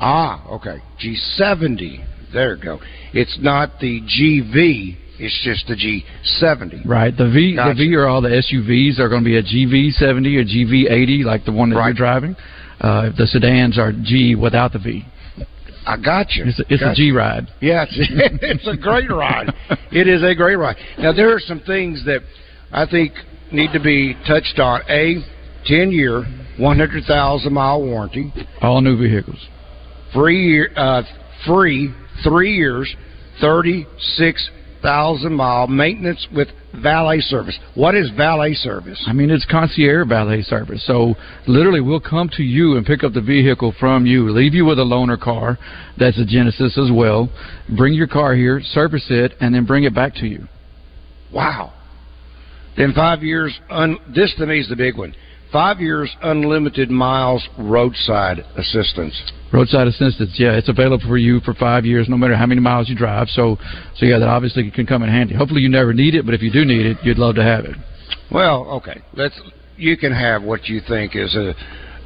Ah, 0.00 0.44
okay. 0.48 0.78
G70. 1.00 2.04
There 2.32 2.56
you 2.56 2.62
go. 2.62 2.78
It's 3.12 3.38
not 3.40 3.78
the 3.80 4.00
GV. 4.00 4.96
It's 5.18 5.40
just 5.44 5.66
the 5.66 5.74
G70. 5.74 6.86
Right. 6.86 7.14
The 7.16 7.28
V 7.28 7.56
Gotcha. 7.56 7.74
the 7.74 7.88
V 7.88 7.94
are 7.96 8.06
all 8.06 8.22
the 8.22 8.28
SUVs 8.30 8.98
are 8.98 9.08
going 9.08 9.22
to 9.22 9.24
be 9.24 9.36
a 9.36 9.42
GV70 9.42 10.36
or 10.38 10.44
GV80 10.44 11.24
like 11.24 11.44
the 11.44 11.52
one 11.52 11.70
that 11.70 11.76
you're 11.84 11.92
driving. 11.92 12.36
Uh, 12.80 13.10
the 13.16 13.26
sedans 13.26 13.78
are 13.78 13.92
G 13.92 14.34
without 14.34 14.72
the 14.72 14.78
V. 14.78 15.04
I 15.86 15.96
got 15.96 16.32
you. 16.32 16.44
It's 16.46 16.60
a, 16.60 16.64
it's 16.68 16.82
a. 16.82 16.94
G 16.94 17.10
ride. 17.10 17.48
Yeah, 17.60 17.84
it's, 17.88 17.92
it's 18.42 18.66
a 18.66 18.76
great 18.76 19.10
ride. 19.10 19.52
It 19.92 20.08
is 20.08 20.22
a 20.22 20.34
great 20.34 20.56
ride. 20.56 20.76
Now 20.98 21.12
there 21.12 21.34
are 21.34 21.40
some 21.40 21.60
things 21.60 22.04
that 22.06 22.20
I 22.72 22.86
think 22.86 23.12
need 23.52 23.72
to 23.72 23.80
be 23.80 24.14
touched 24.26 24.58
on. 24.58 24.82
A 24.88 25.16
ten 25.66 25.90
year, 25.90 26.24
one 26.58 26.78
hundred 26.78 27.04
thousand 27.04 27.52
mile 27.52 27.82
warranty. 27.82 28.32
All 28.62 28.80
new 28.80 28.96
vehicles. 28.96 29.46
Free 30.14 30.42
year, 30.52 30.70
uh, 30.76 31.02
free 31.46 31.94
three 32.22 32.54
years, 32.56 32.94
thirty 33.40 33.86
six 34.16 34.50
thousand 34.82 35.34
mile 35.34 35.66
maintenance 35.66 36.26
with 36.34 36.48
valet 36.82 37.20
service. 37.20 37.58
What 37.74 37.94
is 37.94 38.10
valet 38.16 38.54
service? 38.54 39.02
I 39.06 39.12
mean, 39.12 39.30
it's 39.30 39.44
concierge 39.44 40.08
valet 40.08 40.42
service. 40.42 40.84
So 40.86 41.14
literally, 41.46 41.80
we'll 41.80 42.00
come 42.00 42.30
to 42.36 42.42
you 42.42 42.76
and 42.76 42.86
pick 42.86 43.04
up 43.04 43.12
the 43.12 43.20
vehicle 43.20 43.74
from 43.78 44.06
you, 44.06 44.30
leave 44.30 44.54
you 44.54 44.64
with 44.64 44.78
a 44.78 44.84
loaner 44.84 45.20
car 45.20 45.58
that's 45.98 46.18
a 46.18 46.24
Genesis 46.24 46.78
as 46.78 46.90
well, 46.92 47.28
bring 47.76 47.92
your 47.94 48.06
car 48.06 48.34
here, 48.34 48.60
service 48.62 49.06
it, 49.10 49.32
and 49.40 49.54
then 49.54 49.66
bring 49.66 49.84
it 49.84 49.94
back 49.94 50.14
to 50.16 50.26
you. 50.26 50.46
Wow. 51.32 51.72
Then 52.76 52.92
five 52.94 53.22
years. 53.22 53.58
Un, 53.68 53.98
this 54.14 54.34
to 54.38 54.46
me 54.46 54.60
is 54.60 54.68
the 54.68 54.76
big 54.76 54.96
one. 54.96 55.14
Five 55.52 55.80
years 55.80 56.14
unlimited 56.22 56.90
miles 56.90 57.46
roadside 57.58 58.44
assistance. 58.56 59.20
Roadside 59.52 59.88
assistance, 59.88 60.36
yeah, 60.38 60.52
it's 60.52 60.68
available 60.68 61.04
for 61.08 61.18
you 61.18 61.40
for 61.40 61.54
five 61.54 61.84
years, 61.84 62.08
no 62.08 62.16
matter 62.16 62.36
how 62.36 62.46
many 62.46 62.60
miles 62.60 62.88
you 62.88 62.94
drive. 62.94 63.28
So, 63.30 63.58
so 63.96 64.06
yeah, 64.06 64.20
that 64.20 64.28
obviously 64.28 64.70
can 64.70 64.86
come 64.86 65.02
in 65.02 65.08
handy. 65.08 65.34
Hopefully, 65.34 65.60
you 65.60 65.68
never 65.68 65.92
need 65.92 66.14
it, 66.14 66.24
but 66.24 66.34
if 66.34 66.42
you 66.42 66.52
do 66.52 66.64
need 66.64 66.86
it, 66.86 66.98
you'd 67.02 67.18
love 67.18 67.34
to 67.34 67.42
have 67.42 67.64
it. 67.64 67.76
Well, 68.30 68.64
okay. 68.76 69.00
Let's. 69.14 69.38
You 69.76 69.96
can 69.96 70.12
have 70.12 70.42
what 70.42 70.66
you 70.66 70.80
think 70.86 71.16
is 71.16 71.34
a 71.34 71.54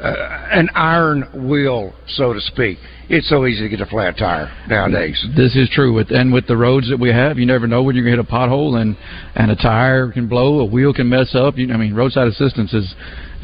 uh, 0.01 0.49
an 0.53 0.68
iron 0.74 1.49
wheel, 1.49 1.92
so 2.09 2.32
to 2.32 2.40
speak. 2.40 2.78
It's 3.09 3.28
so 3.28 3.47
easy 3.47 3.62
to 3.62 3.68
get 3.68 3.80
a 3.80 3.86
flat 3.86 4.16
tire 4.16 4.51
nowadays. 4.68 5.22
This 5.36 5.55
is 5.55 5.68
true, 5.70 5.92
with 5.92 6.11
and 6.11 6.32
with 6.32 6.47
the 6.47 6.57
roads 6.57 6.88
that 6.90 6.99
we 6.99 7.11
have, 7.11 7.38
you 7.38 7.47
never 7.47 7.66
know 7.66 7.82
when 7.82 7.95
you're 7.95 8.05
going 8.05 8.16
to 8.16 8.22
hit 8.22 8.28
a 8.28 8.32
pothole, 8.32 8.80
and 8.80 8.97
and 9.34 9.51
a 9.51 9.57
tire 9.57 10.11
can 10.11 10.28
blow, 10.28 10.61
a 10.61 10.64
wheel 10.64 10.92
can 10.92 11.09
mess 11.09 11.34
up. 11.34 11.57
You, 11.59 11.72
I 11.72 11.76
mean, 11.76 11.95
roadside 11.95 12.28
assistance 12.28 12.72
is 12.72 12.95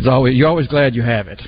is 0.01 0.09
always 0.09 0.35
you're 0.35 0.49
always 0.49 0.67
glad 0.67 0.95
you 0.95 1.03
have 1.03 1.29
it. 1.29 1.41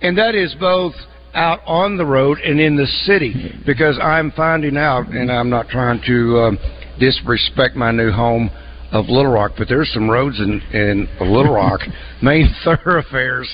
And 0.00 0.16
that 0.16 0.36
is 0.36 0.54
both 0.60 0.94
out 1.34 1.60
on 1.66 1.96
the 1.96 2.06
road 2.06 2.38
and 2.38 2.60
in 2.60 2.76
the 2.76 2.86
city 2.86 3.52
because 3.66 3.98
I'm 4.00 4.30
finding 4.32 4.76
out, 4.76 5.08
and 5.08 5.30
I'm 5.30 5.50
not 5.50 5.68
trying 5.68 6.00
to 6.06 6.38
um, 6.38 6.58
disrespect 7.00 7.74
my 7.74 7.90
new 7.90 8.12
home 8.12 8.50
of 8.92 9.06
Little 9.08 9.32
Rock, 9.32 9.52
but 9.58 9.68
there's 9.68 9.92
some 9.92 10.08
roads 10.08 10.38
in, 10.38 10.60
in 10.72 11.08
Little 11.20 11.52
Rock, 11.52 11.80
main 12.22 12.48
thoroughfares, 12.64 13.52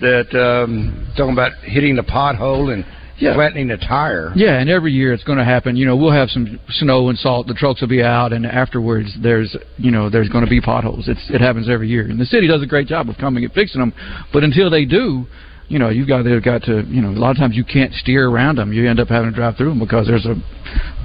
that 0.00 0.34
um, 0.34 1.12
talking 1.16 1.32
about 1.32 1.52
hitting 1.62 1.96
the 1.96 2.02
pothole 2.02 2.72
and 2.72 2.84
Yeah. 3.18 3.34
flattening 3.34 3.68
the 3.68 3.76
tire. 3.76 4.32
Yeah, 4.34 4.58
and 4.58 4.68
every 4.68 4.92
year 4.92 5.12
it's 5.12 5.22
going 5.24 5.38
to 5.38 5.44
happen. 5.44 5.76
You 5.76 5.86
know, 5.86 5.96
we'll 5.96 6.12
have 6.12 6.30
some 6.30 6.58
snow 6.68 7.08
and 7.08 7.18
salt. 7.18 7.46
The 7.46 7.54
trucks 7.54 7.80
will 7.80 7.88
be 7.88 8.02
out, 8.02 8.32
and 8.32 8.44
afterwards 8.44 9.16
there's 9.22 9.56
you 9.76 9.90
know 9.90 10.10
there's 10.10 10.28
going 10.28 10.44
to 10.44 10.50
be 10.50 10.60
potholes. 10.60 11.08
It's 11.08 11.30
it 11.30 11.40
happens 11.40 11.68
every 11.68 11.88
year, 11.88 12.02
and 12.08 12.20
the 12.20 12.26
city 12.26 12.46
does 12.46 12.62
a 12.62 12.66
great 12.66 12.88
job 12.88 13.08
of 13.08 13.16
coming 13.18 13.44
and 13.44 13.52
fixing 13.52 13.80
them. 13.80 13.92
But 14.32 14.42
until 14.42 14.68
they 14.68 14.84
do, 14.84 15.26
you 15.68 15.78
know, 15.78 15.88
you've 15.88 16.08
got 16.08 16.24
they've 16.24 16.42
got 16.42 16.62
to 16.64 16.82
you 16.86 17.00
know 17.00 17.10
a 17.10 17.20
lot 17.20 17.30
of 17.30 17.36
times 17.36 17.56
you 17.56 17.64
can't 17.64 17.92
steer 17.94 18.28
around 18.28 18.56
them. 18.56 18.72
You 18.72 18.88
end 18.88 19.00
up 19.00 19.08
having 19.08 19.30
to 19.30 19.36
drive 19.36 19.56
through 19.56 19.70
them 19.70 19.78
because 19.78 20.06
there's 20.06 20.26
a 20.26 20.34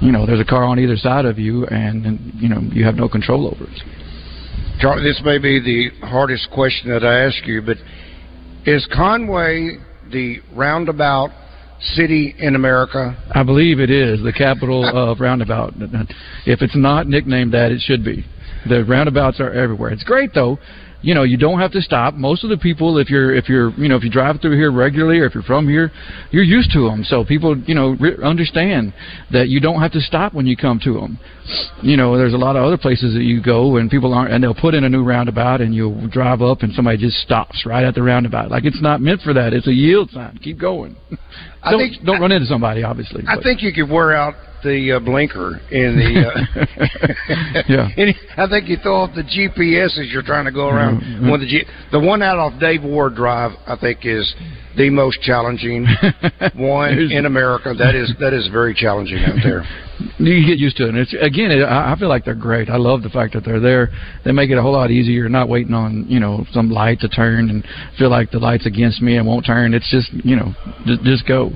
you 0.00 0.12
know 0.12 0.26
there's 0.26 0.40
a 0.40 0.44
car 0.44 0.64
on 0.64 0.78
either 0.78 0.96
side 0.96 1.24
of 1.24 1.38
you, 1.38 1.66
and, 1.66 2.04
and 2.04 2.32
you 2.34 2.48
know 2.48 2.60
you 2.72 2.84
have 2.84 2.96
no 2.96 3.08
control 3.08 3.46
over 3.46 3.64
it. 3.64 3.82
Charlie, 4.80 5.04
this 5.04 5.20
may 5.24 5.38
be 5.38 5.60
the 5.60 6.06
hardest 6.06 6.50
question 6.50 6.90
that 6.90 7.04
I 7.04 7.26
ask 7.26 7.46
you, 7.46 7.62
but 7.62 7.76
is 8.64 8.86
Conway 8.94 9.78
the 10.10 10.38
roundabout 10.54 11.30
city 11.80 12.34
in 12.38 12.54
America? 12.54 13.16
I 13.32 13.42
believe 13.42 13.80
it 13.80 13.90
is 13.90 14.22
the 14.22 14.32
capital 14.32 14.84
uh, 14.84 15.10
of 15.10 15.20
roundabout. 15.20 15.74
If 16.46 16.62
it's 16.62 16.76
not 16.76 17.06
nicknamed 17.06 17.52
that, 17.54 17.72
it 17.72 17.80
should 17.80 18.04
be. 18.04 18.24
The 18.68 18.84
roundabouts 18.84 19.40
are 19.40 19.52
everywhere. 19.52 19.90
It's 19.90 20.04
great 20.04 20.34
though. 20.34 20.58
You 21.02 21.14
know, 21.14 21.22
you 21.22 21.38
don't 21.38 21.58
have 21.58 21.72
to 21.72 21.80
stop. 21.80 22.12
Most 22.14 22.44
of 22.44 22.50
the 22.50 22.58
people, 22.58 22.98
if 22.98 23.08
you're 23.08 23.34
if 23.34 23.48
you're 23.48 23.70
you 23.72 23.88
know 23.88 23.96
if 23.96 24.04
you 24.04 24.10
drive 24.10 24.40
through 24.40 24.56
here 24.56 24.70
regularly 24.70 25.18
or 25.18 25.24
if 25.26 25.34
you're 25.34 25.42
from 25.42 25.66
here, 25.66 25.90
you're 26.30 26.44
used 26.44 26.70
to 26.72 26.86
them. 26.88 27.04
So 27.04 27.24
people 27.24 27.56
you 27.56 27.74
know 27.74 27.96
re- 27.98 28.16
understand 28.22 28.92
that 29.32 29.48
you 29.48 29.60
don't 29.60 29.80
have 29.80 29.92
to 29.92 30.00
stop 30.00 30.34
when 30.34 30.46
you 30.46 30.56
come 30.56 30.78
to 30.84 30.92
them. 30.94 31.18
You 31.82 31.96
know, 31.96 32.16
there's 32.18 32.34
a 32.34 32.38
lot 32.38 32.54
of 32.56 32.64
other 32.64 32.76
places 32.76 33.14
that 33.14 33.22
you 33.22 33.42
go 33.42 33.76
and 33.78 33.90
people 33.90 34.12
aren't, 34.12 34.32
and 34.32 34.44
they'll 34.44 34.54
put 34.54 34.74
in 34.74 34.84
a 34.84 34.88
new 34.88 35.02
roundabout 35.02 35.60
and 35.60 35.74
you'll 35.74 36.06
drive 36.08 36.42
up 36.42 36.62
and 36.62 36.72
somebody 36.74 36.98
just 36.98 37.16
stops 37.22 37.64
right 37.64 37.84
at 37.84 37.94
the 37.94 38.02
roundabout. 38.02 38.50
Like 38.50 38.64
it's 38.64 38.82
not 38.82 39.00
meant 39.00 39.22
for 39.22 39.32
that. 39.32 39.52
It's 39.54 39.66
a 39.66 39.72
yield 39.72 40.10
sign. 40.10 40.38
Keep 40.42 40.58
going. 40.58 40.96
I 41.62 41.70
don't 41.72 41.80
think- 41.80 42.04
don't 42.04 42.20
run 42.20 42.30
into 42.32 42.46
somebody, 42.46 42.82
obviously. 42.82 43.24
I 43.26 43.36
but- 43.36 43.44
think 43.44 43.62
you 43.62 43.72
could 43.72 43.88
wear 43.90 44.12
out 44.14 44.34
the 44.62 44.92
uh, 44.92 45.00
blinker 45.00 45.60
in 45.70 45.96
the. 45.96 46.28
Uh, 46.28 46.66
Yeah. 47.68 47.88
I 48.36 48.48
think 48.48 48.68
you 48.68 48.76
throw 48.82 48.96
off 49.02 49.14
the 49.14 49.22
GPS 49.22 49.98
as 49.98 50.08
you're 50.12 50.22
trying 50.22 50.44
to 50.46 50.52
go 50.52 50.68
around. 50.68 51.00
Mhm. 51.02 51.30
One 51.30 51.40
the, 51.40 51.46
G- 51.46 51.64
the 51.92 52.00
one 52.00 52.22
out 52.22 52.38
off 52.38 52.58
Dave 52.60 52.82
Ward 52.82 53.14
Drive, 53.14 53.52
I 53.66 53.76
think, 53.76 54.00
is 54.04 54.32
the 54.76 54.88
most 54.90 55.20
challenging 55.22 55.86
one 56.56 56.98
in 56.98 57.26
America. 57.26 57.74
That 57.76 57.94
is 57.94 58.12
that 58.20 58.32
is 58.32 58.48
very 58.48 58.74
challenging 58.74 59.18
out 59.24 59.36
there. 59.42 59.64
you 60.18 60.46
get 60.46 60.58
used 60.58 60.76
to 60.78 60.84
it. 60.84 60.90
And 60.90 60.98
it's 60.98 61.12
again, 61.20 61.50
it, 61.50 61.62
I 61.64 61.94
feel 61.98 62.08
like 62.08 62.24
they're 62.24 62.34
great. 62.34 62.70
I 62.70 62.76
love 62.76 63.02
the 63.02 63.10
fact 63.10 63.34
that 63.34 63.44
they're 63.44 63.60
there. 63.60 63.90
They 64.24 64.32
make 64.32 64.50
it 64.50 64.56
a 64.56 64.62
whole 64.62 64.72
lot 64.72 64.90
easier. 64.90 65.28
Not 65.28 65.48
waiting 65.48 65.74
on 65.74 66.06
you 66.08 66.20
know 66.20 66.46
some 66.52 66.70
light 66.70 67.00
to 67.00 67.08
turn 67.08 67.50
and 67.50 67.64
feel 67.98 68.10
like 68.10 68.30
the 68.30 68.38
light's 68.38 68.66
against 68.66 69.02
me 69.02 69.16
and 69.16 69.26
won't 69.26 69.44
turn. 69.44 69.74
It's 69.74 69.90
just 69.90 70.10
you 70.24 70.36
know 70.36 70.54
just, 70.86 71.02
just 71.02 71.26
go. 71.26 71.50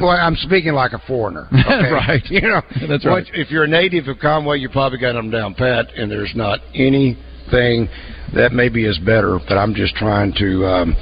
Well, 0.00 0.10
I'm 0.10 0.36
speaking 0.36 0.72
like 0.72 0.92
a 0.92 0.98
foreigner. 1.06 1.46
Okay? 1.70 1.90
Right. 1.92 2.22
You 2.30 2.40
know, 2.40 2.62
That's 2.88 3.04
what- 3.04 3.10
right. 3.10 3.26
If 3.34 3.50
you're 3.50 3.64
a 3.64 3.68
native 3.68 4.08
of 4.08 4.18
Conway, 4.18 4.58
you 4.58 4.68
probably 4.70 4.98
got 4.98 5.12
them 5.12 5.30
down 5.30 5.54
pat, 5.54 5.86
and 5.96 6.10
there's 6.10 6.32
not 6.34 6.60
anything 6.74 7.88
that 8.34 8.52
maybe 8.52 8.86
is 8.86 8.98
better. 8.98 9.38
But 9.46 9.56
I'm 9.58 9.74
just 9.74 9.94
trying 9.96 10.32
to, 10.38 10.66
um, 10.66 10.96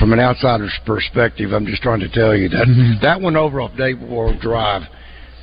from 0.00 0.12
an 0.12 0.18
outsider's 0.18 0.76
perspective, 0.86 1.52
I'm 1.52 1.66
just 1.66 1.82
trying 1.82 2.00
to 2.00 2.08
tell 2.08 2.34
you 2.34 2.48
that 2.48 2.66
Mm-hmm. 2.66 3.02
that 3.02 3.20
one 3.20 3.36
over 3.36 3.60
off 3.60 3.76
Dave 3.76 4.00
Ward 4.00 4.40
Drive. 4.40 4.82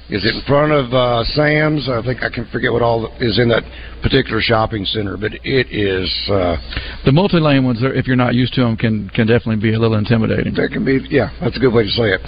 Is 0.10 0.24
in 0.24 0.40
front 0.48 0.72
of 0.72 0.94
uh, 0.94 1.26
Sam's? 1.36 1.90
I 1.90 2.02
think 2.02 2.24
I 2.24 2.30
can 2.30 2.48
forget 2.50 2.72
what 2.72 2.82
all 2.82 3.12
is 3.20 3.40
in 3.40 3.50
that 3.50 3.64
particular 4.02 4.40
shopping 4.40 4.86
center, 4.86 5.18
but 5.18 5.34
it 5.44 5.68
is. 5.70 6.08
Uh, 6.32 6.56
The 7.04 7.12
multi-lane 7.12 7.66
ones, 7.66 7.84
are, 7.84 7.94
if 7.94 8.08
you're 8.08 8.16
not 8.16 8.34
used 8.34 8.54
to 8.54 8.62
them, 8.62 8.78
can 8.78 9.10
can 9.10 9.28
definitely 9.28 9.58
be 9.62 9.74
a 9.74 9.80
little 9.80 9.98
intimidating. 9.98 10.54
That 10.54 10.70
can 10.72 10.86
be, 10.86 11.02
yeah, 11.10 11.32
that's 11.42 11.58
a 11.58 11.60
good 11.60 11.74
way 11.74 11.84
to 11.84 11.90
say 11.90 12.14
it. 12.16 12.22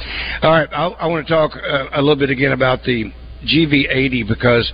All 0.43 0.51
right, 0.51 0.67
I, 0.73 0.87
I 0.87 1.07
want 1.07 1.25
to 1.25 1.33
talk 1.33 1.51
uh, 1.55 1.87
a 1.93 2.01
little 2.01 2.17
bit 2.17 2.29
again 2.29 2.51
about 2.51 2.83
the 2.83 3.13
GV80 3.47 4.27
because 4.27 4.69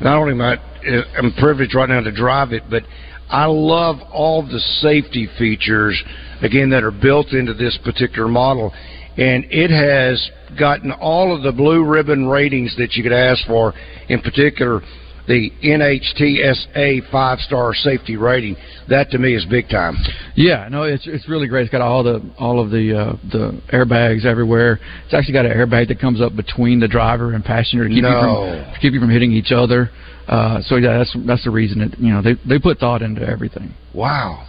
not 0.00 0.16
only 0.16 0.32
am 0.32 0.40
I 0.40 0.54
uh, 0.54 1.02
I'm 1.18 1.34
privileged 1.34 1.74
right 1.74 1.90
now 1.90 2.00
to 2.00 2.10
drive 2.10 2.54
it, 2.54 2.62
but 2.70 2.84
I 3.30 3.46
love 3.46 3.98
all 4.12 4.42
the 4.42 4.58
safety 4.80 5.28
features 5.38 6.02
again 6.42 6.70
that 6.70 6.82
are 6.82 6.90
built 6.90 7.32
into 7.32 7.54
this 7.54 7.78
particular 7.84 8.28
model, 8.28 8.72
and 9.16 9.44
it 9.50 9.70
has 9.70 10.30
gotten 10.58 10.90
all 10.90 11.34
of 11.34 11.42
the 11.42 11.52
blue 11.52 11.84
ribbon 11.84 12.26
ratings 12.26 12.74
that 12.76 12.94
you 12.94 13.02
could 13.02 13.12
ask 13.12 13.46
for. 13.46 13.72
In 14.08 14.20
particular, 14.20 14.82
the 15.30 15.52
NHTSA 15.62 17.08
five 17.12 17.38
star 17.38 17.72
safety 17.72 18.16
rating. 18.16 18.56
That 18.88 19.12
to 19.12 19.18
me 19.18 19.36
is 19.36 19.46
big 19.46 19.68
time. 19.68 19.96
Yeah, 20.34 20.68
no, 20.68 20.82
it's 20.82 21.06
it's 21.06 21.28
really 21.28 21.46
great. 21.46 21.62
It's 21.62 21.70
got 21.70 21.80
all 21.80 22.02
the 22.02 22.20
all 22.36 22.60
of 22.60 22.70
the 22.70 22.98
uh, 22.98 23.12
the 23.30 23.62
airbags 23.72 24.24
everywhere. 24.24 24.80
It's 25.04 25.14
actually 25.14 25.34
got 25.34 25.46
an 25.46 25.52
airbag 25.52 25.86
that 25.88 26.00
comes 26.00 26.20
up 26.20 26.34
between 26.34 26.80
the 26.80 26.88
driver 26.88 27.32
and 27.32 27.44
passenger 27.44 27.84
to 27.84 27.94
keep 27.94 28.02
you 28.02 28.10
from 28.10 28.72
to 28.74 28.78
keep 28.80 28.92
you 28.92 28.98
from 28.98 29.10
hitting 29.10 29.30
each 29.30 29.52
other. 29.52 29.90
Uh, 30.26 30.60
so 30.62 30.76
yeah, 30.76 30.98
that's 30.98 31.16
that's 31.26 31.44
the 31.44 31.50
reason 31.50 31.78
that 31.78 31.96
you 32.00 32.12
know 32.12 32.20
they 32.20 32.34
they 32.48 32.58
put 32.58 32.78
thought 32.78 33.00
into 33.00 33.22
everything. 33.22 33.72
Wow. 33.94 34.48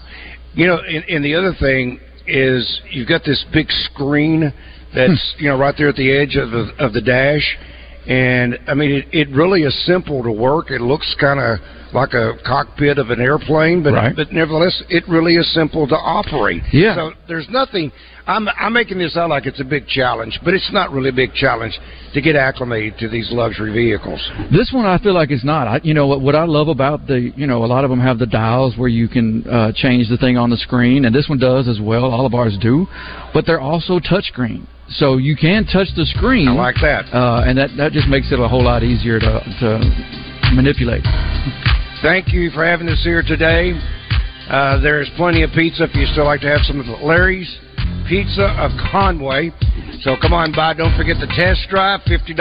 You 0.55 0.65
know, 0.65 0.79
and, 0.79 1.05
and 1.05 1.23
the 1.23 1.35
other 1.35 1.53
thing 1.59 1.99
is 2.25 2.81
you've 2.89 3.07
got 3.07 3.23
this 3.23 3.45
big 3.53 3.67
screen 3.69 4.51
that's 4.95 5.35
you 5.37 5.47
know 5.47 5.57
right 5.57 5.75
there 5.77 5.89
at 5.89 5.95
the 5.95 6.11
edge 6.11 6.35
of 6.35 6.49
the 6.49 6.73
of 6.79 6.93
the 6.93 7.01
dash, 7.01 7.57
and 8.07 8.57
I 8.67 8.73
mean 8.73 8.91
it, 8.91 9.05
it 9.11 9.29
really 9.29 9.63
is 9.63 9.85
simple 9.85 10.23
to 10.23 10.31
work. 10.31 10.71
It 10.71 10.81
looks 10.81 11.15
kind 11.19 11.39
of 11.39 11.59
like 11.93 12.13
a 12.13 12.33
cockpit 12.45 12.97
of 12.97 13.09
an 13.09 13.19
airplane, 13.19 13.83
but 13.83 13.93
Right. 13.93 14.15
but 14.15 14.31
nevertheless 14.31 14.81
it 14.89 15.03
really 15.07 15.35
is 15.35 15.51
simple 15.53 15.87
to 15.87 15.95
operate. 15.95 16.63
Yeah. 16.71 16.95
So 16.95 17.11
there's 17.27 17.47
nothing. 17.49 17.91
I'm 18.27 18.47
I'm 18.49 18.71
making 18.73 18.97
this 18.99 19.13
sound 19.13 19.29
like 19.31 19.45
it's 19.45 19.59
a 19.59 19.63
big 19.65 19.87
challenge, 19.87 20.39
but 20.45 20.53
it's 20.53 20.71
not 20.71 20.91
really 20.91 21.09
a 21.09 21.13
big 21.13 21.33
challenge 21.33 21.77
to 22.13 22.21
get 22.21 22.35
acclimated 22.35 22.97
to 22.99 23.09
these 23.09 23.29
luxury 23.31 23.73
vehicles. 23.73 24.21
This 24.51 24.71
one 24.73 24.85
I 24.85 24.97
feel 24.99 25.13
like 25.13 25.31
it's 25.31 25.43
not. 25.43 25.67
I, 25.67 25.79
you 25.83 25.93
know 25.93 26.07
what, 26.07 26.21
what 26.21 26.35
I 26.35 26.45
love 26.45 26.67
about 26.69 27.07
the 27.07 27.31
you 27.35 27.45
know 27.47 27.65
a 27.65 27.67
lot 27.67 27.83
of 27.83 27.89
them 27.89 27.99
have 27.99 28.19
the 28.19 28.25
dials 28.27 28.77
where 28.77 28.89
you 28.89 29.07
can 29.09 29.45
uh, 29.47 29.71
change 29.75 30.07
the 30.09 30.17
thing 30.17 30.37
on 30.37 30.49
the 30.49 30.57
screen, 30.57 31.05
and 31.05 31.13
this 31.13 31.27
one 31.29 31.39
does 31.39 31.67
as 31.67 31.79
well. 31.81 32.05
All 32.05 32.25
of 32.25 32.33
ours 32.33 32.57
do, 32.61 32.87
but 33.33 33.45
they're 33.45 33.59
also 33.61 33.99
touchscreen, 33.99 34.65
so 34.93 35.17
you 35.17 35.35
can 35.35 35.65
touch 35.65 35.87
the 35.95 36.05
screen. 36.05 36.47
I 36.47 36.53
like 36.53 36.75
that, 36.81 37.05
uh, 37.13 37.43
and 37.45 37.57
that 37.57 37.71
that 37.77 37.91
just 37.91 38.07
makes 38.07 38.31
it 38.31 38.39
a 38.39 38.47
whole 38.47 38.63
lot 38.63 38.83
easier 38.83 39.19
to 39.19 39.39
to 39.59 40.51
manipulate. 40.53 41.03
Thank 42.01 42.33
you 42.33 42.49
for 42.51 42.65
having 42.65 42.89
us 42.89 43.01
here 43.03 43.21
today. 43.21 43.73
Uh, 44.49 44.81
there 44.81 45.01
is 45.01 45.07
plenty 45.15 45.43
of 45.43 45.51
pizza 45.51 45.83
if 45.83 45.95
you 45.95 46.05
still 46.07 46.25
like 46.25 46.41
to 46.41 46.47
have 46.47 46.61
some 46.63 46.79
of 46.79 46.87
Larry's 47.01 47.59
Pizza 48.07 48.51
of 48.59 48.71
Conway. 48.91 49.51
So 50.01 50.17
come 50.19 50.33
on 50.33 50.51
by. 50.51 50.73
Don't 50.73 50.95
forget 50.97 51.17
the 51.19 51.27
test 51.27 51.69
drive, 51.69 52.01
$50 52.01 52.35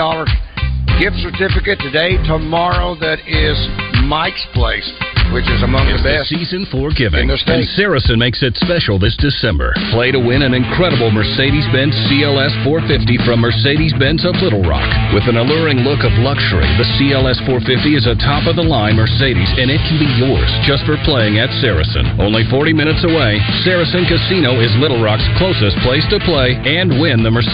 gift 1.00 1.16
certificate 1.24 1.78
today. 1.80 2.20
Tomorrow, 2.28 2.94
that 3.00 3.24
is 3.24 3.56
Mike's 4.04 4.44
Place, 4.52 4.84
which 5.32 5.48
is 5.48 5.62
among 5.64 5.88
It's 5.88 6.02
the 6.04 6.12
the 6.12 6.18
best. 6.20 6.28
season 6.28 6.66
for 6.68 6.90
giving, 6.92 7.28
in 7.28 7.32
the 7.32 7.38
state. 7.40 7.64
and 7.64 7.68
Saracen 7.72 8.18
makes 8.20 8.42
it 8.44 8.52
special 8.60 8.98
this 9.00 9.16
December. 9.16 9.72
Play 9.96 10.12
to 10.12 10.20
win 10.20 10.42
an 10.44 10.52
incredible 10.52 11.08
Mercedes-Benz 11.10 11.94
CLS 12.10 12.52
450 12.68 13.16
from 13.24 13.40
Mercedes-Benz 13.40 14.24
of 14.28 14.36
Little 14.44 14.60
Rock. 14.66 14.84
With 15.16 15.24
an 15.24 15.40
alluring 15.40 15.80
look 15.88 16.04
of 16.04 16.12
luxury, 16.20 16.68
the 16.76 16.84
CLS 17.00 17.40
450 17.48 17.96
is 17.96 18.04
a 18.04 18.16
top-of-the-line 18.20 18.96
Mercedes, 18.96 19.48
and 19.56 19.70
it 19.72 19.80
can 19.88 19.96
be 19.96 20.10
yours 20.20 20.50
just 20.68 20.84
for 20.84 21.00
playing 21.08 21.38
at 21.40 21.48
Saracen. 21.64 22.04
Only 22.20 22.44
40 22.52 22.72
minutes 22.76 23.00
away, 23.08 23.40
Saracen 23.64 24.04
Casino 24.04 24.60
is 24.60 24.68
Little 24.76 25.00
Rock's 25.00 25.24
closest 25.40 25.78
place 25.80 26.04
to 26.12 26.20
play 26.28 26.60
and 26.60 27.00
win 27.00 27.22
the 27.24 27.30
Mercedes. 27.30 27.48